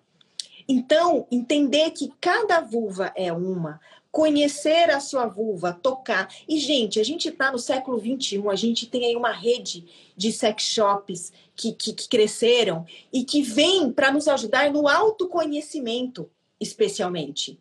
Então, 0.67 1.27
entender 1.31 1.91
que 1.91 2.13
cada 2.21 2.61
vulva 2.61 3.11
é 3.15 3.33
uma, 3.33 3.81
conhecer 4.11 4.89
a 4.89 4.99
sua 4.99 5.25
vulva, 5.25 5.71
tocar. 5.71 6.27
E, 6.47 6.59
gente, 6.59 6.99
a 6.99 7.03
gente 7.03 7.29
está 7.29 7.51
no 7.51 7.57
século 7.57 7.99
XXI, 7.99 8.47
a 8.49 8.55
gente 8.55 8.85
tem 8.85 9.05
aí 9.05 9.15
uma 9.15 9.31
rede 9.31 9.85
de 10.17 10.31
sex 10.31 10.63
shops 10.63 11.31
que, 11.55 11.71
que, 11.73 11.93
que 11.93 12.09
cresceram 12.09 12.85
e 13.11 13.23
que 13.23 13.41
vem 13.41 13.91
para 13.91 14.11
nos 14.11 14.27
ajudar 14.27 14.71
no 14.71 14.87
autoconhecimento, 14.87 16.29
especialmente 16.59 17.59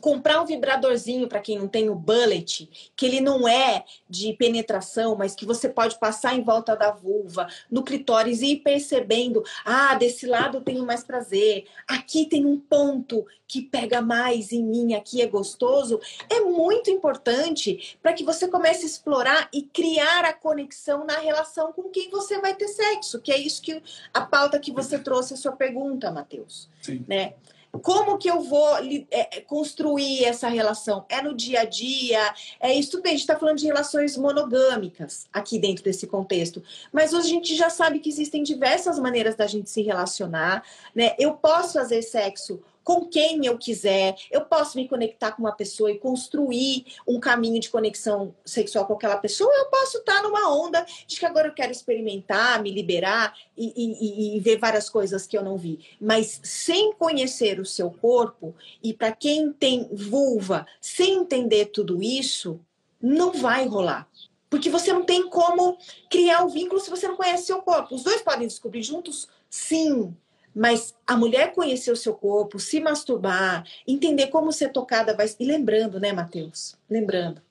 comprar 0.00 0.40
um 0.40 0.46
vibradorzinho 0.46 1.28
para 1.28 1.40
quem 1.40 1.58
não 1.58 1.68
tem 1.68 1.88
o 1.88 1.94
bullet, 1.94 2.90
que 2.96 3.06
ele 3.06 3.20
não 3.20 3.48
é 3.48 3.84
de 4.08 4.32
penetração, 4.34 5.16
mas 5.16 5.34
que 5.34 5.46
você 5.46 5.68
pode 5.68 5.98
passar 5.98 6.34
em 6.34 6.42
volta 6.42 6.76
da 6.76 6.90
vulva, 6.90 7.48
no 7.70 7.82
clitóris 7.82 8.40
e 8.40 8.52
ir 8.52 8.56
percebendo, 8.58 9.42
ah, 9.64 9.94
desse 9.94 10.26
lado 10.26 10.58
eu 10.58 10.62
tenho 10.62 10.84
mais 10.84 11.02
prazer, 11.04 11.66
aqui 11.86 12.26
tem 12.26 12.46
um 12.46 12.58
ponto 12.58 13.26
que 13.46 13.62
pega 13.62 14.02
mais 14.02 14.52
em 14.52 14.62
mim, 14.62 14.94
aqui 14.94 15.22
é 15.22 15.26
gostoso, 15.26 15.98
é 16.28 16.40
muito 16.40 16.90
importante 16.90 17.98
para 18.02 18.12
que 18.12 18.22
você 18.22 18.46
comece 18.46 18.82
a 18.82 18.86
explorar 18.86 19.48
e 19.52 19.62
criar 19.62 20.24
a 20.24 20.34
conexão 20.34 21.06
na 21.06 21.18
relação 21.18 21.72
com 21.72 21.84
quem 21.84 22.10
você 22.10 22.38
vai 22.40 22.54
ter 22.54 22.68
sexo, 22.68 23.20
que 23.20 23.32
é 23.32 23.38
isso 23.38 23.62
que 23.62 23.82
a 24.12 24.20
pauta 24.20 24.58
que 24.58 24.70
você 24.70 24.98
trouxe 24.98 25.32
a 25.32 25.36
sua 25.36 25.52
pergunta, 25.52 26.10
Matheus, 26.10 26.68
Sim. 26.82 27.04
né? 27.08 27.34
Como 27.82 28.18
que 28.18 28.28
eu 28.28 28.40
vou 28.40 28.76
é, 28.76 29.06
é, 29.10 29.40
construir 29.42 30.24
essa 30.24 30.48
relação? 30.48 31.04
É 31.08 31.22
no 31.22 31.34
dia 31.34 31.60
a 31.60 31.64
dia? 31.64 32.34
É 32.60 32.72
isso 32.72 33.00
bem, 33.02 33.12
a 33.12 33.14
gente 33.14 33.20
está 33.20 33.38
falando 33.38 33.58
de 33.58 33.66
relações 33.66 34.16
monogâmicas 34.16 35.28
aqui 35.32 35.58
dentro 35.58 35.84
desse 35.84 36.06
contexto. 36.06 36.62
Mas 36.92 37.12
hoje 37.12 37.26
a 37.26 37.30
gente 37.30 37.54
já 37.54 37.70
sabe 37.70 37.98
que 37.98 38.08
existem 38.08 38.42
diversas 38.42 38.98
maneiras 38.98 39.34
da 39.34 39.46
gente 39.46 39.70
se 39.70 39.82
relacionar. 39.82 40.62
Né? 40.94 41.14
Eu 41.18 41.34
posso 41.34 41.74
fazer 41.74 42.02
sexo 42.02 42.60
com 42.88 43.04
quem 43.04 43.44
eu 43.44 43.58
quiser, 43.58 44.16
eu 44.30 44.46
posso 44.46 44.78
me 44.78 44.88
conectar 44.88 45.32
com 45.32 45.42
uma 45.42 45.52
pessoa 45.52 45.92
e 45.92 45.98
construir 45.98 46.86
um 47.06 47.20
caminho 47.20 47.60
de 47.60 47.68
conexão 47.68 48.34
sexual 48.46 48.86
com 48.86 48.94
aquela 48.94 49.18
pessoa, 49.18 49.52
eu 49.58 49.66
posso 49.66 49.98
estar 49.98 50.22
numa 50.22 50.50
onda 50.50 50.86
de 51.06 51.20
que 51.20 51.26
agora 51.26 51.48
eu 51.48 51.52
quero 51.52 51.70
experimentar, 51.70 52.62
me 52.62 52.70
liberar 52.70 53.36
e, 53.54 53.74
e, 53.76 54.36
e 54.38 54.40
ver 54.40 54.56
várias 54.56 54.88
coisas 54.88 55.26
que 55.26 55.36
eu 55.36 55.44
não 55.44 55.58
vi. 55.58 55.80
Mas 56.00 56.40
sem 56.42 56.94
conhecer 56.94 57.60
o 57.60 57.66
seu 57.66 57.90
corpo, 57.90 58.54
e 58.82 58.94
para 58.94 59.12
quem 59.12 59.52
tem 59.52 59.86
vulva, 59.92 60.66
sem 60.80 61.16
entender 61.16 61.66
tudo 61.66 62.02
isso, 62.02 62.58
não 63.02 63.34
vai 63.34 63.66
rolar. 63.66 64.08
Porque 64.48 64.70
você 64.70 64.94
não 64.94 65.04
tem 65.04 65.28
como 65.28 65.76
criar 66.08 66.42
o 66.42 66.46
um 66.46 66.48
vínculo 66.48 66.80
se 66.80 66.88
você 66.88 67.06
não 67.06 67.16
conhece 67.16 67.44
seu 67.44 67.60
corpo. 67.60 67.94
Os 67.94 68.02
dois 68.02 68.22
podem 68.22 68.48
descobrir 68.48 68.82
juntos? 68.82 69.28
Sim. 69.50 70.16
Mas 70.54 70.94
a 71.06 71.16
mulher 71.16 71.52
conhecer 71.52 71.90
o 71.90 71.96
seu 71.96 72.14
corpo, 72.14 72.58
se 72.58 72.80
masturbar, 72.80 73.64
entender 73.86 74.28
como 74.28 74.52
ser 74.52 74.70
tocada 74.72 75.14
vai. 75.14 75.26
E 75.38 75.44
lembrando, 75.44 76.00
né, 76.00 76.12
Matheus? 76.12 76.76
Lembrando. 76.88 77.42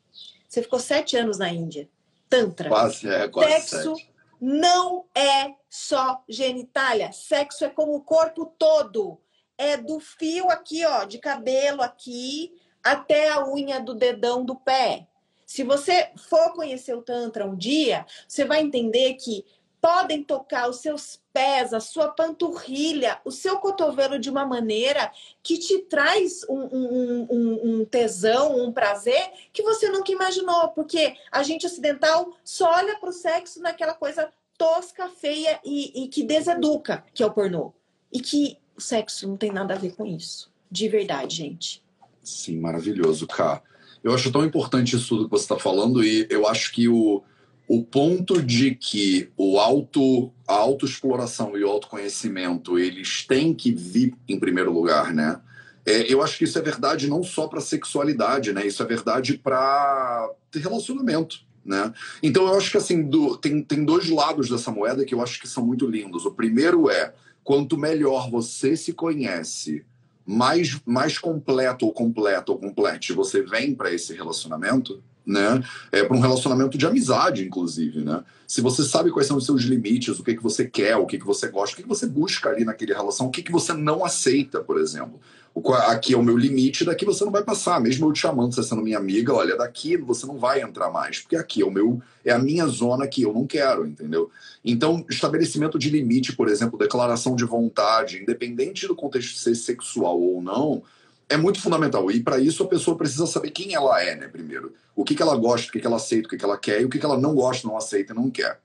Você 0.47 0.61
ficou 0.61 0.79
sete 0.79 1.15
anos 1.15 1.37
na 1.37 1.49
Índia. 1.51 1.87
Tantra. 2.29 2.69
Quase, 2.69 3.07
é, 3.07 3.27
quase 3.27 3.51
Sexo 3.51 3.95
sete. 3.95 4.09
não 4.41 5.05
é 5.15 5.53
só 5.69 6.23
genitália. 6.27 7.11
Sexo 7.11 7.63
é 7.65 7.69
como 7.69 7.95
o 7.95 8.01
corpo 8.01 8.53
todo. 8.57 9.19
É 9.57 9.77
do 9.77 9.99
fio 9.99 10.49
aqui, 10.49 10.85
ó, 10.85 11.03
de 11.03 11.17
cabelo 11.17 11.81
aqui, 11.81 12.53
até 12.83 13.29
a 13.29 13.47
unha 13.47 13.79
do 13.79 13.95
dedão 13.95 14.45
do 14.45 14.55
pé. 14.55 15.07
Se 15.45 15.63
você 15.63 16.11
for 16.17 16.53
conhecer 16.53 16.93
o 16.93 17.01
Tantra 17.01 17.45
um 17.45 17.55
dia, 17.55 18.05
você 18.27 18.43
vai 18.43 18.61
entender 18.61 19.13
que 19.13 19.45
podem 19.81 20.23
tocar 20.23 20.69
os 20.69 20.77
seus 20.77 21.19
pés, 21.31 21.73
a 21.73 21.79
sua 21.79 22.09
panturrilha, 22.09 23.19
o 23.23 23.31
seu 23.31 23.57
cotovelo 23.57 24.17
de 24.17 24.29
uma 24.29 24.45
maneira 24.45 25.11
que 25.43 25.57
te 25.57 25.79
traz 25.79 26.43
um, 26.49 26.59
um, 26.59 27.27
um, 27.29 27.59
um, 27.63 27.85
tesão, 27.85 28.59
um 28.59 28.71
prazer 28.71 29.31
que 29.53 29.61
você 29.61 29.89
nunca 29.89 30.11
imaginou, 30.11 30.69
porque 30.69 31.15
a 31.31 31.43
gente 31.43 31.65
ocidental 31.65 32.35
só 32.43 32.71
olha 32.71 32.97
para 32.99 33.09
o 33.09 33.13
sexo 33.13 33.61
naquela 33.61 33.93
coisa 33.93 34.29
tosca, 34.57 35.09
feia 35.09 35.59
e, 35.63 36.03
e 36.03 36.07
que 36.07 36.23
deseduca, 36.23 37.03
que 37.13 37.21
é 37.21 37.25
o 37.25 37.31
pornô. 37.31 37.73
E 38.11 38.19
que 38.19 38.57
o 38.75 38.81
sexo 38.81 39.27
não 39.27 39.37
tem 39.37 39.51
nada 39.51 39.75
a 39.75 39.77
ver 39.77 39.95
com 39.95 40.05
isso. 40.05 40.51
De 40.69 40.89
verdade, 40.89 41.35
gente. 41.35 41.83
Sim, 42.23 42.59
maravilhoso, 42.59 43.27
Cá. 43.27 43.61
Eu 44.03 44.13
acho 44.13 44.31
tão 44.31 44.43
importante 44.43 44.95
isso 44.95 45.09
tudo 45.09 45.25
que 45.25 45.31
você 45.31 45.43
está 45.43 45.59
falando 45.59 46.03
e 46.03 46.27
eu 46.29 46.47
acho 46.47 46.71
que 46.71 46.87
o 46.87 47.23
o 47.67 47.83
ponto 47.83 48.41
de 48.41 48.73
que 48.75 49.29
o 49.35 49.59
auto, 49.59 50.31
a 50.47 50.53
autoexploração 50.53 51.57
e 51.57 51.63
o 51.63 51.69
autoconhecimento 51.69 52.79
eles 52.79 53.25
têm 53.27 53.53
que 53.53 53.71
vir 53.71 54.15
em 54.27 54.39
primeiro 54.39 54.71
lugar, 54.71 55.13
né? 55.13 55.41
É, 55.85 56.11
eu 56.11 56.21
acho 56.21 56.37
que 56.37 56.45
isso 56.45 56.57
é 56.57 56.61
verdade 56.61 57.09
não 57.09 57.23
só 57.23 57.47
para 57.47 57.59
sexualidade, 57.59 58.53
né? 58.53 58.65
Isso 58.65 58.81
é 58.81 58.85
verdade 58.85 59.37
para 59.37 60.29
relacionamento, 60.53 61.41
né? 61.63 61.93
Então 62.23 62.47
eu 62.47 62.57
acho 62.57 62.71
que 62.71 62.77
assim 62.77 63.03
do, 63.03 63.37
tem, 63.37 63.61
tem 63.61 63.83
dois 63.83 64.09
lados 64.09 64.49
dessa 64.49 64.71
moeda 64.71 65.03
que 65.03 65.13
eu 65.13 65.21
acho 65.21 65.39
que 65.39 65.47
são 65.47 65.65
muito 65.65 65.85
lindos. 65.85 66.25
O 66.25 66.31
primeiro 66.31 66.89
é 66.89 67.13
quanto 67.43 67.77
melhor 67.77 68.29
você 68.29 68.77
se 68.77 68.93
conhece, 68.93 69.85
mais 70.25 70.79
mais 70.85 71.17
completo 71.17 71.85
ou 71.85 71.93
completo 71.93 72.53
ou 72.53 72.59
complete 72.59 73.13
você 73.13 73.41
vem 73.41 73.75
para 73.75 73.93
esse 73.93 74.13
relacionamento 74.13 75.01
né? 75.27 75.61
É 75.91 76.03
para 76.03 76.15
um 76.15 76.21
relacionamento 76.21 76.77
de 76.77 76.85
amizade, 76.87 77.45
inclusive, 77.45 77.99
né? 77.99 78.23
Se 78.47 78.61
você 78.61 78.83
sabe 78.83 79.11
quais 79.11 79.27
são 79.27 79.35
os 79.35 79.45
seus 79.45 79.63
limites, 79.63 80.17
o 80.17 80.23
que, 80.23 80.35
que 80.35 80.41
você 80.41 80.65
quer, 80.65 80.95
o 80.95 81.05
que, 81.05 81.17
que 81.19 81.25
você 81.25 81.49
gosta, 81.49 81.73
o 81.73 81.75
que, 81.75 81.83
que 81.83 81.89
você 81.89 82.07
busca 82.07 82.49
ali 82.49 82.63
naquele 82.63 82.93
relação, 82.93 83.27
o 83.27 83.29
que, 83.29 83.43
que 83.43 83.51
você 83.51 83.73
não 83.73 84.05
aceita, 84.05 84.61
por 84.61 84.79
exemplo. 84.79 85.19
O, 85.53 85.73
aqui 85.73 86.13
é 86.13 86.17
o 86.17 86.23
meu 86.23 86.37
limite, 86.37 86.85
daqui 86.85 87.03
você 87.03 87.25
não 87.25 87.31
vai 87.31 87.43
passar. 87.43 87.81
Mesmo 87.81 88.07
eu 88.07 88.13
te 88.13 88.19
chamando, 88.19 88.55
você 88.55 88.63
sendo 88.63 88.81
minha 88.81 88.97
amiga, 88.97 89.33
olha, 89.33 89.57
daqui 89.57 89.97
você 89.97 90.25
não 90.25 90.37
vai 90.37 90.61
entrar 90.61 90.89
mais, 90.89 91.19
porque 91.19 91.35
aqui 91.35 91.61
é 91.61 91.65
o 91.65 91.71
meu, 91.71 92.01
é 92.23 92.31
a 92.31 92.39
minha 92.39 92.65
zona 92.67 93.05
que 93.05 93.23
eu 93.23 93.33
não 93.33 93.45
quero, 93.45 93.85
entendeu? 93.85 94.29
Então, 94.63 95.03
estabelecimento 95.09 95.77
de 95.77 95.89
limite, 95.89 96.33
por 96.33 96.47
exemplo, 96.47 96.79
declaração 96.79 97.35
de 97.35 97.43
vontade, 97.43 98.21
independente 98.21 98.87
do 98.87 98.95
contexto 98.95 99.37
ser 99.37 99.55
sexual 99.55 100.21
ou 100.21 100.41
não, 100.41 100.83
é 101.29 101.37
muito 101.37 101.59
fundamental. 101.59 102.09
E 102.11 102.21
para 102.21 102.39
isso 102.39 102.63
a 102.63 102.67
pessoa 102.67 102.97
precisa 102.97 103.27
saber 103.27 103.51
quem 103.51 103.73
ela 103.73 104.01
é, 104.01 104.15
né? 104.15 104.27
Primeiro. 104.27 104.73
O 104.95 105.03
que, 105.03 105.15
que 105.15 105.21
ela 105.21 105.35
gosta, 105.35 105.69
o 105.69 105.71
que, 105.71 105.79
que 105.79 105.87
ela 105.87 105.97
aceita, 105.97 106.27
o 106.27 106.29
que, 106.29 106.37
que 106.37 106.45
ela 106.45 106.57
quer 106.57 106.81
e 106.81 106.85
o 106.85 106.89
que, 106.89 106.99
que 106.99 107.05
ela 107.05 107.17
não 107.17 107.35
gosta, 107.35 107.67
não 107.67 107.77
aceita 107.77 108.13
e 108.13 108.15
não 108.15 108.29
quer. 108.29 108.59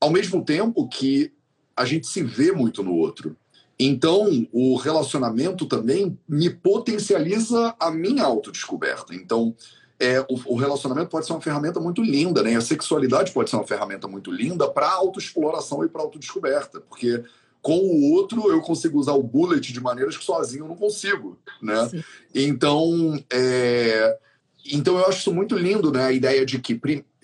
Ao 0.00 0.10
mesmo 0.10 0.44
tempo 0.44 0.88
que 0.88 1.32
a 1.76 1.84
gente 1.84 2.06
se 2.06 2.22
vê 2.22 2.52
muito 2.52 2.82
no 2.82 2.94
outro. 2.94 3.36
Então, 3.78 4.46
o 4.52 4.76
relacionamento 4.76 5.64
também 5.64 6.18
me 6.28 6.50
potencializa 6.50 7.74
a 7.80 7.90
minha 7.90 8.24
autodescoberta. 8.24 9.14
Então, 9.14 9.54
é, 9.98 10.20
o, 10.20 10.54
o, 10.54 10.56
relacionamento 10.56 11.08
pode 11.08 11.26
ser 11.26 11.32
uma 11.32 11.40
ferramenta 11.40 11.80
muito 11.80 12.02
linda, 12.02 12.42
né? 12.42 12.56
A 12.56 12.60
sexualidade 12.60 13.32
pode 13.32 13.48
ser 13.48 13.56
uma 13.56 13.66
ferramenta 13.66 14.06
muito 14.06 14.30
linda 14.30 14.68
para 14.68 14.90
autoexploração 14.90 15.84
e 15.84 15.88
para 15.88 16.02
autodescoberta, 16.02 16.80
porque 16.80 17.22
com 17.62 17.78
o 17.78 18.12
outro 18.12 18.50
eu 18.50 18.60
consigo 18.60 18.98
usar 18.98 19.12
o 19.12 19.22
bullet 19.22 19.72
de 19.72 19.80
maneiras 19.80 20.16
que 20.16 20.24
sozinho 20.24 20.64
eu 20.64 20.68
não 20.68 20.76
consigo, 20.76 21.38
né? 21.60 21.88
Sim. 21.88 22.04
Então, 22.34 23.22
é... 23.30 24.18
então 24.72 24.98
eu 24.98 25.06
acho 25.06 25.20
isso 25.20 25.34
muito 25.34 25.56
lindo, 25.56 25.92
né? 25.92 26.04
A 26.04 26.12
ideia 26.12 26.44
de 26.44 26.58
que 26.58 26.80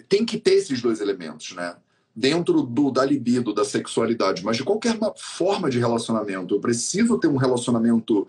tem 0.08 0.24
que 0.24 0.38
ter 0.38 0.54
esses 0.54 0.80
dois 0.80 1.00
elementos, 1.00 1.54
né? 1.54 1.76
Dentro 2.14 2.62
do, 2.62 2.90
da 2.90 3.04
libido, 3.04 3.52
da 3.52 3.64
sexualidade, 3.64 4.44
mas 4.44 4.56
de 4.56 4.64
qualquer 4.64 4.98
forma 5.16 5.68
de 5.68 5.78
relacionamento, 5.78 6.54
eu 6.54 6.60
preciso 6.60 7.18
ter 7.18 7.28
um 7.28 7.36
relacionamento 7.36 8.26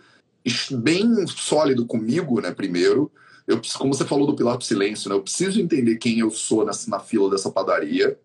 bem 0.72 1.26
sólido 1.28 1.86
comigo, 1.86 2.42
né? 2.42 2.52
Primeiro, 2.52 3.12
eu, 3.46 3.62
como 3.78 3.94
você 3.94 4.06
falou 4.06 4.28
do 4.28 4.36
pilar 4.36 4.58
do 4.58 4.64
silêncio, 4.64 5.10
né? 5.10 5.16
Eu 5.16 5.22
preciso 5.22 5.60
entender 5.60 5.98
quem 5.98 6.20
eu 6.20 6.30
sou 6.30 6.66
nessa, 6.66 6.90
na 6.90 7.00
fila 7.00 7.30
dessa 7.30 7.50
padaria 7.50 8.18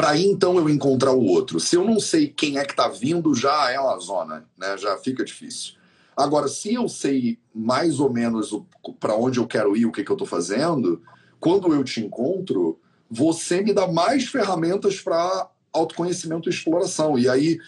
para 0.00 0.12
aí 0.12 0.24
então 0.24 0.56
eu 0.56 0.66
encontrar 0.70 1.12
o 1.12 1.22
outro. 1.22 1.60
Se 1.60 1.76
eu 1.76 1.84
não 1.84 2.00
sei 2.00 2.26
quem 2.26 2.56
é 2.56 2.64
que 2.64 2.72
está 2.72 2.88
vindo, 2.88 3.34
já 3.34 3.70
é 3.70 3.78
uma 3.78 3.98
zona, 3.98 4.46
né? 4.56 4.78
Já 4.78 4.96
fica 4.96 5.22
difícil. 5.22 5.74
Agora, 6.16 6.48
se 6.48 6.72
eu 6.72 6.88
sei 6.88 7.38
mais 7.54 8.00
ou 8.00 8.10
menos 8.10 8.50
para 8.98 9.14
onde 9.14 9.38
eu 9.38 9.46
quero 9.46 9.76
ir, 9.76 9.84
o 9.84 9.92
que, 9.92 10.02
que 10.02 10.10
eu 10.10 10.14
estou 10.14 10.26
fazendo, 10.26 11.02
quando 11.38 11.74
eu 11.74 11.84
te 11.84 12.00
encontro, 12.00 12.80
você 13.10 13.60
me 13.60 13.74
dá 13.74 13.86
mais 13.86 14.24
ferramentas 14.24 14.98
para 15.02 15.50
autoconhecimento 15.70 16.48
e 16.48 16.50
exploração. 16.50 17.18
E 17.18 17.28
aí 17.28 17.58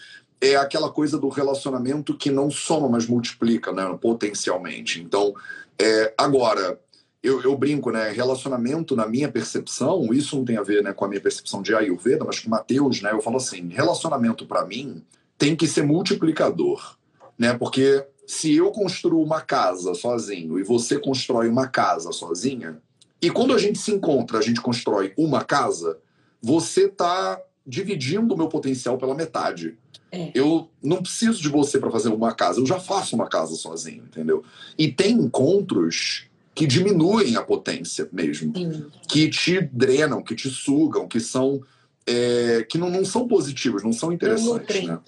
é 0.41 0.55
aquela 0.55 0.89
coisa 0.89 1.19
do 1.19 1.29
relacionamento 1.29 2.17
que 2.17 2.31
não 2.31 2.49
soma, 2.49 2.89
mas 2.89 3.05
multiplica, 3.05 3.71
né? 3.71 3.95
Potencialmente. 4.01 4.99
Então, 4.99 5.35
é, 5.77 6.11
agora, 6.17 6.79
eu, 7.23 7.41
eu, 7.41 7.57
brinco, 7.57 7.89
né? 7.89 8.11
Relacionamento, 8.11 8.97
na 8.97 9.07
minha 9.07 9.31
percepção, 9.31 10.13
isso 10.13 10.35
não 10.35 10.43
tem 10.43 10.57
a 10.57 10.61
ver 10.61 10.83
né, 10.83 10.91
com 10.91 11.05
a 11.05 11.07
minha 11.07 11.21
percepção 11.21 11.61
de 11.61 11.73
Ayurveda, 11.73 12.25
mas 12.25 12.41
com 12.41 12.49
Mateus, 12.49 13.01
né? 13.01 13.13
Eu 13.13 13.21
falo 13.21 13.37
assim: 13.37 13.69
relacionamento 13.69 14.45
para 14.45 14.65
mim 14.65 15.01
tem 15.37 15.55
que 15.55 15.65
ser 15.65 15.83
multiplicador, 15.83 16.97
né? 17.39 17.53
Porque 17.53 18.05
se 18.27 18.53
eu 18.53 18.71
construo 18.71 19.23
uma 19.23 19.39
casa 19.39 19.93
sozinho 19.93 20.59
e 20.59 20.63
você 20.63 20.99
constrói 20.99 21.47
uma 21.47 21.67
casa 21.67 22.11
sozinha, 22.11 22.81
e 23.21 23.29
quando 23.29 23.53
a 23.53 23.57
gente 23.57 23.79
se 23.79 23.91
encontra, 23.91 24.37
a 24.37 24.41
gente 24.41 24.59
constrói 24.59 25.13
uma 25.17 25.45
casa, 25.45 25.97
você 26.41 26.87
está 26.87 27.41
dividindo 27.65 28.33
o 28.33 28.37
meu 28.37 28.49
potencial 28.49 28.97
pela 28.97 29.15
metade. 29.15 29.77
É. 30.11 30.29
Eu 30.35 30.69
não 30.81 31.01
preciso 31.01 31.41
de 31.41 31.47
você 31.47 31.79
para 31.79 31.89
fazer 31.89 32.09
uma 32.09 32.33
casa, 32.33 32.59
eu 32.59 32.65
já 32.65 32.81
faço 32.81 33.15
uma 33.15 33.29
casa 33.29 33.55
sozinho, 33.55 34.03
entendeu? 34.03 34.43
E 34.77 34.91
tem 34.91 35.13
encontros 35.13 36.27
que 36.53 36.67
diminuem 36.67 37.35
a 37.35 37.41
potência 37.41 38.07
mesmo, 38.11 38.55
Sim. 38.55 38.85
que 39.07 39.29
te 39.29 39.61
drenam, 39.61 40.21
que 40.21 40.35
te 40.35 40.49
sugam, 40.49 41.07
que 41.07 41.19
são 41.19 41.61
é, 42.05 42.63
que 42.69 42.77
não, 42.77 42.89
não 42.89 43.05
são 43.05 43.27
positivos, 43.27 43.83
não 43.83 43.93
são 43.93 44.11
interessantes, 44.11 44.83
né? 44.83 44.99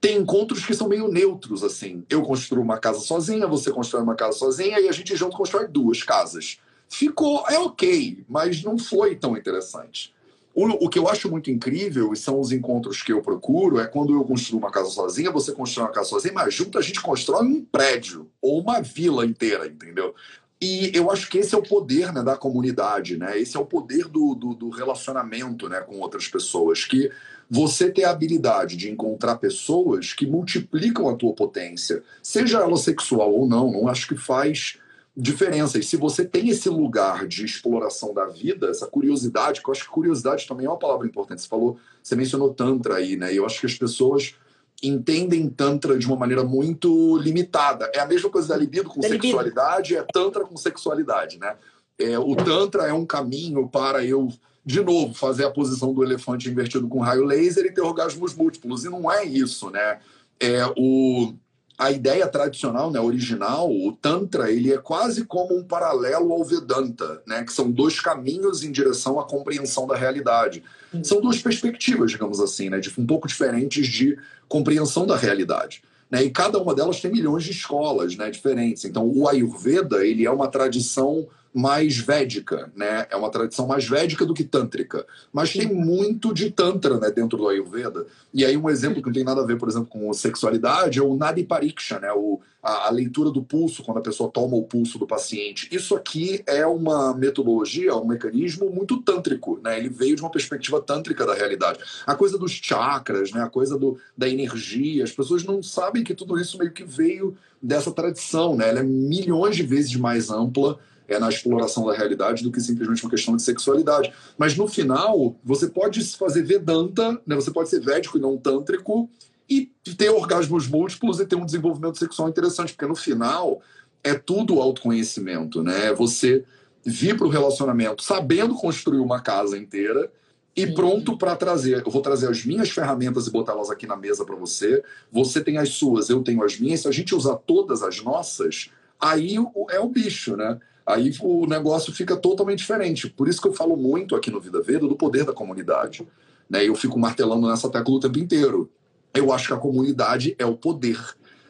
Tem 0.00 0.16
encontros 0.16 0.64
que 0.64 0.74
são 0.74 0.88
meio 0.88 1.08
neutros, 1.08 1.62
assim. 1.62 2.02
Eu 2.08 2.22
construo 2.22 2.62
uma 2.62 2.78
casa 2.78 3.00
sozinha, 3.00 3.46
você 3.46 3.70
constrói 3.70 4.02
uma 4.02 4.14
casa 4.14 4.38
sozinha 4.38 4.80
e 4.80 4.88
a 4.88 4.92
gente 4.92 5.14
junto 5.14 5.36
constrói 5.36 5.68
duas 5.68 6.02
casas. 6.02 6.58
Ficou, 6.88 7.44
é 7.48 7.58
ok, 7.58 8.24
mas 8.26 8.62
não 8.64 8.78
foi 8.78 9.14
tão 9.14 9.36
interessante. 9.36 10.14
O, 10.54 10.86
o, 10.86 10.88
que 10.88 10.98
eu 10.98 11.08
acho 11.08 11.30
muito 11.30 11.50
incrível, 11.50 12.12
e 12.12 12.16
são 12.16 12.40
os 12.40 12.50
encontros 12.50 13.02
que 13.02 13.12
eu 13.12 13.22
procuro, 13.22 13.78
é 13.78 13.86
quando 13.86 14.14
eu 14.14 14.24
construo 14.24 14.58
uma 14.58 14.70
casa 14.70 14.90
sozinha, 14.90 15.30
você 15.30 15.52
constrói 15.52 15.86
uma 15.86 15.92
casa 15.92 16.08
sozinha, 16.08 16.34
mas 16.34 16.52
junto 16.52 16.76
a 16.76 16.82
gente 16.82 17.00
constrói 17.00 17.46
um 17.46 17.64
prédio 17.64 18.28
ou 18.42 18.60
uma 18.60 18.80
vila 18.80 19.24
inteira, 19.24 19.66
entendeu? 19.66 20.14
E 20.60 20.90
eu 20.94 21.10
acho 21.10 21.30
que 21.30 21.38
esse 21.38 21.54
é 21.54 21.58
o 21.58 21.62
poder 21.62 22.12
né, 22.12 22.22
da 22.22 22.36
comunidade, 22.36 23.16
né? 23.16 23.38
Esse 23.40 23.56
é 23.56 23.60
o 23.60 23.64
poder 23.64 24.06
do, 24.08 24.34
do, 24.34 24.54
do, 24.54 24.68
relacionamento 24.68 25.68
né, 25.70 25.80
com 25.80 25.98
outras 26.00 26.28
pessoas. 26.28 26.84
Que 26.84 27.10
você 27.48 27.90
ter 27.90 28.04
a 28.04 28.10
habilidade 28.10 28.76
de 28.76 28.90
encontrar 28.90 29.36
pessoas 29.36 30.12
que 30.12 30.26
multiplicam 30.26 31.08
a 31.08 31.16
tua 31.16 31.32
potência, 31.32 32.02
seja 32.22 32.58
ela 32.60 32.76
sexual 32.76 33.32
ou 33.32 33.48
não, 33.48 33.72
não 33.72 33.88
acho 33.88 34.06
que 34.06 34.16
faz 34.16 34.78
diferença. 35.16 35.78
E 35.78 35.82
se 35.82 35.96
você 35.96 36.26
tem 36.26 36.50
esse 36.50 36.68
lugar 36.68 37.26
de 37.26 37.44
exploração 37.44 38.12
da 38.12 38.26
vida, 38.26 38.68
essa 38.68 38.86
curiosidade, 38.86 39.62
que 39.62 39.68
eu 39.68 39.72
acho 39.72 39.84
que 39.84 39.90
curiosidade 39.90 40.46
também 40.46 40.66
é 40.66 40.68
uma 40.68 40.78
palavra 40.78 41.06
importante. 41.06 41.40
Você 41.40 41.48
falou, 41.48 41.78
você 42.02 42.14
mencionou 42.14 42.52
Tantra 42.52 42.96
aí, 42.96 43.16
né? 43.16 43.32
E 43.32 43.36
eu 43.36 43.46
acho 43.46 43.60
que 43.60 43.66
as 43.66 43.74
pessoas 43.74 44.34
entendem 44.82 45.48
Tantra 45.48 45.98
de 45.98 46.06
uma 46.06 46.16
maneira 46.16 46.44
muito 46.44 47.16
limitada. 47.18 47.90
É 47.94 48.00
a 48.00 48.06
mesma 48.06 48.30
coisa 48.30 48.48
da 48.48 48.56
libido 48.56 48.88
com 48.88 49.00
da 49.00 49.08
sexualidade, 49.08 49.94
libido. 49.94 50.08
é 50.08 50.12
Tantra 50.12 50.44
com 50.44 50.56
sexualidade, 50.56 51.38
né? 51.38 51.56
É, 51.98 52.18
o 52.18 52.34
Tantra 52.34 52.84
é 52.84 52.92
um 52.92 53.04
caminho 53.04 53.68
para 53.68 54.04
eu, 54.04 54.32
de 54.64 54.80
novo, 54.82 55.12
fazer 55.12 55.44
a 55.44 55.50
posição 55.50 55.92
do 55.92 56.02
elefante 56.02 56.48
invertido 56.48 56.88
com 56.88 57.00
raio 57.00 57.24
laser 57.24 57.66
e 57.66 57.72
ter 57.72 57.82
orgasmos 57.82 58.34
múltiplos. 58.34 58.84
E 58.84 58.88
não 58.88 59.10
é 59.10 59.24
isso, 59.24 59.68
né? 59.70 59.98
É 60.38 60.64
o 60.76 61.34
a 61.80 61.90
ideia 61.90 62.28
tradicional, 62.28 62.90
né, 62.90 63.00
original, 63.00 63.70
o 63.70 63.90
Tantra, 63.90 64.52
ele 64.52 64.70
é 64.70 64.76
quase 64.76 65.24
como 65.24 65.56
um 65.56 65.64
paralelo 65.64 66.30
ao 66.30 66.44
Vedanta, 66.44 67.22
né, 67.26 67.42
que 67.42 67.50
são 67.50 67.70
dois 67.70 67.98
caminhos 67.98 68.62
em 68.62 68.70
direção 68.70 69.18
à 69.18 69.24
compreensão 69.24 69.86
da 69.86 69.96
realidade. 69.96 70.62
Uhum. 70.92 71.02
São 71.02 71.22
duas 71.22 71.40
perspectivas, 71.40 72.10
digamos 72.10 72.38
assim, 72.38 72.68
né, 72.68 72.80
de, 72.80 72.92
um 73.00 73.06
pouco 73.06 73.26
diferentes 73.26 73.86
de 73.88 74.18
compreensão 74.46 75.06
da 75.06 75.16
realidade. 75.16 75.82
Né, 76.10 76.22
e 76.22 76.30
cada 76.30 76.58
uma 76.60 76.74
delas 76.74 77.00
tem 77.00 77.10
milhões 77.10 77.44
de 77.44 77.52
escolas 77.52 78.14
né, 78.14 78.28
diferentes. 78.30 78.84
Então, 78.84 79.06
o 79.06 79.26
Ayurveda 79.26 80.04
ele 80.04 80.26
é 80.26 80.30
uma 80.30 80.48
tradição 80.48 81.26
mais 81.52 81.98
védica, 81.98 82.70
né? 82.76 83.06
É 83.10 83.16
uma 83.16 83.30
tradição 83.30 83.66
mais 83.66 83.86
védica 83.88 84.24
do 84.24 84.34
que 84.34 84.44
tântrica. 84.44 85.04
Mas 85.32 85.52
tem 85.52 85.66
muito 85.66 86.32
de 86.32 86.50
tantra, 86.50 86.98
né, 86.98 87.10
dentro 87.10 87.36
do 87.36 87.48
Ayurveda. 87.48 88.06
E 88.32 88.44
aí 88.44 88.56
um 88.56 88.70
exemplo 88.70 89.02
que 89.02 89.06
não 89.06 89.12
tem 89.12 89.24
nada 89.24 89.42
a 89.42 89.46
ver, 89.46 89.58
por 89.58 89.68
exemplo, 89.68 89.88
com 89.88 90.12
sexualidade 90.12 91.00
é 91.00 91.02
o 91.02 91.16
Nadi 91.16 91.42
Pariksha, 91.42 91.98
né? 91.98 92.12
O, 92.12 92.40
a, 92.62 92.88
a, 92.88 92.90
leitura 92.90 93.30
do 93.30 93.42
pulso, 93.42 93.82
quando 93.82 93.98
a 93.98 94.02
pessoa 94.02 94.30
toma 94.30 94.56
o 94.56 94.62
pulso 94.62 94.98
do 94.98 95.06
paciente. 95.06 95.68
Isso 95.72 95.96
aqui 95.96 96.42
é 96.46 96.64
uma 96.64 97.14
metodologia, 97.14 97.96
um 97.96 98.06
mecanismo 98.06 98.70
muito 98.70 99.02
tântrico, 99.02 99.58
né? 99.62 99.76
Ele 99.76 99.88
veio 99.88 100.14
de 100.14 100.22
uma 100.22 100.30
perspectiva 100.30 100.80
tântrica 100.80 101.26
da 101.26 101.34
realidade. 101.34 101.80
A 102.06 102.14
coisa 102.14 102.38
dos 102.38 102.52
chakras, 102.52 103.32
né? 103.32 103.42
A 103.42 103.48
coisa 103.48 103.76
do, 103.76 103.98
da 104.16 104.28
energia. 104.28 105.02
As 105.02 105.10
pessoas 105.12 105.42
não 105.42 105.62
sabem 105.62 106.04
que 106.04 106.14
tudo 106.14 106.38
isso 106.38 106.58
meio 106.58 106.70
que 106.70 106.84
veio 106.84 107.36
dessa 107.60 107.90
tradição, 107.90 108.54
né? 108.54 108.68
Ela 108.68 108.80
é 108.80 108.84
milhões 108.84 109.56
de 109.56 109.62
vezes 109.62 109.96
mais 109.96 110.30
ampla 110.30 110.78
é 111.10 111.18
na 111.18 111.28
exploração 111.28 111.84
da 111.86 111.92
realidade 111.92 112.42
do 112.42 112.52
que 112.52 112.60
simplesmente 112.60 113.02
uma 113.02 113.10
questão 113.10 113.36
de 113.36 113.42
sexualidade. 113.42 114.12
Mas 114.38 114.56
no 114.56 114.68
final, 114.68 115.36
você 115.44 115.66
pode 115.66 116.04
fazer 116.16 116.42
Vedanta, 116.42 117.20
né? 117.26 117.34
você 117.34 117.50
pode 117.50 117.68
ser 117.68 117.80
védico 117.80 118.16
e 118.16 118.20
não 118.20 118.36
tântrico, 118.36 119.10
e 119.48 119.68
ter 119.96 120.10
orgasmos 120.10 120.68
múltiplos 120.68 121.18
e 121.18 121.26
ter 121.26 121.34
um 121.34 121.44
desenvolvimento 121.44 121.98
sexual 121.98 122.28
interessante, 122.28 122.72
porque 122.72 122.86
no 122.86 122.94
final 122.94 123.60
é 124.04 124.14
tudo 124.14 124.60
autoconhecimento, 124.60 125.62
né? 125.62 125.92
Você 125.94 126.44
vir 126.84 127.16
para 127.16 127.26
o 127.26 127.30
relacionamento 127.30 128.02
sabendo 128.02 128.54
construir 128.54 129.00
uma 129.00 129.20
casa 129.20 129.58
inteira 129.58 130.10
e 130.56 130.66
Sim. 130.66 130.74
pronto 130.74 131.16
para 131.18 131.34
trazer. 131.36 131.82
Eu 131.84 131.90
vou 131.90 132.00
trazer 132.00 132.28
as 132.28 132.44
minhas 132.44 132.70
ferramentas 132.70 133.26
e 133.26 133.30
botá-las 133.30 133.70
aqui 133.70 133.86
na 133.86 133.96
mesa 133.96 134.24
para 134.24 134.36
você. 134.36 134.82
Você 135.10 135.40
tem 135.40 135.58
as 135.58 135.70
suas, 135.70 136.08
eu 136.08 136.22
tenho 136.22 136.42
as 136.44 136.58
minhas. 136.58 136.80
Se 136.80 136.88
a 136.88 136.92
gente 136.92 137.14
usar 137.14 137.36
todas 137.36 137.82
as 137.82 138.02
nossas, 138.02 138.70
aí 139.00 139.36
é 139.70 139.80
o 139.80 139.88
bicho, 139.88 140.36
né? 140.36 140.58
Aí 140.86 141.12
o 141.20 141.46
negócio 141.46 141.92
fica 141.92 142.16
totalmente 142.16 142.58
diferente. 142.58 143.08
Por 143.08 143.28
isso 143.28 143.40
que 143.40 143.48
eu 143.48 143.52
falo 143.52 143.76
muito 143.76 144.16
aqui 144.16 144.30
no 144.30 144.40
Vida 144.40 144.62
Veda 144.62 144.86
do 144.86 144.96
poder 144.96 145.24
da 145.24 145.32
comunidade. 145.32 146.06
Né? 146.48 146.66
Eu 146.66 146.74
fico 146.74 146.98
martelando 146.98 147.48
nessa 147.48 147.68
tecla 147.68 147.94
o 147.94 148.00
tempo 148.00 148.18
inteiro. 148.18 148.70
Eu 149.14 149.32
acho 149.32 149.48
que 149.48 149.54
a 149.54 149.58
comunidade 149.58 150.34
é 150.38 150.46
o 150.46 150.56
poder. 150.56 150.98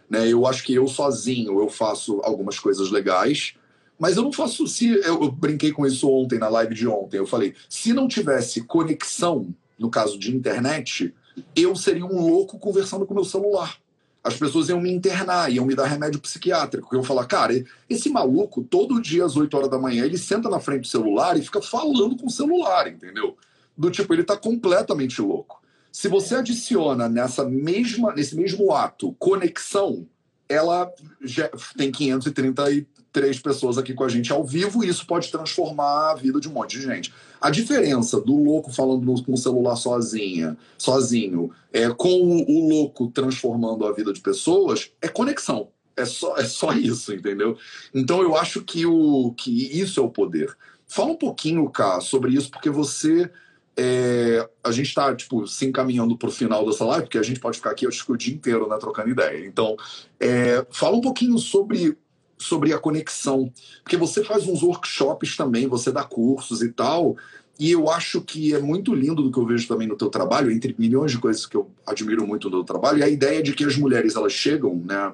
Né? 0.08 0.28
Eu 0.28 0.46
acho 0.46 0.64
que 0.64 0.74
eu 0.74 0.86
sozinho 0.88 1.60
eu 1.60 1.68
faço 1.68 2.20
algumas 2.22 2.58
coisas 2.58 2.90
legais, 2.90 3.54
mas 3.98 4.16
eu 4.16 4.22
não 4.22 4.32
faço. 4.32 4.66
Se 4.66 4.88
eu, 4.88 5.22
eu 5.22 5.30
brinquei 5.30 5.72
com 5.72 5.86
isso 5.86 6.10
ontem 6.10 6.38
na 6.38 6.48
live 6.48 6.74
de 6.74 6.86
ontem. 6.88 7.18
Eu 7.18 7.26
falei, 7.26 7.54
se 7.68 7.92
não 7.92 8.08
tivesse 8.08 8.62
conexão, 8.62 9.54
no 9.78 9.90
caso 9.90 10.18
de 10.18 10.34
internet, 10.34 11.14
eu 11.54 11.74
seria 11.76 12.04
um 12.04 12.26
louco 12.26 12.58
conversando 12.58 13.06
com 13.06 13.14
meu 13.14 13.24
celular 13.24 13.78
as 14.22 14.36
pessoas 14.36 14.68
iam 14.68 14.80
me 14.80 14.92
internar, 14.92 15.50
iam 15.50 15.64
me 15.64 15.74
dar 15.74 15.86
remédio 15.86 16.20
psiquiátrico. 16.20 16.94
Eu 16.94 17.02
falar, 17.02 17.26
cara, 17.26 17.64
esse 17.88 18.10
maluco, 18.10 18.62
todo 18.62 19.00
dia 19.00 19.24
às 19.24 19.36
8 19.36 19.56
horas 19.56 19.70
da 19.70 19.78
manhã, 19.78 20.04
ele 20.04 20.18
senta 20.18 20.48
na 20.48 20.60
frente 20.60 20.82
do 20.82 20.88
celular 20.88 21.38
e 21.38 21.42
fica 21.42 21.62
falando 21.62 22.16
com 22.16 22.26
o 22.26 22.30
celular, 22.30 22.86
entendeu? 22.86 23.36
Do 23.76 23.90
tipo, 23.90 24.12
ele 24.12 24.24
tá 24.24 24.36
completamente 24.36 25.22
louco. 25.22 25.62
Se 25.90 26.06
você 26.06 26.36
adiciona 26.36 27.08
nessa 27.08 27.44
mesma, 27.44 28.12
nesse 28.12 28.36
mesmo 28.36 28.72
ato 28.72 29.14
conexão, 29.18 30.06
ela 30.48 30.92
já 31.22 31.48
tem 31.76 31.90
533 31.90 33.40
pessoas 33.40 33.78
aqui 33.78 33.94
com 33.94 34.04
a 34.04 34.08
gente 34.08 34.32
ao 34.32 34.44
vivo 34.44 34.84
e 34.84 34.88
isso 34.88 35.06
pode 35.06 35.30
transformar 35.30 36.10
a 36.10 36.14
vida 36.14 36.40
de 36.40 36.48
um 36.48 36.52
monte 36.52 36.78
de 36.78 36.82
gente. 36.82 37.12
A 37.40 37.50
diferença 37.50 38.20
do 38.20 38.36
louco 38.36 38.72
falando 38.72 39.22
com 39.24 39.32
o 39.32 39.36
celular 39.36 39.76
sozinha, 39.76 40.56
sozinho, 40.76 41.50
é, 41.72 41.88
com 41.88 42.08
o, 42.08 42.42
o, 42.42 42.68
louco 42.68 43.08
transformando 43.08 43.86
a 43.86 43.92
vida 43.92 44.12
de 44.12 44.20
pessoas, 44.20 44.92
é 45.00 45.08
conexão. 45.08 45.68
É 45.96 46.04
só, 46.04 46.36
é 46.36 46.44
só 46.44 46.72
isso, 46.76 47.14
entendeu? 47.14 47.56
Então 47.94 48.22
eu 48.22 48.36
acho 48.36 48.62
que, 48.62 48.84
o, 48.84 49.32
que 49.32 49.78
isso 49.78 50.00
é 50.00 50.02
o 50.02 50.10
poder. 50.10 50.54
Fala 50.86 51.12
um 51.12 51.16
pouquinho, 51.16 51.70
Cá, 51.70 52.00
sobre 52.00 52.32
isso, 52.34 52.50
porque 52.50 52.68
você 52.68 53.30
é, 53.76 54.46
a 54.62 54.70
gente 54.70 54.88
está 54.88 55.14
tipo, 55.14 55.46
se 55.46 55.64
encaminhando 55.64 56.16
para 56.16 56.28
o 56.28 56.32
final 56.32 56.66
dessa 56.66 56.84
live, 56.84 57.04
porque 57.04 57.18
a 57.18 57.22
gente 57.22 57.40
pode 57.40 57.56
ficar 57.56 57.70
aqui 57.70 57.86
acho 57.86 58.04
que 58.04 58.12
o 58.12 58.16
dia 58.16 58.34
inteiro 58.34 58.68
né, 58.68 58.76
trocando 58.78 59.08
ideia. 59.08 59.46
Então, 59.46 59.76
é, 60.18 60.66
fala 60.70 60.96
um 60.96 61.00
pouquinho 61.00 61.38
sobre, 61.38 61.96
sobre 62.40 62.72
a 62.72 62.78
conexão, 62.78 63.52
porque 63.82 63.96
você 63.96 64.24
faz 64.24 64.48
uns 64.48 64.62
workshops 64.62 65.36
também, 65.36 65.68
você 65.68 65.92
dá 65.92 66.02
cursos 66.02 66.62
e 66.62 66.70
tal, 66.70 67.16
e 67.58 67.70
eu 67.70 67.90
acho 67.90 68.22
que 68.22 68.54
é 68.54 68.58
muito 68.58 68.94
lindo 68.94 69.22
do 69.22 69.30
que 69.30 69.38
eu 69.38 69.46
vejo 69.46 69.68
também 69.68 69.86
no 69.86 69.96
teu 69.96 70.08
trabalho, 70.08 70.50
entre 70.50 70.74
milhões 70.78 71.12
de 71.12 71.18
coisas 71.18 71.44
que 71.44 71.56
eu 71.56 71.70
admiro 71.86 72.26
muito 72.26 72.48
no 72.48 72.56
teu 72.56 72.64
trabalho, 72.64 73.02
é 73.02 73.06
a 73.06 73.08
ideia 73.08 73.42
de 73.42 73.52
que 73.52 73.64
as 73.64 73.76
mulheres 73.76 74.16
elas 74.16 74.32
chegam 74.32 74.74
né, 74.76 75.12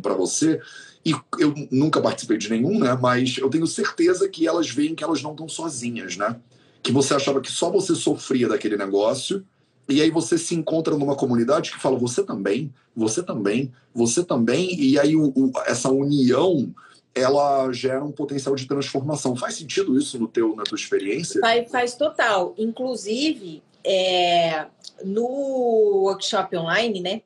para 0.00 0.14
você 0.14 0.60
e 1.04 1.12
eu 1.38 1.54
nunca 1.70 2.00
participei 2.00 2.38
de 2.38 2.50
nenhum, 2.50 2.78
né? 2.78 2.96
Mas 3.00 3.38
eu 3.38 3.48
tenho 3.48 3.66
certeza 3.66 4.28
que 4.28 4.46
elas 4.46 4.68
veem 4.68 4.94
que 4.94 5.02
elas 5.02 5.22
não 5.22 5.30
estão 5.30 5.48
sozinhas, 5.48 6.16
né? 6.16 6.36
que 6.82 6.92
você 6.92 7.14
achava 7.14 7.40
que 7.40 7.50
só 7.50 7.70
você 7.70 7.94
sofria 7.94 8.48
daquele 8.48 8.76
negócio, 8.76 9.44
e 9.90 10.00
aí 10.00 10.10
você 10.10 10.38
se 10.38 10.54
encontra 10.54 10.96
numa 10.96 11.16
comunidade 11.16 11.72
que 11.72 11.80
fala 11.80 11.98
você 11.98 12.22
também, 12.22 12.72
você 12.94 13.22
também, 13.22 13.72
você 13.94 14.24
também, 14.24 14.80
e 14.80 14.98
aí 14.98 15.16
o, 15.16 15.32
o, 15.34 15.52
essa 15.66 15.90
união 15.90 16.72
ela 17.14 17.70
gera 17.72 18.04
um 18.04 18.12
potencial 18.12 18.54
de 18.54 18.66
transformação. 18.66 19.34
Faz 19.34 19.54
sentido 19.54 19.98
isso 19.98 20.18
no 20.18 20.28
teu, 20.28 20.54
na 20.54 20.62
tua 20.62 20.76
experiência? 20.76 21.40
Faz, 21.40 21.70
faz 21.70 21.94
total. 21.94 22.54
Inclusive, 22.56 23.62
é, 23.84 24.66
no 25.04 26.04
workshop 26.04 26.56
online, 26.56 27.00
né? 27.00 27.22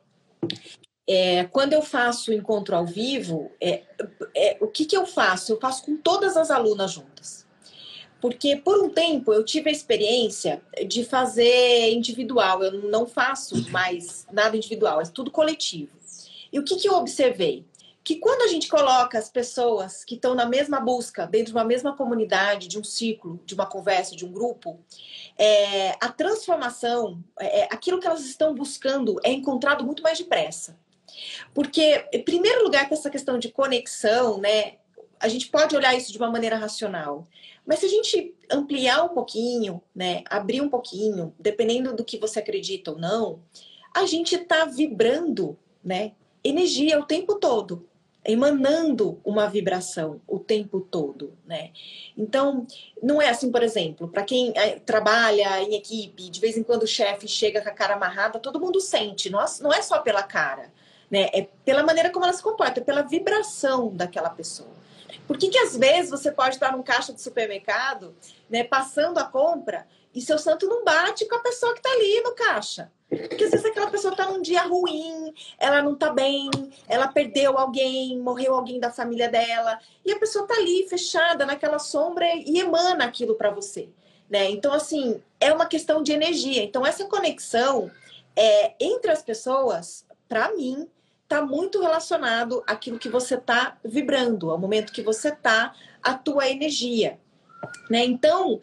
É, 1.07 1.45
quando 1.45 1.75
eu 1.75 1.83
faço 1.83 2.31
o 2.31 2.35
encontro 2.35 2.75
ao 2.75 2.87
vivo, 2.87 3.51
é, 3.61 3.83
é, 4.35 4.57
o 4.61 4.69
que, 4.69 4.87
que 4.87 4.97
eu 4.97 5.05
faço? 5.05 5.53
Eu 5.53 5.61
faço 5.61 5.85
com 5.85 5.97
todas 5.97 6.37
as 6.37 6.51
alunas 6.51 6.93
juntas. 6.93 7.44
Porque 8.25 8.57
por 8.57 8.83
um 8.83 8.89
tempo 8.89 9.35
eu 9.35 9.45
tive 9.45 9.69
a 9.69 9.73
experiência 9.73 10.63
de 10.89 11.05
fazer 11.05 11.93
individual, 11.93 12.65
eu 12.65 12.89
não 12.89 13.07
faço 13.07 13.71
mais 13.71 14.27
nada 14.33 14.57
individual, 14.57 14.99
é 14.99 15.05
tudo 15.05 15.31
coletivo. 15.31 15.91
E 16.51 16.59
o 16.59 16.65
que, 16.65 16.77
que 16.77 16.89
eu 16.89 16.95
observei? 16.95 17.67
que 18.03 18.17
quando 18.17 18.43
a 18.43 18.49
gente 18.49 18.67
coloca 18.69 19.19
as 19.19 19.31
pessoas 19.31 20.05
que 20.05 20.15
estão 20.15 20.35
na 20.35 20.47
mesma 20.47 20.81
busca, 20.81 21.27
dentro 21.27 21.53
de 21.53 21.53
uma 21.53 21.65
mesma 21.65 21.95
comunidade, 21.97 22.69
de 22.69 22.79
um 22.79 22.85
ciclo, 22.85 23.41
de 23.45 23.55
uma 23.55 23.67
conversa, 23.67 24.17
de 24.17 24.25
um 24.25 24.33
grupo, 24.33 24.79
é, 25.39 25.91
a 26.01 26.09
transformação, 26.11 27.23
é, 27.39 27.61
é 27.61 27.69
aquilo 27.71 28.01
que 28.01 28.07
elas 28.07 28.25
estão 28.25 28.55
buscando 28.55 29.19
é 29.23 29.31
encontrado 29.31 29.85
muito 29.85 30.03
mais 30.03 30.17
depressa. 30.17 30.79
Porque, 31.53 32.07
em 32.11 32.23
primeiro 32.23 32.65
lugar, 32.65 32.89
com 32.89 32.95
essa 32.95 33.11
questão 33.11 33.39
de 33.39 33.51
conexão, 33.51 34.39
né, 34.39 34.75
a 35.21 35.29
gente 35.29 35.49
pode 35.49 35.75
olhar 35.75 35.95
isso 35.95 36.13
de 36.13 36.19
uma 36.19 36.31
maneira 36.31 36.57
racional. 36.57 37.27
Mas 37.67 37.79
se 37.79 37.87
a 37.87 37.89
gente 37.89 38.35
ampliar 38.51 39.05
um 39.05 39.09
pouquinho, 39.09 39.81
né, 39.95 40.23
abrir 40.29 40.61
um 40.61 40.69
pouquinho, 40.69 41.35
dependendo 41.39 41.95
do 41.95 42.05
que 42.05 42.19
você 42.19 42.39
acredita 42.39 42.93
ou 42.93 42.99
não, 42.99 43.41
a 43.95 44.07
gente 44.07 44.35
está 44.35 44.65
vibrando, 44.65 45.57
né, 45.83 46.13
energia 46.43 46.99
o 46.99 47.05
tempo 47.05 47.37
todo 47.37 47.87
emanando 48.25 49.21
uma 49.25 49.47
vibração 49.47 50.21
o 50.27 50.39
tempo 50.39 50.81
todo, 50.81 51.37
né? 51.45 51.71
Então, 52.17 52.67
não 53.03 53.21
é 53.21 53.29
assim, 53.29 53.51
por 53.51 53.63
exemplo, 53.63 54.09
para 54.09 54.23
quem 54.23 54.53
é, 54.57 54.79
trabalha 54.79 55.63
em 55.63 55.75
equipe, 55.75 56.31
de 56.31 56.41
vez 56.41 56.57
em 56.57 56.63
quando 56.63 56.85
o 56.85 56.89
chefe 56.89 57.29
chega 57.29 57.61
com 57.61 57.69
a 57.69 57.73
cara 57.73 57.95
amarrada, 57.95 58.39
todo 58.39 58.59
mundo 58.59 58.81
sente, 58.81 59.31
não 59.31 59.73
é 59.73 59.83
só 59.83 59.99
pela 59.99 60.23
cara, 60.23 60.73
né? 61.11 61.29
É 61.35 61.47
pela 61.65 61.83
maneira 61.83 62.11
como 62.11 62.25
ela 62.25 62.33
se 62.33 62.43
comporta, 62.43 62.81
é 62.81 62.85
pela 62.85 63.03
vibração 63.03 63.95
daquela 63.95 64.31
pessoa. 64.31 64.84
Por 65.27 65.39
que 65.39 65.49
que 65.49 65.59
às 65.59 65.77
vezes 65.77 66.11
você 66.11 66.31
pode 66.31 66.57
estar 66.57 66.73
num 66.73 66.83
caixa 66.83 67.13
de 67.13 67.21
supermercado, 67.21 68.15
né, 68.49 68.65
passando 68.65 69.19
a 69.19 69.25
compra 69.25 69.87
e 70.15 70.21
seu 70.21 70.39
santo 70.39 70.67
não 70.67 70.85
bate 70.85 71.27
com 71.27 71.37
a 71.37 71.41
pessoa 71.41 71.73
que 71.73 71.81
está 71.81 71.91
ali 71.91 72.21
no 72.23 72.35
caixa? 72.35 72.91
Porque 73.09 73.45
às 73.45 73.51
vezes 73.51 73.67
aquela 73.67 73.91
pessoa 73.91 74.13
está 74.13 74.27
num 74.27 74.43
dia 74.43 74.63
ruim, 74.63 75.33
ela 75.59 75.83
não 75.83 75.93
está 75.93 76.11
bem, 76.11 76.51
ela 76.89 77.09
perdeu 77.09 77.57
alguém, 77.59 78.19
morreu 78.19 78.55
alguém 78.55 78.81
da 78.81 78.91
família 78.91 79.29
dela, 79.29 79.79
e 80.05 80.13
a 80.13 80.19
pessoa 80.19 80.45
está 80.45 80.55
ali 80.57 80.87
fechada 80.89 81.47
naquela 81.47 81.79
sombra 81.79 82.27
e 82.35 82.59
emana 82.59 83.05
aquilo 83.05 83.35
para 83.35 83.51
você. 83.51 83.89
Né? 84.29 84.51
Então, 84.51 84.73
assim, 84.73 85.23
é 85.39 85.53
uma 85.53 85.67
questão 85.67 86.03
de 86.03 86.13
energia. 86.13 86.63
Então, 86.63 86.85
essa 86.85 87.05
conexão 87.05 87.91
é, 88.35 88.75
entre 88.81 89.11
as 89.11 89.23
pessoas, 89.23 90.05
para 90.29 90.53
mim, 90.55 90.89
está 91.25 91.45
muito 91.45 91.81
relacionado 91.81 92.63
àquilo 92.67 92.99
que 92.99 93.09
você 93.09 93.35
está 93.35 93.77
vibrando, 93.85 94.51
ao 94.51 94.59
momento 94.59 94.93
que 94.93 95.03
você 95.03 95.31
está, 95.31 95.75
a 96.03 96.15
tua 96.15 96.49
energia. 96.49 97.19
Né? 97.91 98.05
Então, 98.05 98.61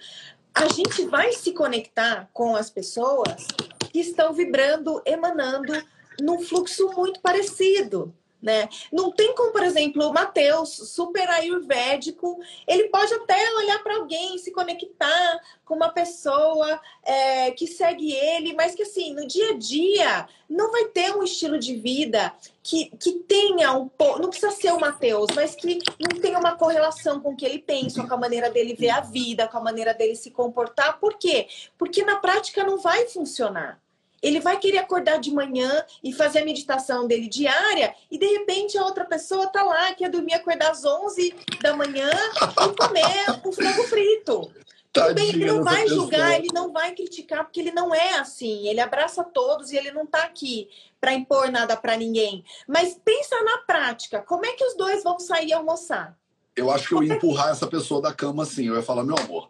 a 0.53 0.67
gente 0.67 1.05
vai 1.05 1.33
se 1.33 1.53
conectar 1.53 2.29
com 2.31 2.55
as 2.55 2.69
pessoas 2.69 3.47
que 3.91 3.99
estão 3.99 4.31
vibrando, 4.31 5.01
emanando 5.05 5.73
num 6.21 6.39
fluxo 6.39 6.91
muito 6.95 7.19
parecido. 7.19 8.13
Né? 8.41 8.67
Não 8.91 9.11
tem 9.11 9.35
como, 9.35 9.51
por 9.51 9.63
exemplo, 9.63 10.07
o 10.07 10.13
Matheus, 10.13 10.69
super 10.69 11.29
ayurvédico, 11.29 12.39
ele 12.67 12.89
pode 12.89 13.13
até 13.13 13.37
olhar 13.55 13.83
para 13.83 13.97
alguém, 13.97 14.37
se 14.39 14.51
conectar 14.51 15.39
com 15.63 15.75
uma 15.75 15.89
pessoa 15.89 16.81
é, 17.03 17.51
que 17.51 17.67
segue 17.67 18.11
ele, 18.11 18.53
mas 18.53 18.73
que 18.73 18.81
assim, 18.81 19.13
no 19.13 19.27
dia 19.27 19.51
a 19.51 19.57
dia, 19.57 20.27
não 20.49 20.71
vai 20.71 20.85
ter 20.85 21.15
um 21.15 21.23
estilo 21.23 21.59
de 21.59 21.75
vida 21.75 22.33
que, 22.63 22.91
que 22.99 23.13
tenha 23.19 23.71
um 23.73 23.87
pouco, 23.87 24.21
não 24.21 24.29
precisa 24.29 24.51
ser 24.51 24.71
o 24.71 24.79
Matheus, 24.79 25.27
mas 25.35 25.55
que 25.55 25.79
não 25.99 26.19
tenha 26.19 26.39
uma 26.39 26.55
correlação 26.57 27.19
com 27.19 27.33
o 27.33 27.35
que 27.35 27.45
ele 27.45 27.59
pensa, 27.59 28.05
com 28.05 28.13
a 28.13 28.17
maneira 28.17 28.49
dele 28.49 28.73
ver 28.73 28.89
a 28.89 29.01
vida, 29.01 29.47
com 29.47 29.57
a 29.59 29.61
maneira 29.61 29.93
dele 29.93 30.15
se 30.15 30.31
comportar. 30.31 30.99
Por 30.99 31.17
quê? 31.17 31.47
Porque 31.77 32.03
na 32.03 32.17
prática 32.17 32.63
não 32.63 32.77
vai 32.77 33.07
funcionar. 33.07 33.79
Ele 34.21 34.39
vai 34.39 34.57
querer 34.57 34.77
acordar 34.77 35.17
de 35.17 35.31
manhã 35.31 35.83
e 36.03 36.13
fazer 36.13 36.39
a 36.39 36.45
meditação 36.45 37.07
dele 37.07 37.27
diária 37.27 37.95
e 38.09 38.17
de 38.17 38.25
repente 38.25 38.77
a 38.77 38.85
outra 38.85 39.05
pessoa 39.05 39.47
tá 39.47 39.63
lá, 39.63 39.93
quer 39.93 40.09
dormir, 40.09 40.33
acordar 40.33 40.71
às 40.71 40.85
11 40.85 41.33
da 41.61 41.75
manhã 41.75 42.09
e 42.09 42.75
comer 42.75 43.39
o 43.43 43.51
frango 43.51 43.83
frito. 43.83 44.51
Tudo 44.93 45.13
bem, 45.13 45.29
ele 45.29 45.45
não 45.45 45.63
vai 45.63 45.87
julgar, 45.87 46.35
ele 46.35 46.49
não 46.53 46.73
vai 46.73 46.93
criticar, 46.93 47.45
porque 47.45 47.61
ele 47.61 47.71
não 47.71 47.95
é 47.95 48.15
assim. 48.15 48.67
Ele 48.67 48.81
abraça 48.81 49.23
todos 49.23 49.71
e 49.71 49.77
ele 49.77 49.89
não 49.91 50.05
tá 50.05 50.23
aqui 50.23 50.69
para 50.99 51.13
impor 51.13 51.49
nada 51.49 51.77
para 51.77 51.95
ninguém. 51.95 52.43
Mas 52.67 52.99
pensa 53.03 53.41
na 53.41 53.59
prática, 53.59 54.21
como 54.21 54.45
é 54.45 54.51
que 54.51 54.65
os 54.65 54.75
dois 54.75 55.01
vão 55.01 55.17
sair 55.17 55.53
almoçar? 55.53 56.17
Eu 56.55 56.69
acho 56.69 56.89
que 56.89 56.93
eu 56.93 57.03
ia 57.03 57.13
empurrar 57.13 57.51
essa 57.51 57.67
pessoa 57.67 58.01
da 58.01 58.13
cama 58.13 58.43
assim. 58.43 58.67
Eu 58.67 58.75
ia 58.75 58.83
falar, 58.83 59.03
meu 59.03 59.15
amor, 59.17 59.49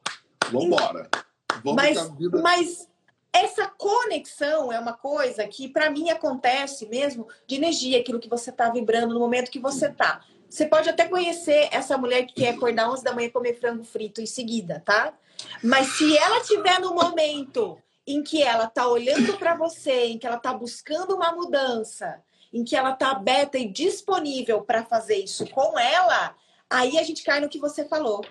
vambora. 0.51 1.09
Vamos 1.63 1.75
mas, 1.75 2.09
vida... 2.17 2.41
mas 2.41 2.87
essa 3.33 3.67
conexão 3.67 4.71
é 4.71 4.79
uma 4.79 4.93
coisa 4.93 5.47
que, 5.47 5.67
para 5.67 5.89
mim, 5.89 6.09
acontece 6.09 6.85
mesmo 6.87 7.27
de 7.47 7.55
energia, 7.55 7.99
aquilo 7.99 8.19
que 8.19 8.29
você 8.29 8.49
está 8.49 8.69
vibrando 8.69 9.13
no 9.13 9.19
momento 9.19 9.51
que 9.51 9.59
você 9.59 9.87
está. 9.87 10.21
Você 10.49 10.65
pode 10.65 10.89
até 10.89 11.07
conhecer 11.07 11.69
essa 11.71 11.97
mulher 11.97 12.25
que 12.25 12.33
quer 12.33 12.49
acordar 12.49 12.91
11 12.91 13.03
da 13.03 13.13
manhã 13.13 13.27
e 13.27 13.31
comer 13.31 13.57
frango 13.57 13.85
frito 13.85 14.19
em 14.19 14.25
seguida, 14.25 14.81
tá? 14.85 15.13
Mas 15.63 15.87
se 15.97 16.17
ela 16.17 16.41
tiver 16.41 16.79
no 16.79 16.93
momento 16.93 17.81
em 18.05 18.21
que 18.21 18.43
ela 18.43 18.65
está 18.65 18.85
olhando 18.87 19.37
para 19.37 19.55
você, 19.55 20.07
em 20.07 20.17
que 20.17 20.27
ela 20.27 20.35
está 20.35 20.53
buscando 20.53 21.15
uma 21.15 21.31
mudança, 21.31 22.21
em 22.51 22.65
que 22.65 22.75
ela 22.75 22.91
está 22.91 23.11
aberta 23.11 23.57
e 23.57 23.67
disponível 23.67 24.61
para 24.61 24.83
fazer 24.83 25.15
isso 25.15 25.47
com 25.47 25.79
ela, 25.79 26.35
aí 26.69 26.99
a 26.99 27.03
gente 27.03 27.23
cai 27.23 27.39
no 27.39 27.47
que 27.47 27.59
você 27.59 27.85
falou 27.85 28.21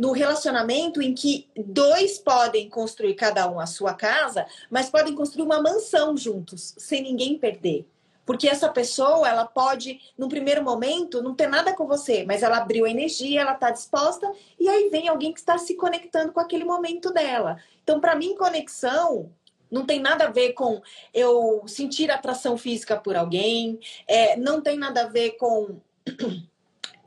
no 0.00 0.12
relacionamento 0.12 1.02
em 1.02 1.12
que 1.12 1.46
dois 1.54 2.18
podem 2.18 2.70
construir 2.70 3.12
cada 3.12 3.46
um 3.50 3.60
a 3.60 3.66
sua 3.66 3.92
casa, 3.92 4.46
mas 4.70 4.88
podem 4.88 5.14
construir 5.14 5.44
uma 5.44 5.60
mansão 5.60 6.16
juntos, 6.16 6.74
sem 6.78 7.02
ninguém 7.02 7.36
perder. 7.36 7.86
Porque 8.24 8.48
essa 8.48 8.70
pessoa, 8.70 9.28
ela 9.28 9.44
pode, 9.44 10.00
no 10.16 10.26
primeiro 10.26 10.64
momento, 10.64 11.22
não 11.22 11.34
ter 11.34 11.48
nada 11.48 11.74
com 11.74 11.86
você, 11.86 12.24
mas 12.24 12.42
ela 12.42 12.56
abriu 12.56 12.86
a 12.86 12.90
energia, 12.90 13.42
ela 13.42 13.52
está 13.52 13.70
disposta, 13.70 14.32
e 14.58 14.70
aí 14.70 14.88
vem 14.88 15.06
alguém 15.06 15.34
que 15.34 15.40
está 15.40 15.58
se 15.58 15.74
conectando 15.74 16.32
com 16.32 16.40
aquele 16.40 16.64
momento 16.64 17.12
dela. 17.12 17.58
Então, 17.82 18.00
para 18.00 18.16
mim, 18.16 18.34
conexão 18.34 19.30
não 19.70 19.84
tem 19.84 20.00
nada 20.00 20.24
a 20.24 20.30
ver 20.30 20.54
com 20.54 20.80
eu 21.12 21.62
sentir 21.66 22.10
atração 22.10 22.56
física 22.56 22.96
por 22.96 23.16
alguém, 23.16 23.78
é, 24.08 24.34
não 24.34 24.62
tem 24.62 24.78
nada 24.78 25.02
a 25.02 25.08
ver 25.08 25.32
com 25.32 25.78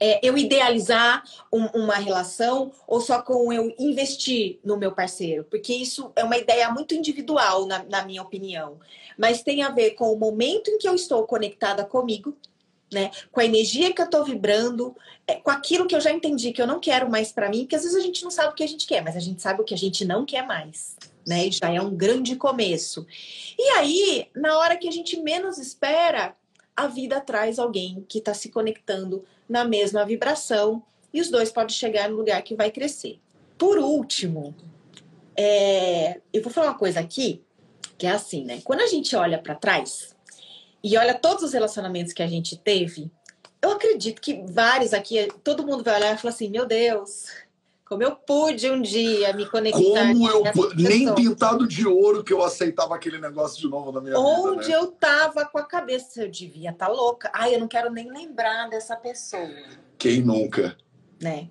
é, 0.06 0.20
eu 0.22 0.38
idealizar 0.38 1.24
um, 1.50 1.66
uma 1.68 1.96
relação 1.96 2.74
ou 2.86 3.00
só 3.00 3.22
com 3.22 3.54
eu 3.54 3.74
investir 3.80 4.60
no 4.62 4.76
meu 4.76 4.92
parceiro, 4.92 5.46
porque 5.46 5.74
isso 5.74 6.12
é 6.14 6.26
uma 6.26 6.36
ideia 6.36 6.70
muito 6.70 6.94
individual, 6.94 7.66
na, 7.66 7.86
na 7.86 8.06
minha 8.06 8.22
opinião. 8.22 8.82
Mas 9.18 9.44
tem 9.44 9.64
a 9.64 9.70
ver 9.70 9.92
com 9.92 10.12
o 10.12 10.20
momento 10.20 10.70
em 10.70 10.78
que 10.78 10.90
eu 10.90 10.94
estou 10.94 11.26
conectada 11.26 11.86
comigo, 11.86 12.36
né? 12.92 13.12
Com 13.32 13.40
a 13.40 13.46
energia 13.46 13.94
que 13.94 14.02
eu 14.02 14.06
estou 14.06 14.26
vibrando, 14.26 14.94
é, 15.26 15.36
com 15.36 15.50
aquilo 15.50 15.88
que 15.88 15.96
eu 15.96 16.02
já 16.02 16.12
entendi 16.12 16.52
que 16.52 16.62
eu 16.62 16.68
não 16.68 16.82
quero 16.82 17.10
mais 17.10 17.32
para 17.32 17.48
mim, 17.48 17.62
porque 17.62 17.78
às 17.78 17.84
vezes 17.84 17.98
a 17.98 18.02
gente 18.02 18.26
não 18.26 18.32
sabe 18.32 18.50
o 18.50 18.56
que 18.56 18.64
a 18.64 18.68
gente 18.68 18.86
quer, 18.86 19.02
mas 19.02 19.16
a 19.16 19.22
gente 19.22 19.42
sabe 19.42 19.62
o 19.62 19.64
que 19.64 19.74
a 19.74 19.78
gente 19.78 20.04
não 20.04 20.26
quer 20.26 20.46
mais, 20.46 20.98
né? 21.26 21.50
Já 21.50 21.72
é 21.72 21.80
um 21.80 21.96
grande 21.96 22.36
começo. 22.36 23.08
E 23.58 23.70
aí, 23.78 24.28
na 24.36 24.58
hora 24.58 24.76
que 24.76 24.90
a 24.90 24.92
gente 24.92 25.16
menos 25.22 25.58
espera, 25.58 26.36
a 26.76 26.88
vida 26.88 27.22
traz 27.22 27.58
alguém 27.58 28.06
que 28.10 28.18
está 28.18 28.34
se 28.34 28.50
conectando 28.50 29.24
na 29.48 29.64
mesma 29.64 30.06
vibração 30.06 30.84
e 31.14 31.22
os 31.22 31.30
dois 31.30 31.52
podem 31.52 31.76
chegar 31.76 32.10
no 32.10 32.16
lugar 32.16 32.42
que 32.42 32.56
vai 32.56 32.72
crescer. 32.72 33.20
Por 33.58 33.78
último, 33.78 34.56
é... 35.38 36.20
eu 36.32 36.42
vou 36.42 36.52
falar 36.52 36.68
uma 36.68 36.78
coisa 36.78 37.00
aqui 37.00 37.44
que 37.98 38.08
é 38.08 38.12
assim, 38.12 38.44
né? 38.44 38.60
Quando 38.64 38.82
a 38.82 38.88
gente 38.88 39.16
olha 39.16 39.38
para 39.38 39.56
trás 39.56 40.16
e 40.84 40.98
olha 40.98 41.14
todos 41.14 41.44
os 41.44 41.54
relacionamentos 41.54 42.12
que 42.12 42.24
a 42.24 42.28
gente 42.28 42.58
teve, 42.58 43.12
eu 43.62 43.72
acredito 43.72 44.22
que 44.22 44.44
vários 44.46 44.94
aqui, 44.94 45.28
todo 45.44 45.66
mundo 45.66 45.84
vai 45.84 45.96
olhar 45.96 46.14
e 46.14 46.18
falar 46.18 46.34
assim: 46.34 46.50
meu 46.50 46.66
Deus, 46.66 47.28
como 47.86 48.02
eu 48.02 48.16
pude 48.16 48.70
um 48.70 48.82
dia 48.82 49.34
me 49.34 49.46
conectar. 49.46 49.80
Como 49.80 50.28
eu 50.30 50.44
nem 50.76 51.14
pintado 51.14 51.68
de 51.68 51.86
ouro 51.86 52.24
que 52.24 52.34
eu 52.34 52.42
aceitava 52.42 52.96
aquele 52.96 53.20
negócio 53.20 53.60
de 53.60 53.68
novo 53.68 53.92
na 53.92 54.02
minha 54.02 54.18
Onde 54.18 54.36
vida. 54.36 54.52
Onde 54.52 54.70
né? 54.70 54.76
eu 54.76 54.88
tava 54.88 55.46
com 55.46 55.58
a 55.58 55.64
cabeça, 55.64 56.24
eu 56.24 56.32
devia 56.32 56.72
estar 56.72 56.88
tá 56.88 56.92
louca. 56.92 57.30
Ai, 57.34 57.56
eu 57.56 57.60
não 57.60 57.68
quero 57.68 57.92
nem 57.92 58.10
lembrar 58.12 58.70
dessa 58.70 58.96
pessoa. 58.96 59.50
Quem 59.98 60.22
nunca? 60.22 60.78
Né? 61.22 61.50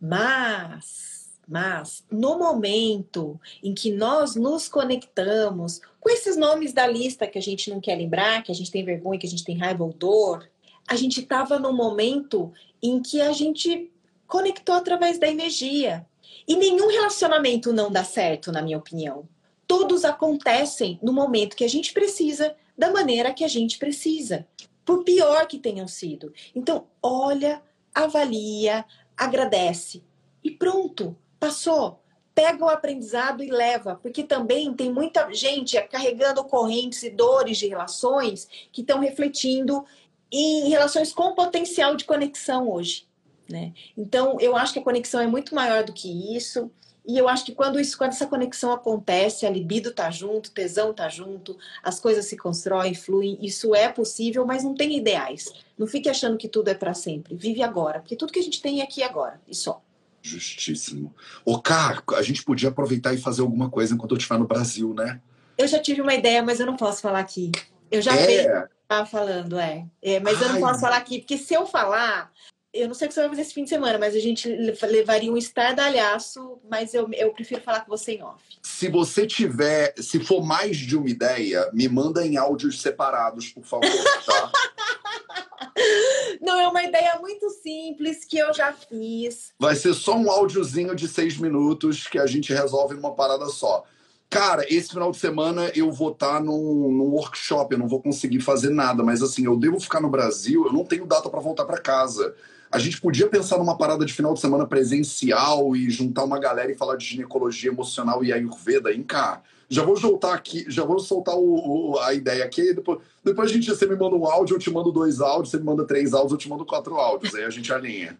Mas, 0.00 1.30
mas 1.48 2.04
no 2.10 2.38
momento 2.38 3.40
em 3.62 3.74
que 3.74 3.92
nós 3.92 4.36
nos 4.36 4.68
conectamos 4.68 5.80
com 6.00 6.10
esses 6.10 6.36
nomes 6.36 6.72
da 6.72 6.86
lista 6.86 7.26
que 7.26 7.38
a 7.38 7.42
gente 7.42 7.70
não 7.70 7.80
quer 7.80 7.96
lembrar, 7.96 8.42
que 8.42 8.50
a 8.50 8.54
gente 8.54 8.70
tem 8.70 8.84
vergonha, 8.84 9.18
que 9.18 9.26
a 9.26 9.30
gente 9.30 9.44
tem 9.44 9.58
raiva 9.58 9.84
ou 9.84 9.92
dor, 9.92 10.48
a 10.88 10.96
gente 10.96 11.20
estava 11.20 11.58
num 11.58 11.72
momento 11.72 12.52
em 12.82 13.00
que 13.00 13.20
a 13.20 13.32
gente 13.32 13.91
conectou 14.32 14.74
através 14.74 15.18
da 15.18 15.28
energia. 15.28 16.06
E 16.48 16.56
nenhum 16.56 16.88
relacionamento 16.88 17.70
não 17.70 17.92
dá 17.92 18.02
certo, 18.02 18.50
na 18.50 18.62
minha 18.62 18.78
opinião. 18.78 19.28
Todos 19.66 20.06
acontecem 20.06 20.98
no 21.02 21.12
momento 21.12 21.54
que 21.54 21.64
a 21.64 21.68
gente 21.68 21.92
precisa, 21.92 22.56
da 22.76 22.90
maneira 22.90 23.34
que 23.34 23.44
a 23.44 23.48
gente 23.48 23.76
precisa, 23.76 24.46
por 24.86 25.04
pior 25.04 25.46
que 25.46 25.58
tenham 25.58 25.86
sido. 25.86 26.32
Então, 26.54 26.86
olha, 27.02 27.62
avalia, 27.94 28.86
agradece 29.14 30.02
e 30.42 30.50
pronto, 30.50 31.14
passou. 31.38 32.02
Pega 32.34 32.64
o 32.64 32.70
aprendizado 32.70 33.44
e 33.44 33.50
leva, 33.50 33.96
porque 33.96 34.22
também 34.22 34.72
tem 34.72 34.90
muita 34.90 35.30
gente 35.34 35.78
carregando 35.88 36.42
correntes 36.44 37.02
e 37.02 37.10
dores 37.10 37.58
de 37.58 37.68
relações 37.68 38.48
que 38.72 38.80
estão 38.80 38.98
refletindo 38.98 39.84
em 40.30 40.70
relações 40.70 41.12
com 41.12 41.34
potencial 41.34 41.94
de 41.94 42.06
conexão 42.06 42.70
hoje. 42.70 43.11
Né? 43.48 43.72
Então, 43.96 44.38
eu 44.40 44.56
acho 44.56 44.72
que 44.72 44.78
a 44.78 44.82
conexão 44.82 45.20
é 45.20 45.26
muito 45.26 45.54
maior 45.54 45.84
do 45.84 45.92
que 45.92 46.36
isso. 46.36 46.70
E 47.04 47.18
eu 47.18 47.28
acho 47.28 47.44
que 47.44 47.52
quando, 47.52 47.80
isso, 47.80 47.98
quando 47.98 48.12
essa 48.12 48.26
conexão 48.26 48.72
acontece, 48.72 49.44
a 49.44 49.50
libido 49.50 49.92
tá 49.92 50.08
junto, 50.10 50.46
o 50.46 50.52
tesão 50.52 50.94
tá 50.94 51.08
junto, 51.08 51.58
as 51.82 51.98
coisas 51.98 52.26
se 52.26 52.36
constroem, 52.36 52.94
fluem, 52.94 53.36
isso 53.42 53.74
é 53.74 53.88
possível, 53.88 54.46
mas 54.46 54.62
não 54.62 54.74
tem 54.74 54.96
ideais. 54.96 55.52
Não 55.76 55.86
fique 55.86 56.08
achando 56.08 56.38
que 56.38 56.48
tudo 56.48 56.68
é 56.68 56.74
para 56.74 56.94
sempre. 56.94 57.34
Vive 57.34 57.62
agora, 57.62 57.98
porque 57.98 58.14
tudo 58.14 58.32
que 58.32 58.38
a 58.38 58.42
gente 58.42 58.62
tem 58.62 58.80
é 58.80 58.84
aqui 58.84 59.02
agora, 59.02 59.40
e 59.48 59.54
só. 59.54 59.82
Justíssimo. 60.22 61.12
Ô, 61.44 61.60
Cá, 61.60 62.00
a 62.14 62.22
gente 62.22 62.44
podia 62.44 62.68
aproveitar 62.68 63.12
e 63.12 63.18
fazer 63.18 63.42
alguma 63.42 63.68
coisa 63.68 63.92
enquanto 63.92 64.12
eu 64.12 64.18
estiver 64.18 64.38
no 64.38 64.46
Brasil, 64.46 64.94
né? 64.94 65.20
Eu 65.58 65.66
já 65.66 65.80
tive 65.80 66.00
uma 66.00 66.14
ideia, 66.14 66.40
mas 66.42 66.60
eu 66.60 66.66
não 66.66 66.76
posso 66.76 67.02
falar 67.02 67.18
aqui. 67.18 67.50
Eu 67.90 68.00
já 68.00 68.14
é. 68.16 68.68
estava 68.82 69.04
falando, 69.04 69.58
é. 69.58 69.84
é 70.00 70.20
mas 70.20 70.40
Ai. 70.40 70.48
eu 70.48 70.52
não 70.52 70.60
posso 70.60 70.80
falar 70.80 70.96
aqui, 70.96 71.18
porque 71.18 71.36
se 71.36 71.52
eu 71.52 71.66
falar, 71.66 72.30
eu 72.72 72.88
não 72.88 72.94
sei 72.94 73.06
o 73.06 73.08
que 73.08 73.14
você 73.14 73.20
vai 73.20 73.28
fazer 73.28 73.42
esse 73.42 73.54
fim 73.54 73.64
de 73.64 73.70
semana, 73.70 73.98
mas 73.98 74.14
a 74.14 74.18
gente 74.18 74.48
levaria 74.48 75.30
um 75.30 75.36
estardalhaço, 75.36 76.58
mas 76.70 76.94
eu, 76.94 77.08
eu 77.12 77.30
prefiro 77.32 77.60
falar 77.60 77.80
com 77.80 77.90
você 77.90 78.12
em 78.12 78.22
off. 78.22 78.42
Se 78.62 78.88
você 78.88 79.26
tiver, 79.26 79.92
se 79.98 80.18
for 80.18 80.42
mais 80.42 80.78
de 80.78 80.96
uma 80.96 81.08
ideia, 81.08 81.68
me 81.72 81.86
manda 81.88 82.26
em 82.26 82.36
áudios 82.38 82.80
separados, 82.80 83.50
por 83.50 83.64
favor, 83.64 83.90
tá? 84.24 84.52
Não, 86.40 86.58
é 86.58 86.66
uma 86.66 86.82
ideia 86.82 87.18
muito 87.20 87.48
simples 87.50 88.24
que 88.24 88.38
eu 88.38 88.52
já 88.54 88.72
fiz. 88.72 89.52
Vai 89.58 89.76
ser 89.76 89.94
só 89.94 90.16
um 90.16 90.30
áudiozinho 90.30 90.94
de 90.94 91.06
seis 91.06 91.36
minutos 91.36 92.06
que 92.06 92.18
a 92.18 92.26
gente 92.26 92.52
resolve 92.52 92.94
numa 92.94 93.14
parada 93.14 93.46
só. 93.46 93.84
Cara, 94.30 94.64
esse 94.68 94.88
final 94.88 95.10
de 95.10 95.18
semana 95.18 95.70
eu 95.74 95.92
vou 95.92 96.10
estar 96.10 96.34
tá 96.34 96.40
num, 96.40 96.90
num, 96.90 97.10
workshop, 97.10 97.72
eu 97.72 97.78
não 97.78 97.86
vou 97.86 98.00
conseguir 98.00 98.40
fazer 98.40 98.70
nada, 98.70 99.02
mas 99.02 99.22
assim, 99.22 99.44
eu 99.44 99.56
devo 99.58 99.78
ficar 99.78 100.00
no 100.00 100.08
Brasil, 100.08 100.64
eu 100.64 100.72
não 100.72 100.86
tenho 100.86 101.04
data 101.04 101.28
para 101.28 101.38
voltar 101.38 101.66
para 101.66 101.78
casa. 101.78 102.34
A 102.72 102.78
gente 102.78 102.98
podia 102.98 103.28
pensar 103.28 103.58
numa 103.58 103.76
parada 103.76 104.02
de 104.02 104.14
final 104.14 104.32
de 104.32 104.40
semana 104.40 104.66
presencial 104.66 105.76
e 105.76 105.90
juntar 105.90 106.24
uma 106.24 106.38
galera 106.38 106.72
e 106.72 106.74
falar 106.74 106.96
de 106.96 107.04
ginecologia 107.04 107.70
emocional 107.70 108.24
e 108.24 108.32
ayurveda 108.32 108.90
em 108.90 109.02
cá. 109.02 109.42
Já 109.68 109.82
vou 109.82 109.94
soltar 109.94 110.34
aqui, 110.34 110.64
já 110.68 110.82
vou 110.82 110.98
soltar 110.98 111.36
o, 111.36 111.92
o, 111.92 111.98
a 111.98 112.14
ideia 112.14 112.42
aqui. 112.42 112.72
Depois, 112.72 112.98
depois 113.22 113.50
a 113.50 113.52
gente, 113.52 113.68
você 113.68 113.86
me 113.86 113.94
manda 113.94 114.16
um 114.16 114.26
áudio, 114.26 114.54
eu 114.54 114.58
te 114.58 114.70
mando 114.70 114.90
dois 114.90 115.20
áudios, 115.20 115.50
você 115.50 115.58
me 115.58 115.64
manda 115.64 115.84
três 115.84 116.14
áudios, 116.14 116.32
eu 116.32 116.38
te 116.38 116.48
mando 116.48 116.64
quatro 116.64 116.96
áudios. 116.96 117.34
Aí 117.34 117.44
a 117.44 117.50
gente 117.50 117.70
alinha. 117.70 118.18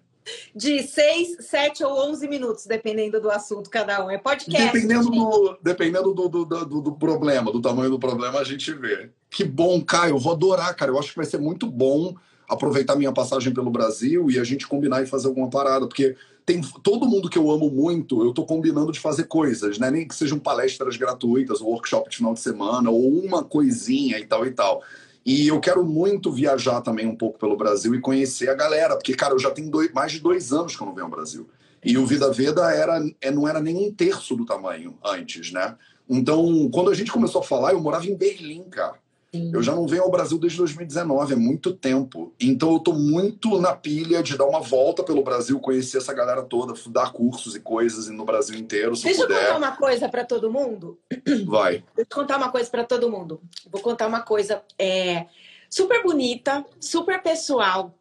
De 0.55 0.82
seis, 0.82 1.36
sete 1.40 1.82
ou 1.82 2.11
onze 2.11 2.28
minutos, 2.28 2.66
dependendo 2.66 3.20
do 3.20 3.30
assunto, 3.30 3.70
cada 3.70 4.05
um. 4.05 4.11
É 4.11 4.18
podcast. 4.18 4.70
Dependendo, 4.70 5.11
do, 5.11 5.59
dependendo 5.62 6.14
do, 6.14 6.28
do, 6.28 6.44
do, 6.44 6.80
do, 6.80 6.92
problema, 6.92 7.50
do 7.50 7.61
tamanho 7.61 7.90
do 7.90 7.98
problema, 7.98 8.38
a 8.38 8.44
gente 8.44 8.72
vê. 8.74 9.11
Que 9.30 9.44
bom, 9.44 9.82
Caio. 9.82 10.14
Eu 10.14 10.18
vou 10.18 10.34
adorar, 10.34 10.76
cara. 10.76 10.90
Eu 10.90 10.98
acho 10.98 11.11
que 11.11 11.16
vai 11.16 11.26
ser 11.26 11.38
muito 11.38 11.66
bom 11.66 12.14
aproveitar 12.49 12.97
minha 12.97 13.12
passagem 13.12 13.53
pelo 13.53 13.70
Brasil 13.70 14.30
e 14.30 14.38
a 14.38 14.45
gente 14.45 14.66
combinar 14.66 15.03
e 15.03 15.07
fazer 15.07 15.28
alguma 15.28 15.49
parada, 15.49 15.86
porque 15.86 16.16
tem 16.45 16.61
todo 16.82 17.09
mundo 17.09 17.30
que 17.30 17.38
eu 17.38 17.51
amo 17.51 17.70
muito, 17.70 18.24
eu 18.24 18.32
tô 18.32 18.45
combinando 18.45 18.93
de 18.93 19.01
fazer 19.01 19.24
coisas, 19.24 19.78
né? 19.78 19.90
Nem 19.90 20.07
que 20.07 20.14
sejam 20.14 20.38
palestras 20.38 20.97
gratuitas, 20.97 21.61
ou 21.61 21.68
workshop 21.68 22.11
de 22.11 22.16
final 22.16 22.34
de 22.34 22.40
semana, 22.40 22.90
ou 22.90 23.09
uma 23.20 23.45
coisinha 23.45 24.18
e 24.18 24.26
tal 24.26 24.45
e 24.47 24.51
tal. 24.51 24.82
E 25.24 25.47
eu 25.47 25.61
quero 25.61 25.84
muito 25.84 26.32
viajar 26.32 26.80
também 26.80 27.07
um 27.07 27.14
pouco 27.14 27.38
pelo 27.38 27.57
Brasil 27.57 27.95
e 27.95 28.01
conhecer 28.01 28.51
a 28.51 28.55
galera, 28.55 28.97
porque, 28.97 29.14
cara, 29.14 29.34
eu 29.34 29.38
já 29.38 29.51
tenho 29.51 29.70
dois, 29.70 29.93
mais 29.93 30.12
de 30.12 30.20
dois 30.20 30.53
anos 30.53 30.74
que 30.74 30.82
eu 30.82 30.86
não 30.86 30.95
venho 30.95 31.07
ao 31.07 31.11
Brasil. 31.11 31.49
E 31.84 31.97
o 31.97 32.07
Vida 32.07 32.30
Veda 32.32 32.72
era, 32.72 33.01
é, 33.20 33.30
não 33.30 33.47
era 33.47 33.61
nem 33.61 33.76
um 33.76 33.93
terço 33.93 34.36
do 34.36 34.45
tamanho 34.45 34.97
antes, 35.05 35.53
né? 35.53 35.76
Então, 36.09 36.68
quando 36.72 36.90
a 36.90 36.95
gente 36.95 37.12
começou 37.12 37.40
a 37.40 37.45
falar, 37.45 37.72
eu 37.72 37.80
morava 37.80 38.07
em 38.07 38.16
Berlim, 38.16 38.64
cara. 38.64 39.01
Sim. 39.35 39.51
Eu 39.55 39.62
já 39.62 39.74
não 39.74 39.87
venho 39.87 40.03
ao 40.03 40.11
Brasil 40.11 40.39
desde 40.39 40.59
2019, 40.59 41.33
é 41.33 41.37
muito 41.37 41.72
tempo. 41.72 42.35
Então 42.39 42.74
eu 42.74 42.78
tô 42.78 42.93
muito 42.93 43.59
na 43.59 43.74
pilha 43.74 44.22
de 44.22 44.37
dar 44.37 44.45
uma 44.45 44.61
volta 44.61 45.03
pelo 45.03 45.22
Brasil, 45.22 45.59
conhecer 45.59 45.99
essa 45.99 46.12
galera 46.12 46.43
toda, 46.43 46.74
dar 46.89 47.12
cursos 47.12 47.57
e 47.57 47.61
coisas 47.61 48.09
no 48.09 48.26
Brasil 48.26 48.59
inteiro, 48.59 48.95
se 48.95 49.05
Deixa 49.05 49.22
eu 49.22 49.28
contar 49.28 49.57
uma 49.57 49.74
coisa 49.74 50.07
para 50.07 50.22
todo 50.24 50.53
mundo. 50.53 50.99
Vai. 51.47 51.83
Deixa 51.97 52.11
eu 52.11 52.16
contar 52.16 52.37
uma 52.37 52.51
coisa 52.51 52.70
para 52.70 52.85
todo 52.85 53.11
mundo. 53.11 53.41
Vou 53.70 53.80
contar 53.80 54.07
uma 54.07 54.20
coisa 54.20 54.62
é, 54.78 55.24
super 55.70 56.03
bonita, 56.03 56.62
super 56.78 57.22
pessoal, 57.22 57.95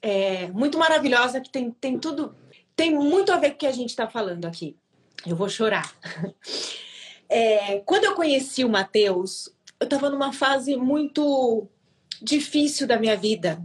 é, 0.00 0.46
muito 0.52 0.78
maravilhosa, 0.78 1.40
que 1.40 1.50
tem, 1.50 1.72
tem 1.72 1.98
tudo, 1.98 2.32
tem 2.76 2.94
muito 2.94 3.32
a 3.32 3.38
ver 3.38 3.50
com 3.50 3.56
o 3.56 3.58
que 3.58 3.66
a 3.66 3.72
gente 3.72 3.90
está 3.90 4.06
falando 4.06 4.44
aqui. 4.44 4.76
Eu 5.26 5.34
vou 5.34 5.48
chorar. 5.48 5.92
É, 7.28 7.80
quando 7.80 8.04
eu 8.04 8.14
conheci 8.14 8.64
o 8.64 8.68
Matheus, 8.68 9.50
eu 9.80 9.84
estava 9.84 10.10
numa 10.10 10.32
fase 10.32 10.76
muito 10.76 11.68
difícil 12.20 12.86
da 12.86 12.98
minha 12.98 13.16
vida, 13.16 13.62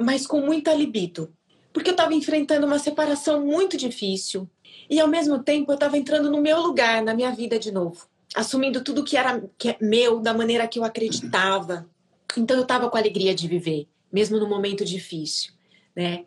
mas 0.00 0.26
com 0.26 0.40
muita 0.40 0.74
libido. 0.74 1.32
Porque 1.72 1.90
eu 1.90 1.94
estava 1.94 2.14
enfrentando 2.14 2.66
uma 2.66 2.78
separação 2.78 3.44
muito 3.44 3.76
difícil. 3.76 4.48
E 4.88 5.00
ao 5.00 5.08
mesmo 5.08 5.42
tempo 5.42 5.72
eu 5.72 5.74
estava 5.74 5.98
entrando 5.98 6.30
no 6.30 6.40
meu 6.40 6.60
lugar, 6.60 7.02
na 7.02 7.14
minha 7.14 7.32
vida 7.32 7.58
de 7.58 7.72
novo. 7.72 8.06
Assumindo 8.34 8.82
tudo 8.82 9.04
que 9.04 9.16
era 9.16 9.42
que 9.58 9.70
é 9.70 9.76
meu, 9.80 10.20
da 10.20 10.34
maneira 10.34 10.68
que 10.68 10.78
eu 10.78 10.84
acreditava. 10.84 11.88
Então 12.36 12.56
eu 12.56 12.62
estava 12.62 12.90
com 12.90 12.96
alegria 12.96 13.34
de 13.34 13.48
viver, 13.48 13.88
mesmo 14.12 14.38
no 14.38 14.48
momento 14.48 14.84
difícil. 14.84 15.52
Né? 15.96 16.24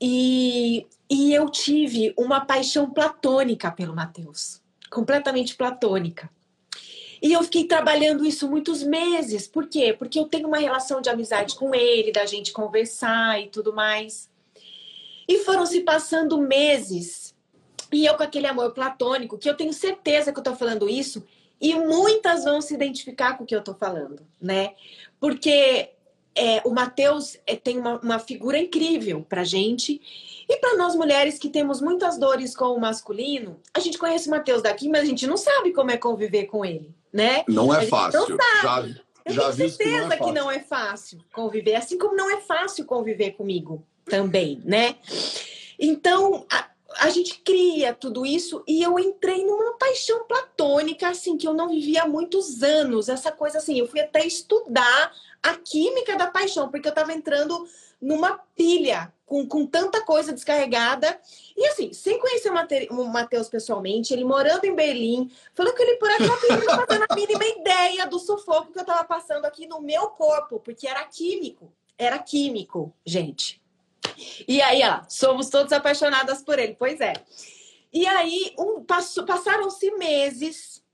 E, 0.00 0.86
e 1.08 1.32
eu 1.32 1.48
tive 1.48 2.12
uma 2.18 2.44
paixão 2.44 2.90
platônica 2.90 3.70
pelo 3.70 3.94
Mateus. 3.94 4.60
Completamente 4.90 5.54
platônica. 5.54 6.28
E 7.22 7.32
eu 7.32 7.42
fiquei 7.44 7.64
trabalhando 7.64 8.26
isso 8.26 8.50
muitos 8.50 8.82
meses. 8.82 9.46
Por 9.46 9.68
quê? 9.68 9.94
Porque 9.96 10.18
eu 10.18 10.24
tenho 10.24 10.48
uma 10.48 10.58
relação 10.58 11.00
de 11.00 11.08
amizade 11.08 11.54
com 11.54 11.72
ele, 11.72 12.10
da 12.10 12.26
gente 12.26 12.50
conversar 12.52 13.40
e 13.40 13.46
tudo 13.46 13.72
mais. 13.72 14.28
E 15.28 15.38
foram 15.38 15.64
se 15.64 15.82
passando 15.82 16.36
meses. 16.36 17.32
E 17.92 18.04
eu 18.04 18.16
com 18.16 18.24
aquele 18.24 18.48
amor 18.48 18.72
platônico, 18.72 19.38
que 19.38 19.48
eu 19.48 19.56
tenho 19.56 19.72
certeza 19.72 20.32
que 20.32 20.40
eu 20.40 20.42
tô 20.42 20.56
falando 20.56 20.88
isso, 20.88 21.24
e 21.60 21.76
muitas 21.76 22.42
vão 22.42 22.60
se 22.60 22.74
identificar 22.74 23.38
com 23.38 23.44
o 23.44 23.46
que 23.46 23.54
eu 23.54 23.62
tô 23.62 23.72
falando, 23.72 24.26
né? 24.40 24.74
Porque 25.20 25.90
é, 26.34 26.60
o 26.64 26.70
Mateus 26.70 27.38
é, 27.46 27.54
tem 27.54 27.78
uma, 27.78 28.00
uma 28.00 28.18
figura 28.18 28.58
incrível 28.58 29.24
pra 29.28 29.44
gente. 29.44 30.00
E 30.48 30.56
para 30.56 30.76
nós 30.76 30.96
mulheres 30.96 31.38
que 31.38 31.48
temos 31.48 31.80
muitas 31.80 32.18
dores 32.18 32.56
com 32.56 32.74
o 32.74 32.80
masculino, 32.80 33.60
a 33.72 33.78
gente 33.78 33.96
conhece 33.96 34.26
o 34.26 34.32
Mateus 34.32 34.60
daqui, 34.60 34.88
mas 34.88 35.02
a 35.02 35.06
gente 35.06 35.24
não 35.24 35.36
sabe 35.36 35.72
como 35.72 35.92
é 35.92 35.96
conviver 35.96 36.46
com 36.46 36.64
ele 36.64 36.92
né? 37.12 37.44
Não 37.48 37.74
é 37.74 37.86
fácil. 37.86 38.20
Não 38.20 38.38
já, 38.62 38.88
eu 39.24 39.32
já 39.34 39.52
tenho 39.52 39.70
certeza 39.70 39.76
que 39.78 39.90
não, 39.90 40.12
é 40.12 40.16
que 40.16 40.32
não 40.32 40.50
é 40.50 40.60
fácil 40.60 41.18
conviver, 41.32 41.76
assim 41.76 41.98
como 41.98 42.16
não 42.16 42.30
é 42.30 42.40
fácil 42.40 42.84
conviver 42.84 43.32
comigo 43.32 43.84
também, 44.04 44.60
né? 44.64 44.96
Então, 45.78 46.44
a, 46.50 46.68
a 46.98 47.10
gente 47.10 47.38
cria 47.40 47.94
tudo 47.94 48.26
isso 48.26 48.62
e 48.66 48.82
eu 48.82 48.98
entrei 48.98 49.44
numa 49.44 49.76
paixão 49.78 50.24
platônica, 50.24 51.08
assim, 51.08 51.36
que 51.36 51.46
eu 51.46 51.54
não 51.54 51.68
vivia 51.68 52.02
há 52.02 52.08
muitos 52.08 52.62
anos. 52.62 53.08
Essa 53.08 53.30
coisa 53.30 53.58
assim, 53.58 53.78
eu 53.78 53.86
fui 53.86 54.00
até 54.00 54.26
estudar 54.26 55.12
a 55.42 55.54
química 55.54 56.16
da 56.16 56.28
paixão, 56.28 56.70
porque 56.70 56.88
eu 56.88 56.92
estava 56.92 57.12
entrando 57.12 57.66
numa 58.00 58.38
pilha 58.56 59.12
com, 59.32 59.46
com 59.46 59.64
tanta 59.64 60.04
coisa 60.04 60.30
descarregada. 60.30 61.18
E 61.56 61.66
assim, 61.68 61.90
sem 61.94 62.18
conhecer 62.18 62.50
o 62.90 63.04
Matheus 63.06 63.48
pessoalmente, 63.48 64.12
ele 64.12 64.24
morando 64.24 64.66
em 64.66 64.74
Berlim, 64.74 65.32
falou 65.54 65.72
que 65.72 65.82
ele 65.82 65.96
por 65.96 66.10
aqui 66.10 66.26
não 66.26 66.86
fazendo 66.86 67.06
a 67.08 67.14
mínima 67.14 67.42
ideia 67.46 68.06
do 68.06 68.18
sufoco 68.18 68.70
que 68.70 68.78
eu 68.78 68.82
estava 68.82 69.04
passando 69.04 69.46
aqui 69.46 69.66
no 69.66 69.80
meu 69.80 70.08
corpo, 70.10 70.60
porque 70.60 70.86
era 70.86 71.02
químico. 71.04 71.72
Era 71.96 72.18
químico, 72.18 72.92
gente. 73.06 73.58
E 74.46 74.60
aí, 74.60 74.82
ó, 74.84 75.00
somos 75.08 75.48
todos 75.48 75.72
apaixonadas 75.72 76.42
por 76.42 76.58
ele. 76.58 76.76
Pois 76.78 77.00
é. 77.00 77.14
E 77.90 78.06
aí, 78.06 78.54
um, 78.58 78.84
passaram-se 78.84 79.92
meses 79.92 80.84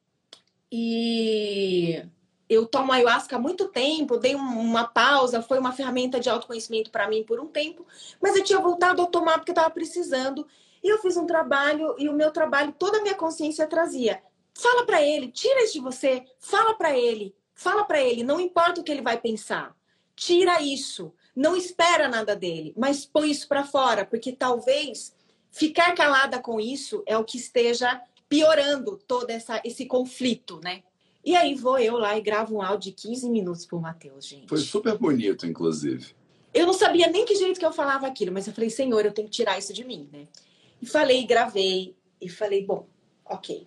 e 0.70 2.04
eu 2.48 2.66
tomo 2.66 2.92
ayahuasca 2.92 3.36
há 3.36 3.38
muito 3.38 3.68
tempo, 3.68 4.16
dei 4.16 4.34
uma 4.34 4.84
pausa, 4.84 5.42
foi 5.42 5.58
uma 5.58 5.72
ferramenta 5.72 6.18
de 6.18 6.30
autoconhecimento 6.30 6.90
para 6.90 7.08
mim 7.08 7.22
por 7.22 7.38
um 7.38 7.46
tempo, 7.46 7.86
mas 8.20 8.34
eu 8.34 8.42
tinha 8.42 8.58
voltado 8.58 9.02
a 9.02 9.06
tomar 9.06 9.34
porque 9.38 9.52
estava 9.52 9.70
precisando. 9.70 10.46
E 10.82 10.88
eu 10.88 10.98
fiz 10.98 11.16
um 11.16 11.26
trabalho 11.26 11.94
e 11.98 12.08
o 12.08 12.12
meu 12.12 12.30
trabalho, 12.30 12.72
toda 12.72 12.98
a 12.98 13.02
minha 13.02 13.14
consciência 13.14 13.66
trazia: 13.66 14.22
fala 14.54 14.86
para 14.86 15.02
ele, 15.02 15.28
tira 15.28 15.62
isso 15.62 15.74
de 15.74 15.80
você, 15.80 16.24
fala 16.38 16.74
para 16.74 16.96
ele, 16.96 17.34
fala 17.54 17.84
para 17.84 18.00
ele, 18.00 18.22
não 18.22 18.40
importa 18.40 18.80
o 18.80 18.84
que 18.84 18.92
ele 18.92 19.02
vai 19.02 19.20
pensar. 19.20 19.76
Tira 20.16 20.60
isso, 20.60 21.12
não 21.36 21.56
espera 21.56 22.08
nada 22.08 22.34
dele, 22.34 22.72
mas 22.76 23.04
põe 23.04 23.30
isso 23.30 23.46
para 23.46 23.64
fora, 23.64 24.04
porque 24.04 24.32
talvez 24.32 25.14
ficar 25.50 25.94
calada 25.94 26.40
com 26.40 26.58
isso 26.58 27.02
é 27.06 27.16
o 27.16 27.24
que 27.24 27.36
esteja 27.36 28.00
piorando 28.28 28.98
todo 29.06 29.30
essa, 29.30 29.60
esse 29.64 29.86
conflito, 29.86 30.60
né? 30.62 30.82
E 31.28 31.36
aí 31.36 31.54
vou 31.54 31.78
eu 31.78 31.98
lá 31.98 32.16
e 32.16 32.22
gravo 32.22 32.56
um 32.56 32.62
áudio 32.62 32.90
de 32.90 32.92
15 32.92 33.28
minutos 33.28 33.66
pro 33.66 33.78
Matheus, 33.78 34.26
gente. 34.26 34.48
Foi 34.48 34.56
super 34.56 34.96
bonito, 34.96 35.46
inclusive. 35.46 36.14
Eu 36.54 36.64
não 36.64 36.72
sabia 36.72 37.06
nem 37.08 37.26
que 37.26 37.34
jeito 37.34 37.60
que 37.60 37.66
eu 37.66 37.70
falava 37.70 38.06
aquilo, 38.06 38.32
mas 38.32 38.46
eu 38.46 38.54
falei, 38.54 38.70
Senhor, 38.70 39.04
eu 39.04 39.12
tenho 39.12 39.28
que 39.28 39.34
tirar 39.34 39.58
isso 39.58 39.74
de 39.74 39.84
mim, 39.84 40.08
né? 40.10 40.26
E 40.80 40.86
falei, 40.86 41.26
gravei, 41.26 41.94
e 42.18 42.30
falei, 42.30 42.64
bom, 42.64 42.86
ok. 43.26 43.66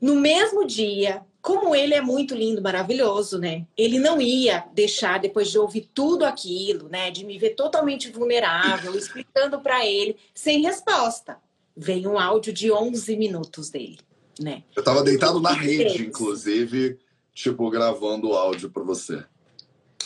No 0.00 0.16
mesmo 0.16 0.66
dia, 0.66 1.24
como 1.40 1.72
ele 1.72 1.94
é 1.94 2.00
muito 2.00 2.34
lindo, 2.34 2.60
maravilhoso, 2.60 3.38
né? 3.38 3.64
Ele 3.76 4.00
não 4.00 4.20
ia 4.20 4.66
deixar, 4.74 5.20
depois 5.20 5.52
de 5.52 5.60
ouvir 5.60 5.88
tudo 5.94 6.24
aquilo, 6.24 6.88
né? 6.88 7.12
De 7.12 7.24
me 7.24 7.38
ver 7.38 7.50
totalmente 7.50 8.10
vulnerável, 8.10 8.96
explicando 8.98 9.60
para 9.60 9.86
ele, 9.86 10.16
sem 10.34 10.62
resposta. 10.62 11.38
Vem 11.76 12.08
um 12.08 12.18
áudio 12.18 12.52
de 12.52 12.72
11 12.72 13.16
minutos 13.16 13.70
dele, 13.70 14.00
né? 14.40 14.62
Eu 14.74 14.82
tava 14.82 15.02
deitado 15.02 15.40
na 15.40 15.52
rede, 15.52 16.06
inclusive, 16.06 16.98
tipo, 17.34 17.68
gravando 17.70 18.30
o 18.30 18.34
áudio 18.34 18.70
para 18.70 18.82
você. 18.82 19.24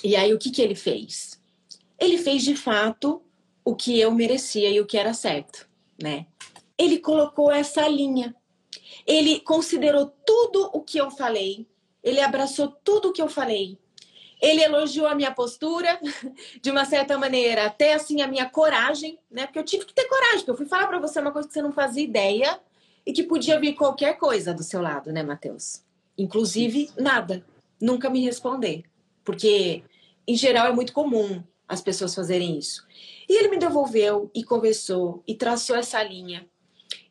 E 0.02 0.14
aí, 0.16 0.32
o 0.32 0.38
que 0.38 0.50
que 0.50 0.62
ele 0.62 0.74
fez? 0.74 1.40
Ele 1.98 2.18
fez, 2.18 2.42
de 2.42 2.56
fato, 2.56 3.22
o 3.64 3.74
que 3.74 3.98
eu 3.98 4.10
merecia 4.10 4.70
e 4.70 4.80
o 4.80 4.86
que 4.86 4.98
era 4.98 5.14
certo, 5.14 5.68
né? 6.00 6.26
Ele 6.78 6.98
colocou 6.98 7.50
essa 7.50 7.88
linha 7.88 8.34
ele 9.06 9.40
considerou 9.40 10.12
tudo 10.24 10.68
o 10.72 10.80
que 10.80 10.98
eu 10.98 11.10
falei, 11.10 11.66
ele 12.02 12.20
abraçou 12.20 12.68
tudo 12.68 13.08
o 13.08 13.12
que 13.12 13.22
eu 13.22 13.28
falei. 13.28 13.78
Ele 14.42 14.62
elogiou 14.62 15.06
a 15.06 15.14
minha 15.14 15.30
postura, 15.30 15.98
de 16.60 16.70
uma 16.70 16.84
certa 16.84 17.16
maneira, 17.16 17.66
até 17.66 17.94
assim 17.94 18.20
a 18.20 18.26
minha 18.26 18.48
coragem, 18.50 19.18
né? 19.30 19.46
Porque 19.46 19.58
eu 19.58 19.64
tive 19.64 19.86
que 19.86 19.94
ter 19.94 20.04
coragem, 20.04 20.38
porque 20.38 20.50
eu 20.50 20.56
fui 20.56 20.66
falar 20.66 20.86
para 20.88 20.98
você 20.98 21.20
uma 21.20 21.32
coisa 21.32 21.48
que 21.48 21.54
você 21.54 21.62
não 21.62 21.72
fazia 21.72 22.02
ideia 22.02 22.60
e 23.06 23.12
que 23.12 23.22
podia 23.22 23.60
vir 23.60 23.74
qualquer 23.74 24.18
coisa 24.18 24.52
do 24.52 24.62
seu 24.62 24.82
lado, 24.82 25.12
né, 25.12 25.22
Matheus? 25.22 25.82
Inclusive 26.18 26.90
nada, 26.98 27.44
nunca 27.80 28.10
me 28.10 28.24
responder, 28.24 28.84
porque 29.24 29.84
em 30.26 30.36
geral 30.36 30.66
é 30.66 30.72
muito 30.72 30.92
comum 30.92 31.42
as 31.68 31.80
pessoas 31.80 32.14
fazerem 32.14 32.58
isso. 32.58 32.86
E 33.28 33.38
ele 33.38 33.48
me 33.48 33.58
devolveu 33.58 34.30
e 34.34 34.42
conversou 34.42 35.22
e 35.26 35.34
traçou 35.34 35.76
essa 35.76 36.02
linha 36.02 36.46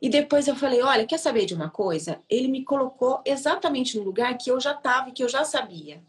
e 0.01 0.09
depois 0.09 0.47
eu 0.47 0.55
falei: 0.55 0.81
olha, 0.81 1.05
quer 1.05 1.17
saber 1.17 1.45
de 1.45 1.53
uma 1.53 1.69
coisa? 1.69 2.19
Ele 2.29 2.47
me 2.47 2.63
colocou 2.63 3.21
exatamente 3.25 3.97
no 3.97 4.03
lugar 4.03 4.37
que 4.37 4.51
eu 4.51 4.59
já 4.59 4.71
estava 4.71 5.09
e 5.09 5.11
que 5.11 5.23
eu 5.23 5.29
já 5.29 5.43
sabia. 5.43 6.01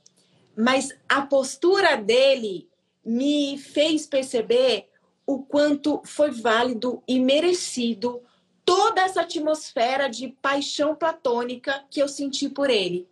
Mas 0.56 0.94
a 1.08 1.22
postura 1.22 1.96
dele 1.96 2.68
me 3.04 3.56
fez 3.58 4.06
perceber 4.06 4.88
o 5.26 5.42
quanto 5.42 6.02
foi 6.04 6.30
válido 6.30 7.02
e 7.06 7.18
merecido 7.18 8.20
toda 8.66 9.00
essa 9.00 9.22
atmosfera 9.22 10.10
de 10.10 10.28
paixão 10.42 10.94
platônica 10.94 11.84
que 11.88 12.02
eu 12.02 12.08
senti 12.08 12.48
por 12.48 12.68
ele. 12.68 13.08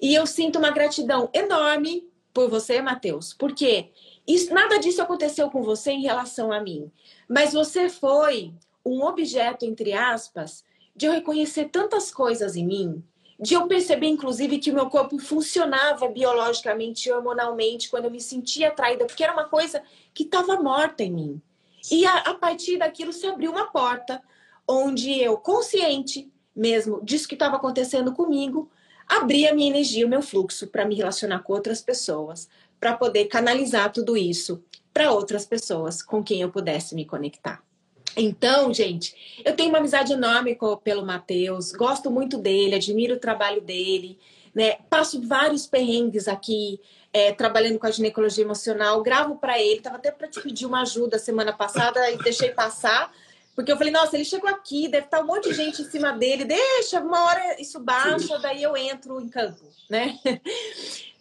E 0.00 0.14
eu 0.14 0.26
sinto 0.26 0.58
uma 0.58 0.70
gratidão 0.70 1.28
enorme 1.34 2.08
por 2.32 2.48
você, 2.48 2.80
Matheus, 2.80 3.34
porque 3.34 3.90
isso, 4.26 4.54
nada 4.54 4.78
disso 4.78 5.02
aconteceu 5.02 5.50
com 5.50 5.62
você 5.62 5.90
em 5.90 6.02
relação 6.02 6.50
a 6.50 6.60
mim, 6.60 6.90
mas 7.28 7.52
você 7.52 7.90
foi 7.90 8.54
um 8.84 9.04
objeto, 9.04 9.66
entre 9.66 9.92
aspas, 9.92 10.64
de 10.94 11.06
eu 11.06 11.12
reconhecer 11.12 11.66
tantas 11.66 12.10
coisas 12.10 12.56
em 12.56 12.66
mim, 12.66 13.04
de 13.38 13.54
eu 13.54 13.66
perceber, 13.66 14.06
inclusive, 14.06 14.58
que 14.58 14.70
o 14.70 14.74
meu 14.74 14.88
corpo 14.88 15.18
funcionava 15.18 16.08
biologicamente 16.08 17.08
e 17.08 17.12
hormonalmente 17.12 17.90
quando 17.90 18.04
eu 18.04 18.10
me 18.10 18.20
sentia 18.20 18.68
atraída, 18.68 19.04
porque 19.04 19.24
era 19.24 19.32
uma 19.32 19.48
coisa 19.48 19.82
que 20.14 20.22
estava 20.22 20.60
morta 20.60 21.02
em 21.02 21.12
mim. 21.12 21.42
E 21.90 22.06
a, 22.06 22.18
a, 22.18 22.34
partir 22.34 22.78
daquilo 22.78 23.12
se 23.12 23.26
abriu 23.26 23.50
uma 23.50 23.66
porta 23.66 24.22
onde 24.66 25.20
eu, 25.20 25.36
consciente 25.36 26.30
mesmo 26.54 27.02
disso 27.02 27.26
que 27.26 27.34
estava 27.34 27.56
acontecendo 27.56 28.12
comigo, 28.12 28.70
abri 29.08 29.46
a 29.46 29.54
minha 29.54 29.70
energia, 29.70 30.06
o 30.06 30.10
meu 30.10 30.22
fluxo 30.22 30.66
para 30.66 30.84
me 30.84 30.94
relacionar 30.94 31.40
com 31.40 31.52
outras 31.52 31.80
pessoas, 31.80 32.48
para 32.78 32.96
poder 32.96 33.26
canalizar 33.26 33.92
tudo 33.92 34.16
isso 34.16 34.62
para 34.92 35.12
outras 35.12 35.46
pessoas 35.46 36.02
com 36.02 36.22
quem 36.22 36.42
eu 36.42 36.50
pudesse 36.50 36.94
me 36.94 37.04
conectar. 37.04 37.62
Então, 38.16 38.72
gente, 38.74 39.40
eu 39.44 39.56
tenho 39.56 39.70
uma 39.70 39.78
amizade 39.78 40.12
enorme 40.12 40.54
com, 40.54 40.76
pelo 40.76 41.04
Matheus, 41.04 41.72
gosto 41.72 42.10
muito 42.10 42.36
dele, 42.36 42.74
admiro 42.74 43.14
o 43.14 43.20
trabalho 43.20 43.62
dele, 43.62 44.18
né? 44.54 44.72
Passo 44.90 45.26
vários 45.26 45.66
perrengues 45.66 46.28
aqui, 46.28 46.78
é, 47.10 47.32
trabalhando 47.32 47.78
com 47.78 47.86
a 47.86 47.90
ginecologia 47.90 48.44
emocional, 48.44 49.02
gravo 49.02 49.36
para 49.36 49.58
ele, 49.58 49.80
tava 49.80 49.96
até 49.96 50.10
para 50.10 50.28
te 50.28 50.40
pedir 50.42 50.66
uma 50.66 50.82
ajuda 50.82 51.18
semana 51.18 51.54
passada 51.54 52.10
e 52.10 52.18
deixei 52.18 52.50
passar, 52.50 53.10
porque 53.54 53.70
eu 53.70 53.76
falei, 53.76 53.92
nossa, 53.92 54.16
ele 54.16 54.24
chegou 54.24 54.48
aqui, 54.48 54.88
deve 54.88 55.06
estar 55.06 55.20
um 55.20 55.26
monte 55.26 55.50
de 55.50 55.54
gente 55.54 55.82
em 55.82 55.84
cima 55.84 56.12
dele, 56.12 56.44
deixa, 56.44 57.00
uma 57.00 57.24
hora 57.24 57.60
isso 57.60 57.78
baixa, 57.80 58.38
daí 58.38 58.62
eu 58.62 58.76
entro 58.76 59.20
em 59.20 59.28
campo, 59.28 59.60
né? 59.90 60.18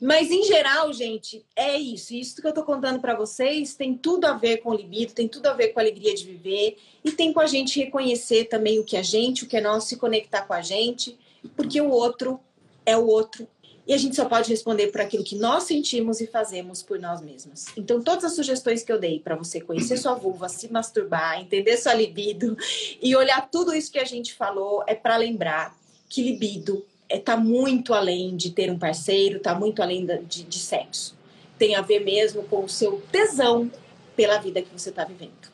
Mas 0.02 0.32
em 0.32 0.44
geral, 0.44 0.92
gente, 0.92 1.46
é 1.56 1.78
isso. 1.78 2.16
Isso 2.16 2.42
que 2.42 2.48
eu 2.48 2.54
tô 2.54 2.64
contando 2.64 3.00
para 3.00 3.14
vocês 3.14 3.76
tem 3.76 3.96
tudo 3.96 4.26
a 4.26 4.34
ver 4.34 4.58
com 4.58 4.74
libido, 4.74 5.14
tem 5.14 5.28
tudo 5.28 5.46
a 5.46 5.54
ver 5.54 5.70
com 5.70 5.80
a 5.80 5.84
alegria 5.84 6.16
de 6.16 6.26
viver 6.26 6.80
e 7.04 7.12
tem 7.12 7.32
com 7.32 7.40
a 7.40 7.46
gente 7.46 7.80
reconhecer 7.80 8.46
também 8.46 8.80
o 8.80 8.84
que 8.84 8.98
é 8.98 9.04
gente, 9.04 9.44
o 9.44 9.48
que 9.48 9.58
é 9.58 9.62
nosso, 9.62 9.90
se 9.90 9.98
conectar 9.98 10.42
com 10.42 10.54
a 10.54 10.62
gente, 10.62 11.20
porque 11.56 11.80
o 11.80 11.90
outro 11.90 12.40
é 12.84 12.98
o 12.98 13.06
outro 13.06 13.48
e 13.88 13.94
a 13.94 13.98
gente 13.98 14.16
só 14.16 14.26
pode 14.26 14.50
responder 14.50 14.88
por 14.88 15.02
aquilo 15.02 15.24
que 15.24 15.36
nós 15.36 15.64
sentimos 15.64 16.22
e 16.22 16.28
fazemos 16.28 16.82
por 16.82 17.00
nós 17.00 17.22
mesmos. 17.22 17.66
Então, 17.76 18.02
todas 18.02 18.24
as 18.24 18.36
sugestões 18.36 18.84
que 18.84 18.92
eu 18.92 19.00
dei 19.00 19.20
para 19.20 19.36
você 19.36 19.60
conhecer 19.60 19.98
sua 19.98 20.14
vulva, 20.14 20.48
se 20.50 20.72
masturbar, 20.72 21.40
entender 21.40 21.78
sua 21.78 21.94
libido 21.94 22.58
e 23.02 23.16
olhar 23.16 23.50
tudo 23.50 23.74
isso 23.74 23.92
que 23.92 24.00
a 24.00 24.06
gente 24.06 24.34
falou 24.34 24.84
é 24.88 24.96
para 24.96 25.18
lembrar 25.18 25.76
que 26.08 26.22
libido 26.22 26.86
está 27.10 27.34
é, 27.34 27.38
muito 27.38 27.94
além 27.94 28.36
de 28.36 28.52
ter 28.52 28.72
um 28.72 28.78
parceiro, 28.78 29.38
está 29.38 29.54
muito 29.54 29.82
além 29.82 30.06
de, 30.06 30.44
de 30.44 30.60
sexo. 30.60 31.16
Tem 31.58 31.76
a 31.76 31.82
ver 31.82 32.00
mesmo 32.00 32.44
com 32.44 32.64
o 32.64 32.70
seu 32.70 33.02
tesão 33.12 33.70
pela 34.16 34.38
vida 34.38 34.62
que 34.62 34.70
você 34.72 34.90
está 34.90 35.04
vivendo. 35.04 35.52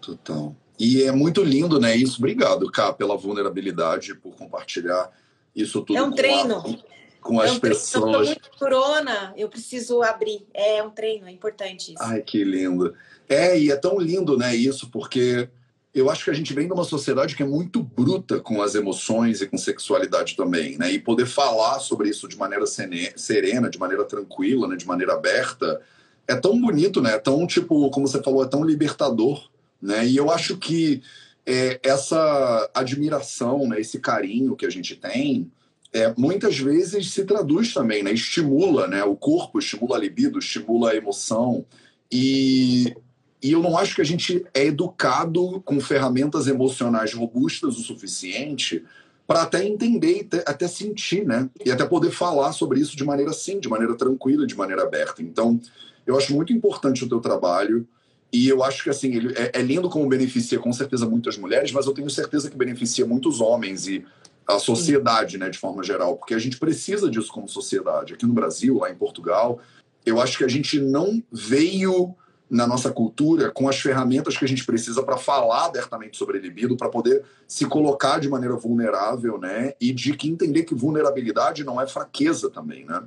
Total. 0.00 0.54
E 0.78 1.02
é 1.02 1.12
muito 1.12 1.42
lindo, 1.42 1.80
né? 1.80 1.96
Isso. 1.96 2.18
Obrigado, 2.18 2.70
Cá, 2.70 2.92
pela 2.92 3.16
vulnerabilidade, 3.16 4.14
por 4.14 4.34
compartilhar 4.34 5.10
isso 5.54 5.80
tudo. 5.82 5.96
É 5.96 6.02
um 6.02 6.12
treino. 6.12 6.58
A, 6.58 6.96
com 7.26 7.42
é 7.42 7.46
as 7.46 7.52
um 7.52 7.60
pessoas. 7.60 8.28
Treino. 8.28 8.40
Eu 8.44 8.58
corona, 8.58 9.34
eu 9.36 9.48
preciso 9.48 10.02
abrir. 10.02 10.46
É 10.54 10.82
um 10.82 10.90
treino, 10.90 11.26
é 11.26 11.32
importante 11.32 11.92
isso. 11.92 12.02
Ai, 12.02 12.22
que 12.22 12.44
lindo. 12.44 12.94
É, 13.28 13.58
e 13.58 13.70
é 13.70 13.76
tão 13.76 13.98
lindo, 13.98 14.36
né, 14.36 14.54
isso, 14.54 14.88
porque 14.88 15.48
eu 15.96 16.10
acho 16.10 16.24
que 16.24 16.30
a 16.30 16.34
gente 16.34 16.52
vem 16.52 16.66
de 16.66 16.72
uma 16.74 16.84
sociedade 16.84 17.34
que 17.34 17.42
é 17.42 17.46
muito 17.46 17.82
bruta 17.82 18.38
com 18.38 18.60
as 18.60 18.74
emoções 18.74 19.40
e 19.40 19.46
com 19.46 19.56
sexualidade 19.56 20.36
também, 20.36 20.76
né? 20.76 20.92
E 20.92 20.98
poder 20.98 21.24
falar 21.24 21.80
sobre 21.80 22.10
isso 22.10 22.28
de 22.28 22.36
maneira 22.36 22.66
serena, 22.66 23.70
de 23.70 23.78
maneira 23.78 24.04
tranquila, 24.04 24.68
né? 24.68 24.76
de 24.76 24.86
maneira 24.86 25.14
aberta, 25.14 25.80
é 26.28 26.36
tão 26.36 26.60
bonito, 26.60 27.00
né? 27.00 27.14
É 27.14 27.18
tão, 27.18 27.46
tipo, 27.46 27.88
como 27.90 28.06
você 28.06 28.22
falou, 28.22 28.44
é 28.44 28.46
tão 28.46 28.62
libertador, 28.62 29.48
né? 29.80 30.06
E 30.06 30.18
eu 30.18 30.30
acho 30.30 30.58
que 30.58 31.02
é, 31.46 31.80
essa 31.82 32.70
admiração, 32.74 33.66
né? 33.66 33.80
esse 33.80 33.98
carinho 33.98 34.54
que 34.54 34.66
a 34.66 34.70
gente 34.70 34.96
tem, 34.96 35.50
é, 35.96 36.14
muitas 36.16 36.58
vezes 36.58 37.10
se 37.10 37.24
traduz 37.24 37.72
também, 37.72 38.02
né? 38.02 38.12
Estimula, 38.12 38.86
né? 38.86 39.02
O 39.02 39.16
corpo 39.16 39.58
estimula 39.58 39.96
a 39.96 39.98
libido, 39.98 40.38
estimula 40.38 40.90
a 40.90 40.96
emoção. 40.96 41.64
E 42.12 42.94
e 43.42 43.52
eu 43.52 43.62
não 43.62 43.76
acho 43.76 43.94
que 43.94 44.00
a 44.00 44.04
gente 44.04 44.44
é 44.52 44.64
educado 44.64 45.60
com 45.64 45.78
ferramentas 45.80 46.46
emocionais 46.46 47.12
robustas 47.12 47.76
o 47.76 47.82
suficiente 47.82 48.84
para 49.26 49.42
até 49.42 49.64
entender 49.64 50.28
até 50.46 50.66
sentir, 50.66 51.24
né? 51.24 51.48
E 51.64 51.70
até 51.70 51.84
poder 51.84 52.10
falar 52.10 52.52
sobre 52.52 52.80
isso 52.80 52.96
de 52.96 53.04
maneira 53.04 53.32
sim, 53.32 53.60
de 53.60 53.68
maneira 53.68 53.94
tranquila, 53.94 54.46
de 54.46 54.56
maneira 54.56 54.82
aberta. 54.82 55.22
Então, 55.22 55.60
eu 56.06 56.16
acho 56.16 56.34
muito 56.34 56.52
importante 56.52 57.04
o 57.04 57.08
teu 57.08 57.20
trabalho. 57.20 57.86
E 58.32 58.48
eu 58.48 58.64
acho 58.64 58.82
que 58.82 58.90
assim, 58.90 59.14
ele 59.14 59.32
é, 59.36 59.60
é 59.60 59.62
lindo 59.62 59.88
como 59.88 60.08
beneficia 60.08 60.58
com 60.58 60.72
certeza 60.72 61.06
muitas 61.06 61.38
mulheres, 61.38 61.72
mas 61.72 61.86
eu 61.86 61.92
tenho 61.92 62.10
certeza 62.10 62.50
que 62.50 62.56
beneficia 62.56 63.06
muitos 63.06 63.40
homens 63.40 63.86
e 63.86 64.04
a 64.46 64.58
sociedade, 64.58 65.38
né, 65.38 65.50
de 65.50 65.58
forma 65.58 65.82
geral, 65.82 66.16
porque 66.16 66.34
a 66.34 66.38
gente 66.38 66.58
precisa 66.58 67.10
disso 67.10 67.32
como 67.32 67.48
sociedade. 67.48 68.14
Aqui 68.14 68.24
no 68.24 68.32
Brasil, 68.32 68.78
lá 68.78 68.90
em 68.90 68.94
Portugal, 68.94 69.58
eu 70.04 70.20
acho 70.20 70.38
que 70.38 70.44
a 70.44 70.48
gente 70.48 70.78
não 70.78 71.22
veio 71.32 72.14
na 72.48 72.64
nossa 72.64 72.92
cultura 72.92 73.50
com 73.50 73.68
as 73.68 73.80
ferramentas 73.80 74.36
que 74.36 74.44
a 74.44 74.48
gente 74.48 74.64
precisa 74.64 75.02
para 75.02 75.16
falar 75.16 75.66
abertamente 75.66 76.16
sobre 76.16 76.38
libido, 76.38 76.76
para 76.76 76.88
poder 76.88 77.24
se 77.46 77.66
colocar 77.66 78.20
de 78.20 78.28
maneira 78.28 78.54
vulnerável, 78.54 79.36
né? 79.36 79.72
E 79.80 79.92
de 79.92 80.16
que 80.16 80.28
entender 80.28 80.62
que 80.62 80.74
vulnerabilidade 80.74 81.64
não 81.64 81.80
é 81.80 81.88
fraqueza 81.88 82.48
também, 82.48 82.84
né? 82.84 83.02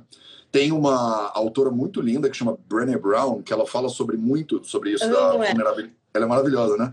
Tem 0.52 0.72
uma 0.72 1.30
autora 1.34 1.70
muito 1.70 2.02
linda 2.02 2.28
que 2.28 2.36
chama 2.36 2.58
Brené 2.68 2.98
Brown, 2.98 3.40
que 3.40 3.52
ela 3.52 3.66
fala 3.66 3.88
sobre 3.88 4.16
muito 4.16 4.62
sobre 4.64 4.90
isso 4.90 5.08
da 5.08 5.34
é. 5.34 5.48
vulnerabilidade. 5.48 5.94
Ela 6.12 6.24
é 6.24 6.28
maravilhosa, 6.28 6.76
né? 6.76 6.92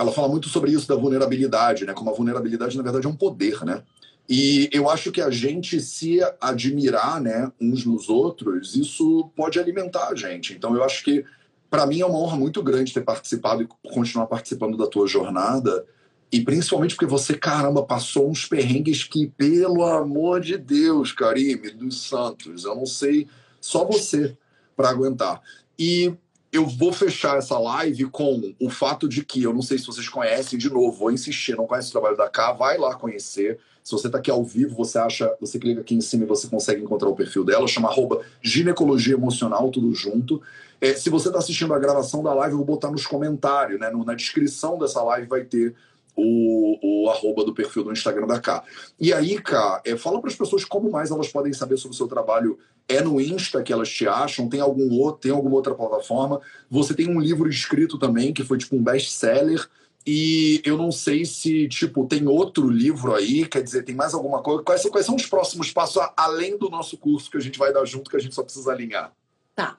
Ela 0.00 0.12
fala 0.12 0.28
muito 0.28 0.48
sobre 0.48 0.72
isso 0.72 0.88
da 0.88 0.96
vulnerabilidade, 0.96 1.84
né? 1.84 1.92
Como 1.92 2.08
a 2.08 2.14
vulnerabilidade 2.14 2.74
na 2.74 2.82
verdade 2.82 3.06
é 3.06 3.08
um 3.10 3.14
poder, 3.14 3.62
né? 3.66 3.82
E 4.26 4.70
eu 4.72 4.88
acho 4.88 5.12
que 5.12 5.20
a 5.20 5.28
gente 5.28 5.78
se 5.78 6.20
admirar, 6.40 7.20
né, 7.20 7.52
uns 7.60 7.84
nos 7.84 8.08
outros, 8.08 8.76
isso 8.76 9.30
pode 9.36 9.58
alimentar 9.58 10.08
a 10.08 10.14
gente. 10.14 10.54
Então 10.54 10.74
eu 10.74 10.82
acho 10.82 11.04
que 11.04 11.24
para 11.68 11.84
mim 11.84 12.00
é 12.00 12.06
uma 12.06 12.18
honra 12.18 12.36
muito 12.36 12.62
grande 12.62 12.94
ter 12.94 13.02
participado 13.02 13.62
e 13.62 13.68
continuar 13.92 14.26
participando 14.26 14.78
da 14.78 14.86
tua 14.86 15.06
jornada. 15.06 15.84
E 16.32 16.40
principalmente 16.40 16.94
porque 16.94 17.10
você, 17.10 17.36
caramba, 17.36 17.82
passou 17.82 18.30
uns 18.30 18.46
perrengues 18.46 19.04
que, 19.04 19.26
pelo 19.36 19.84
amor 19.84 20.40
de 20.40 20.56
Deus, 20.56 21.12
Karime, 21.12 21.72
dos 21.72 22.08
Santos, 22.08 22.64
eu 22.64 22.74
não 22.74 22.86
sei, 22.86 23.26
só 23.60 23.84
você 23.84 24.34
para 24.76 24.88
aguentar. 24.88 25.42
E 25.78 26.14
eu 26.52 26.66
vou 26.66 26.92
fechar 26.92 27.38
essa 27.38 27.58
live 27.58 28.06
com 28.06 28.52
o 28.58 28.68
fato 28.68 29.08
de 29.08 29.24
que, 29.24 29.42
eu 29.42 29.54
não 29.54 29.62
sei 29.62 29.78
se 29.78 29.86
vocês 29.86 30.08
conhecem, 30.08 30.58
de 30.58 30.68
novo, 30.68 30.98
vou 30.98 31.12
insistir, 31.12 31.56
não 31.56 31.66
conhece 31.66 31.88
o 31.88 31.92
trabalho 31.92 32.16
da 32.16 32.28
K, 32.28 32.52
vai 32.52 32.76
lá 32.76 32.94
conhecer. 32.96 33.58
Se 33.84 33.92
você 33.92 34.08
está 34.08 34.18
aqui 34.18 34.30
ao 34.30 34.44
vivo, 34.44 34.74
você 34.74 34.98
acha, 34.98 35.32
você 35.40 35.58
clica 35.58 35.80
aqui 35.80 35.94
em 35.94 36.00
cima 36.00 36.24
e 36.24 36.26
você 36.26 36.48
consegue 36.48 36.82
encontrar 36.82 37.08
o 37.08 37.14
perfil 37.14 37.44
dela, 37.44 37.66
chama 37.68 37.88
arroba 37.88 38.22
ginecologia 38.42 39.14
emocional, 39.14 39.70
tudo 39.70 39.94
junto. 39.94 40.42
É, 40.80 40.94
se 40.94 41.08
você 41.08 41.28
está 41.28 41.38
assistindo 41.38 41.72
a 41.72 41.78
gravação 41.78 42.22
da 42.22 42.34
live, 42.34 42.52
eu 42.52 42.58
vou 42.58 42.66
botar 42.66 42.90
nos 42.90 43.06
comentários, 43.06 43.78
né? 43.78 43.90
No, 43.90 44.04
na 44.04 44.14
descrição 44.14 44.78
dessa 44.78 45.02
live 45.02 45.28
vai 45.28 45.44
ter 45.44 45.74
o, 46.16 47.04
o 47.04 47.10
arroba 47.10 47.44
do 47.44 47.54
perfil 47.54 47.84
do 47.84 47.92
Instagram 47.92 48.26
da 48.26 48.40
K. 48.40 48.62
E 48.98 49.12
aí, 49.12 49.40
K, 49.40 49.82
é, 49.84 49.96
fala 49.96 50.20
para 50.20 50.30
as 50.30 50.36
pessoas 50.36 50.64
como 50.64 50.90
mais 50.90 51.10
elas 51.10 51.28
podem 51.28 51.52
saber 51.52 51.76
sobre 51.76 51.94
o 51.94 51.98
seu 51.98 52.08
trabalho. 52.08 52.58
É 52.88 53.00
no 53.00 53.20
Insta 53.20 53.62
que 53.62 53.72
elas 53.72 53.88
te 53.88 54.06
acham? 54.06 54.48
Tem 54.48 54.60
algum 54.60 54.92
outro, 54.98 55.20
tem 55.20 55.30
alguma 55.30 55.54
outra 55.54 55.74
plataforma? 55.74 56.40
Você 56.68 56.94
tem 56.94 57.08
um 57.08 57.20
livro 57.20 57.48
escrito 57.48 57.98
também, 57.98 58.32
que 58.32 58.44
foi 58.44 58.58
tipo 58.58 58.76
um 58.76 58.82
best-seller. 58.82 59.68
E 60.06 60.62
eu 60.64 60.76
não 60.76 60.90
sei 60.90 61.24
se, 61.24 61.68
tipo, 61.68 62.06
tem 62.06 62.26
outro 62.26 62.68
livro 62.68 63.14
aí, 63.14 63.46
quer 63.46 63.62
dizer, 63.62 63.84
tem 63.84 63.94
mais 63.94 64.14
alguma 64.14 64.42
coisa. 64.42 64.62
Quais, 64.62 64.82
quais 64.88 65.06
são 65.06 65.14
os 65.14 65.26
próximos 65.26 65.70
passos, 65.70 66.02
além 66.16 66.56
do 66.56 66.70
nosso 66.70 66.96
curso 66.96 67.30
que 67.30 67.36
a 67.36 67.40
gente 67.40 67.58
vai 67.58 67.72
dar 67.72 67.84
junto, 67.84 68.10
que 68.10 68.16
a 68.16 68.20
gente 68.20 68.34
só 68.34 68.42
precisa 68.42 68.72
alinhar? 68.72 69.12
Tá. 69.54 69.78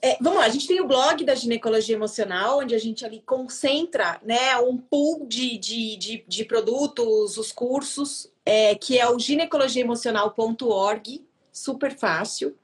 É, 0.00 0.16
vamos 0.20 0.38
lá, 0.38 0.44
a 0.44 0.48
gente 0.48 0.68
tem 0.68 0.80
o 0.80 0.86
blog 0.86 1.24
da 1.24 1.34
ginecologia 1.34 1.96
emocional, 1.96 2.60
onde 2.60 2.72
a 2.74 2.78
gente 2.78 3.04
ali 3.04 3.20
concentra 3.26 4.20
né, 4.22 4.56
um 4.58 4.76
pool 4.76 5.26
de, 5.26 5.58
de, 5.58 5.96
de, 5.96 6.24
de 6.26 6.44
produtos, 6.44 7.36
os 7.36 7.50
cursos, 7.50 8.30
é, 8.46 8.76
que 8.76 8.96
é 8.98 9.10
o 9.10 9.18
ginecologiaemocional.org, 9.18 11.26
super 11.52 11.96
fácil. 11.96 12.56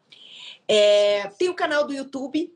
É, 0.69 1.29
tem 1.39 1.49
o 1.49 1.55
canal 1.55 1.85
do 1.85 1.93
YouTube, 1.93 2.55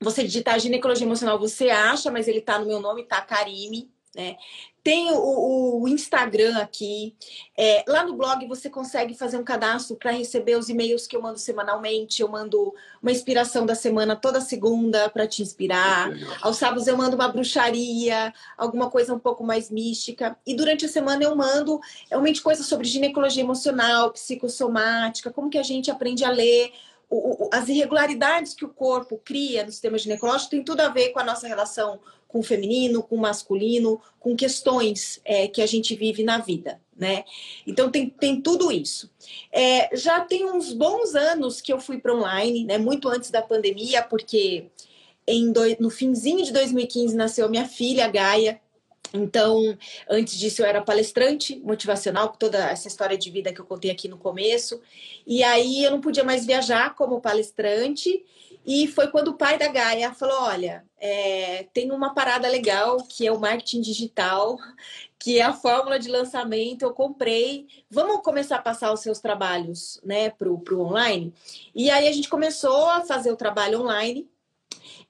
você 0.00 0.24
digitar 0.24 0.58
ginecologia 0.58 1.06
emocional, 1.06 1.38
você 1.38 1.68
acha, 1.70 2.10
mas 2.10 2.26
ele 2.26 2.40
tá 2.40 2.58
no 2.58 2.66
meu 2.66 2.80
nome, 2.80 3.04
tá 3.04 3.20
Karime, 3.20 3.90
né? 4.14 4.36
Tem 4.82 5.10
o, 5.12 5.80
o 5.80 5.88
Instagram 5.88 6.58
aqui. 6.58 7.16
É, 7.56 7.82
lá 7.88 8.04
no 8.04 8.14
blog 8.14 8.46
você 8.46 8.68
consegue 8.68 9.14
fazer 9.14 9.38
um 9.38 9.42
cadastro 9.42 9.96
para 9.96 10.10
receber 10.10 10.56
os 10.58 10.68
e-mails 10.68 11.06
que 11.06 11.16
eu 11.16 11.22
mando 11.22 11.38
semanalmente. 11.38 12.20
Eu 12.20 12.28
mando 12.28 12.74
uma 13.00 13.10
inspiração 13.10 13.64
da 13.64 13.74
semana 13.74 14.14
toda 14.14 14.42
segunda 14.42 15.08
para 15.08 15.26
te 15.26 15.40
inspirar. 15.40 16.10
Aos 16.42 16.58
sábados 16.58 16.86
eu 16.86 16.98
mando 16.98 17.16
uma 17.16 17.28
bruxaria, 17.28 18.32
alguma 18.58 18.90
coisa 18.90 19.14
um 19.14 19.18
pouco 19.18 19.42
mais 19.42 19.70
mística. 19.70 20.36
E 20.46 20.54
durante 20.54 20.84
a 20.84 20.88
semana 20.88 21.24
eu 21.24 21.34
mando 21.34 21.80
realmente 22.10 22.42
coisas 22.42 22.66
sobre 22.66 22.86
ginecologia 22.86 23.42
emocional, 23.42 24.12
psicossomática, 24.12 25.32
como 25.32 25.48
que 25.48 25.58
a 25.58 25.62
gente 25.62 25.90
aprende 25.90 26.24
a 26.24 26.30
ler 26.30 26.72
o, 27.08 27.48
as 27.52 27.68
irregularidades 27.68 28.54
que 28.54 28.64
o 28.64 28.68
corpo 28.68 29.20
cria 29.24 29.64
no 29.64 29.70
sistema 29.70 29.96
ginecológico 29.98 30.50
tem 30.50 30.64
tudo 30.64 30.80
a 30.80 30.88
ver 30.88 31.10
com 31.10 31.20
a 31.20 31.24
nossa 31.24 31.46
relação 31.46 32.00
com 32.34 32.40
o 32.40 32.42
feminino, 32.42 33.00
com 33.00 33.14
o 33.14 33.20
masculino, 33.20 34.00
com 34.18 34.34
questões 34.34 35.20
é, 35.24 35.46
que 35.46 35.62
a 35.62 35.66
gente 35.66 35.94
vive 35.94 36.24
na 36.24 36.38
vida, 36.38 36.80
né? 36.96 37.22
Então 37.64 37.88
tem, 37.88 38.10
tem 38.10 38.40
tudo 38.40 38.72
isso. 38.72 39.08
É, 39.52 39.96
já 39.96 40.18
tem 40.18 40.44
uns 40.44 40.72
bons 40.72 41.14
anos 41.14 41.60
que 41.60 41.72
eu 41.72 41.78
fui 41.78 41.98
para 41.98 42.12
online, 42.12 42.64
né? 42.64 42.76
Muito 42.76 43.08
antes 43.08 43.30
da 43.30 43.40
pandemia, 43.40 44.02
porque 44.02 44.66
em 45.28 45.52
do, 45.52 45.60
no 45.78 45.90
finzinho 45.90 46.44
de 46.44 46.52
2015 46.52 47.14
nasceu 47.14 47.48
minha 47.48 47.68
filha, 47.68 48.08
Gaia, 48.08 48.60
então, 49.12 49.78
antes 50.10 50.36
disso, 50.36 50.60
eu 50.60 50.66
era 50.66 50.82
palestrante 50.82 51.60
motivacional, 51.60 52.34
toda 52.36 52.58
essa 52.58 52.88
história 52.88 53.16
de 53.16 53.30
vida 53.30 53.52
que 53.52 53.60
eu 53.60 53.64
contei 53.64 53.92
aqui 53.92 54.08
no 54.08 54.18
começo. 54.18 54.80
E 55.24 55.44
aí 55.44 55.84
eu 55.84 55.92
não 55.92 56.00
podia 56.00 56.24
mais 56.24 56.44
viajar 56.44 56.96
como 56.96 57.20
palestrante. 57.20 58.24
E 58.64 58.88
foi 58.88 59.08
quando 59.08 59.28
o 59.28 59.34
pai 59.34 59.58
da 59.58 59.68
Gaia 59.68 60.14
falou: 60.14 60.42
Olha, 60.42 60.84
é, 60.98 61.66
tem 61.74 61.90
uma 61.90 62.14
parada 62.14 62.48
legal 62.48 62.96
que 63.06 63.26
é 63.26 63.32
o 63.32 63.38
marketing 63.38 63.82
digital, 63.82 64.58
que 65.18 65.38
é 65.38 65.42
a 65.42 65.52
fórmula 65.52 65.98
de 65.98 66.08
lançamento. 66.08 66.82
Eu 66.82 66.92
comprei, 66.92 67.66
vamos 67.90 68.22
começar 68.22 68.56
a 68.56 68.62
passar 68.62 68.92
os 68.92 69.00
seus 69.00 69.20
trabalhos 69.20 70.00
né, 70.02 70.30
para 70.30 70.48
o 70.48 70.80
online. 70.80 71.32
E 71.74 71.90
aí 71.90 72.08
a 72.08 72.12
gente 72.12 72.28
começou 72.28 72.88
a 72.88 73.02
fazer 73.02 73.30
o 73.30 73.36
trabalho 73.36 73.82
online. 73.82 74.28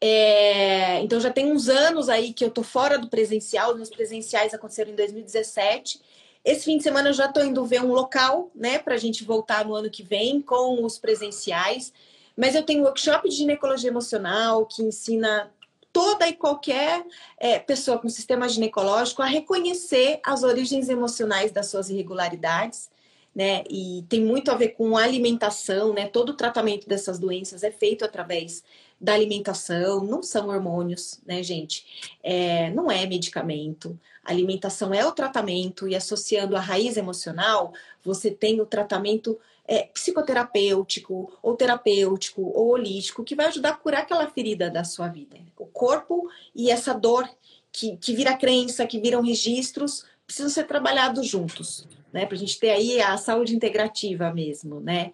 É, 0.00 1.00
então 1.00 1.20
já 1.20 1.30
tem 1.30 1.50
uns 1.50 1.68
anos 1.68 2.08
aí 2.08 2.32
que 2.32 2.44
eu 2.44 2.50
tô 2.50 2.62
fora 2.62 2.98
do 2.98 3.08
presencial, 3.08 3.74
meus 3.74 3.90
presenciais 3.90 4.52
aconteceram 4.52 4.90
em 4.90 4.96
2017. 4.96 6.00
Esse 6.44 6.64
fim 6.64 6.76
de 6.76 6.82
semana 6.82 7.08
eu 7.08 7.14
já 7.14 7.26
estou 7.26 7.44
indo 7.44 7.64
ver 7.64 7.82
um 7.82 7.92
local, 7.92 8.50
né, 8.54 8.78
para 8.78 8.94
a 8.94 8.98
gente 8.98 9.24
voltar 9.24 9.64
no 9.64 9.74
ano 9.74 9.88
que 9.88 10.02
vem 10.02 10.42
com 10.42 10.84
os 10.84 10.98
presenciais. 10.98 11.92
Mas 12.36 12.54
eu 12.54 12.62
tenho 12.62 12.82
um 12.82 12.84
workshop 12.84 13.28
de 13.28 13.36
ginecologia 13.36 13.90
emocional 13.90 14.66
que 14.66 14.82
ensina 14.82 15.50
toda 15.92 16.28
e 16.28 16.32
qualquer 16.32 17.04
é, 17.38 17.58
pessoa 17.58 17.98
com 17.98 18.08
sistema 18.08 18.48
ginecológico 18.48 19.22
a 19.22 19.26
reconhecer 19.26 20.20
as 20.24 20.42
origens 20.42 20.88
emocionais 20.88 21.52
das 21.52 21.68
suas 21.68 21.88
irregularidades 21.88 22.90
né? 23.34 23.64
E 23.68 24.04
tem 24.08 24.24
muito 24.24 24.50
a 24.50 24.54
ver 24.54 24.70
com 24.70 24.96
alimentação, 24.96 25.92
né? 25.92 26.06
Todo 26.06 26.30
o 26.30 26.36
tratamento 26.36 26.88
dessas 26.88 27.18
doenças 27.18 27.64
é 27.64 27.70
feito 27.70 28.04
através 28.04 28.62
da 29.00 29.12
alimentação, 29.12 30.04
não 30.04 30.22
são 30.22 30.48
hormônios, 30.48 31.20
né, 31.26 31.42
gente? 31.42 32.14
É, 32.22 32.70
não 32.70 32.90
é 32.90 33.04
medicamento. 33.06 33.98
A 34.24 34.30
alimentação 34.30 34.94
é 34.94 35.04
o 35.04 35.12
tratamento 35.12 35.88
e 35.88 35.96
associando 35.96 36.56
a 36.56 36.60
raiz 36.60 36.96
emocional, 36.96 37.72
você 38.04 38.30
tem 38.30 38.60
o 38.60 38.66
tratamento 38.66 39.38
é, 39.66 39.84
psicoterapêutico, 39.84 41.32
ou 41.42 41.56
terapêutico, 41.56 42.42
ou 42.42 42.68
holístico, 42.68 43.24
que 43.24 43.34
vai 43.34 43.46
ajudar 43.46 43.70
a 43.70 43.76
curar 43.76 44.02
aquela 44.02 44.28
ferida 44.28 44.70
da 44.70 44.84
sua 44.84 45.08
vida. 45.08 45.36
O 45.58 45.66
corpo 45.66 46.28
e 46.54 46.70
essa 46.70 46.92
dor 46.92 47.28
que, 47.72 47.96
que 47.96 48.14
vira 48.14 48.36
crença, 48.36 48.86
que 48.86 49.00
viram 49.00 49.22
registros, 49.22 50.04
precisam 50.26 50.50
ser 50.50 50.64
trabalhados 50.64 51.26
juntos 51.26 51.86
né? 52.14 52.26
Para 52.26 52.36
a 52.36 52.38
gente 52.38 52.60
ter 52.60 52.70
aí 52.70 53.00
a 53.00 53.16
saúde 53.16 53.56
integrativa 53.56 54.32
mesmo, 54.32 54.78
né? 54.78 55.10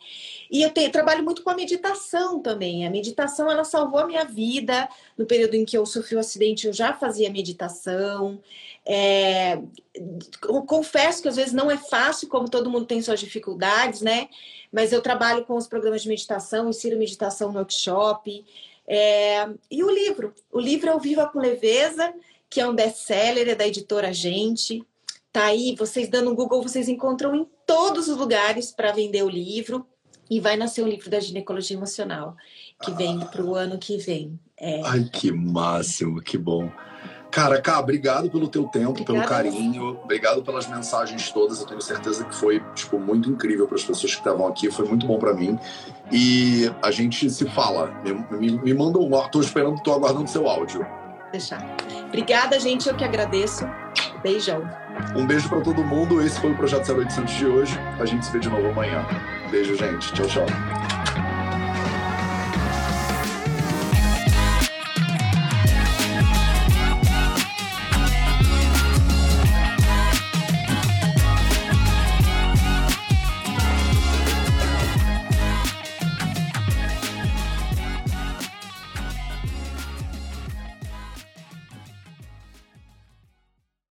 E 0.50 0.62
eu, 0.62 0.70
eu 0.76 0.92
trabalho 0.92 1.24
muito 1.24 1.42
com 1.42 1.48
a 1.48 1.54
meditação 1.54 2.40
também. 2.40 2.86
A 2.86 2.90
meditação 2.90 3.50
ela 3.50 3.64
salvou 3.64 4.00
a 4.00 4.06
minha 4.06 4.22
vida. 4.22 4.86
No 5.16 5.24
período 5.24 5.54
em 5.54 5.64
que 5.64 5.78
eu 5.78 5.86
sofri 5.86 6.14
o 6.14 6.18
um 6.18 6.20
acidente, 6.20 6.66
eu 6.66 6.74
já 6.74 6.92
fazia 6.92 7.30
meditação. 7.30 8.38
É, 8.84 9.58
confesso 10.66 11.22
que 11.22 11.28
às 11.28 11.36
vezes 11.36 11.54
não 11.54 11.70
é 11.70 11.78
fácil, 11.78 12.28
como 12.28 12.50
todo 12.50 12.70
mundo 12.70 12.84
tem 12.84 13.00
suas 13.00 13.18
dificuldades, 13.18 14.02
né? 14.02 14.28
Mas 14.70 14.92
eu 14.92 15.00
trabalho 15.00 15.46
com 15.46 15.56
os 15.56 15.66
programas 15.66 16.02
de 16.02 16.08
meditação, 16.08 16.68
ensino 16.68 16.98
meditação 16.98 17.50
no 17.50 17.58
workshop. 17.58 18.44
É, 18.86 19.48
e 19.70 19.82
o 19.82 19.90
livro. 19.90 20.34
O 20.52 20.60
livro 20.60 20.90
é 20.90 20.94
o 20.94 21.00
Viva 21.00 21.26
com 21.26 21.38
Leveza, 21.38 22.12
que 22.50 22.60
é 22.60 22.68
um 22.68 22.74
best-seller, 22.74 23.48
é 23.48 23.54
da 23.54 23.66
editora 23.66 24.12
Gente. 24.12 24.84
Tá 25.32 25.44
aí, 25.44 25.76
vocês 25.78 26.08
dando 26.08 26.30
um 26.30 26.34
Google, 26.34 26.62
vocês 26.62 26.88
encontram 26.88 27.34
em 27.36 27.46
todos 27.64 28.08
os 28.08 28.16
lugares 28.16 28.72
para 28.72 28.92
vender 28.92 29.22
o 29.22 29.28
livro. 29.28 29.86
E 30.28 30.38
vai 30.38 30.56
nascer 30.56 30.84
um 30.84 30.88
livro 30.88 31.10
da 31.10 31.18
ginecologia 31.18 31.76
emocional, 31.76 32.36
que 32.80 32.92
vem 32.92 33.18
para 33.18 33.42
o 33.42 33.56
ano 33.56 33.78
que 33.78 33.96
vem. 33.96 34.38
É. 34.56 34.80
Ai, 34.84 35.08
que 35.12 35.32
máximo, 35.32 36.22
que 36.22 36.38
bom. 36.38 36.70
Cara, 37.30 37.60
Cá, 37.60 37.78
obrigado 37.78 38.30
pelo 38.30 38.48
teu 38.48 38.64
tempo, 38.64 39.02
Obrigada 39.02 39.12
pelo 39.12 39.28
carinho, 39.28 39.98
obrigado 40.02 40.42
pelas 40.42 40.68
mensagens 40.68 41.30
todas. 41.30 41.60
Eu 41.60 41.66
tenho 41.66 41.80
certeza 41.80 42.24
que 42.24 42.34
foi 42.34 42.60
tipo 42.74 42.98
muito 42.98 43.30
incrível 43.30 43.66
para 43.66 43.76
as 43.76 43.84
pessoas 43.84 44.12
que 44.12 44.18
estavam 44.18 44.46
aqui, 44.46 44.70
foi 44.70 44.86
muito 44.86 45.06
bom 45.06 45.18
para 45.18 45.32
mim. 45.32 45.58
E 46.12 46.70
a 46.82 46.90
gente 46.90 47.30
se 47.30 47.44
fala. 47.46 47.92
Me, 48.04 48.12
me, 48.36 48.58
me 48.58 48.74
manda 48.74 48.98
um, 48.98 49.10
tô 49.30 49.40
esperando, 49.40 49.80
tô 49.82 49.92
aguardando 49.92 50.28
seu 50.28 50.48
áudio. 50.48 50.84
Deixar. 51.32 51.62
Obrigada, 52.06 52.58
gente, 52.58 52.88
eu 52.88 52.96
que 52.96 53.04
agradeço. 53.04 53.64
Beijão. 54.22 54.68
Um 55.16 55.26
beijo 55.26 55.48
para 55.48 55.60
todo 55.60 55.82
mundo. 55.82 56.20
Esse 56.20 56.38
foi 56.40 56.52
o 56.52 56.56
Projeto 56.56 56.92
0800 56.92 57.34
de 57.34 57.46
hoje. 57.46 57.78
A 57.98 58.04
gente 58.04 58.26
se 58.26 58.32
vê 58.32 58.38
de 58.38 58.48
novo 58.48 58.68
amanhã. 58.68 59.06
Beijo, 59.50 59.74
gente. 59.76 60.12
Tchau, 60.12 60.26
tchau. 60.26 61.29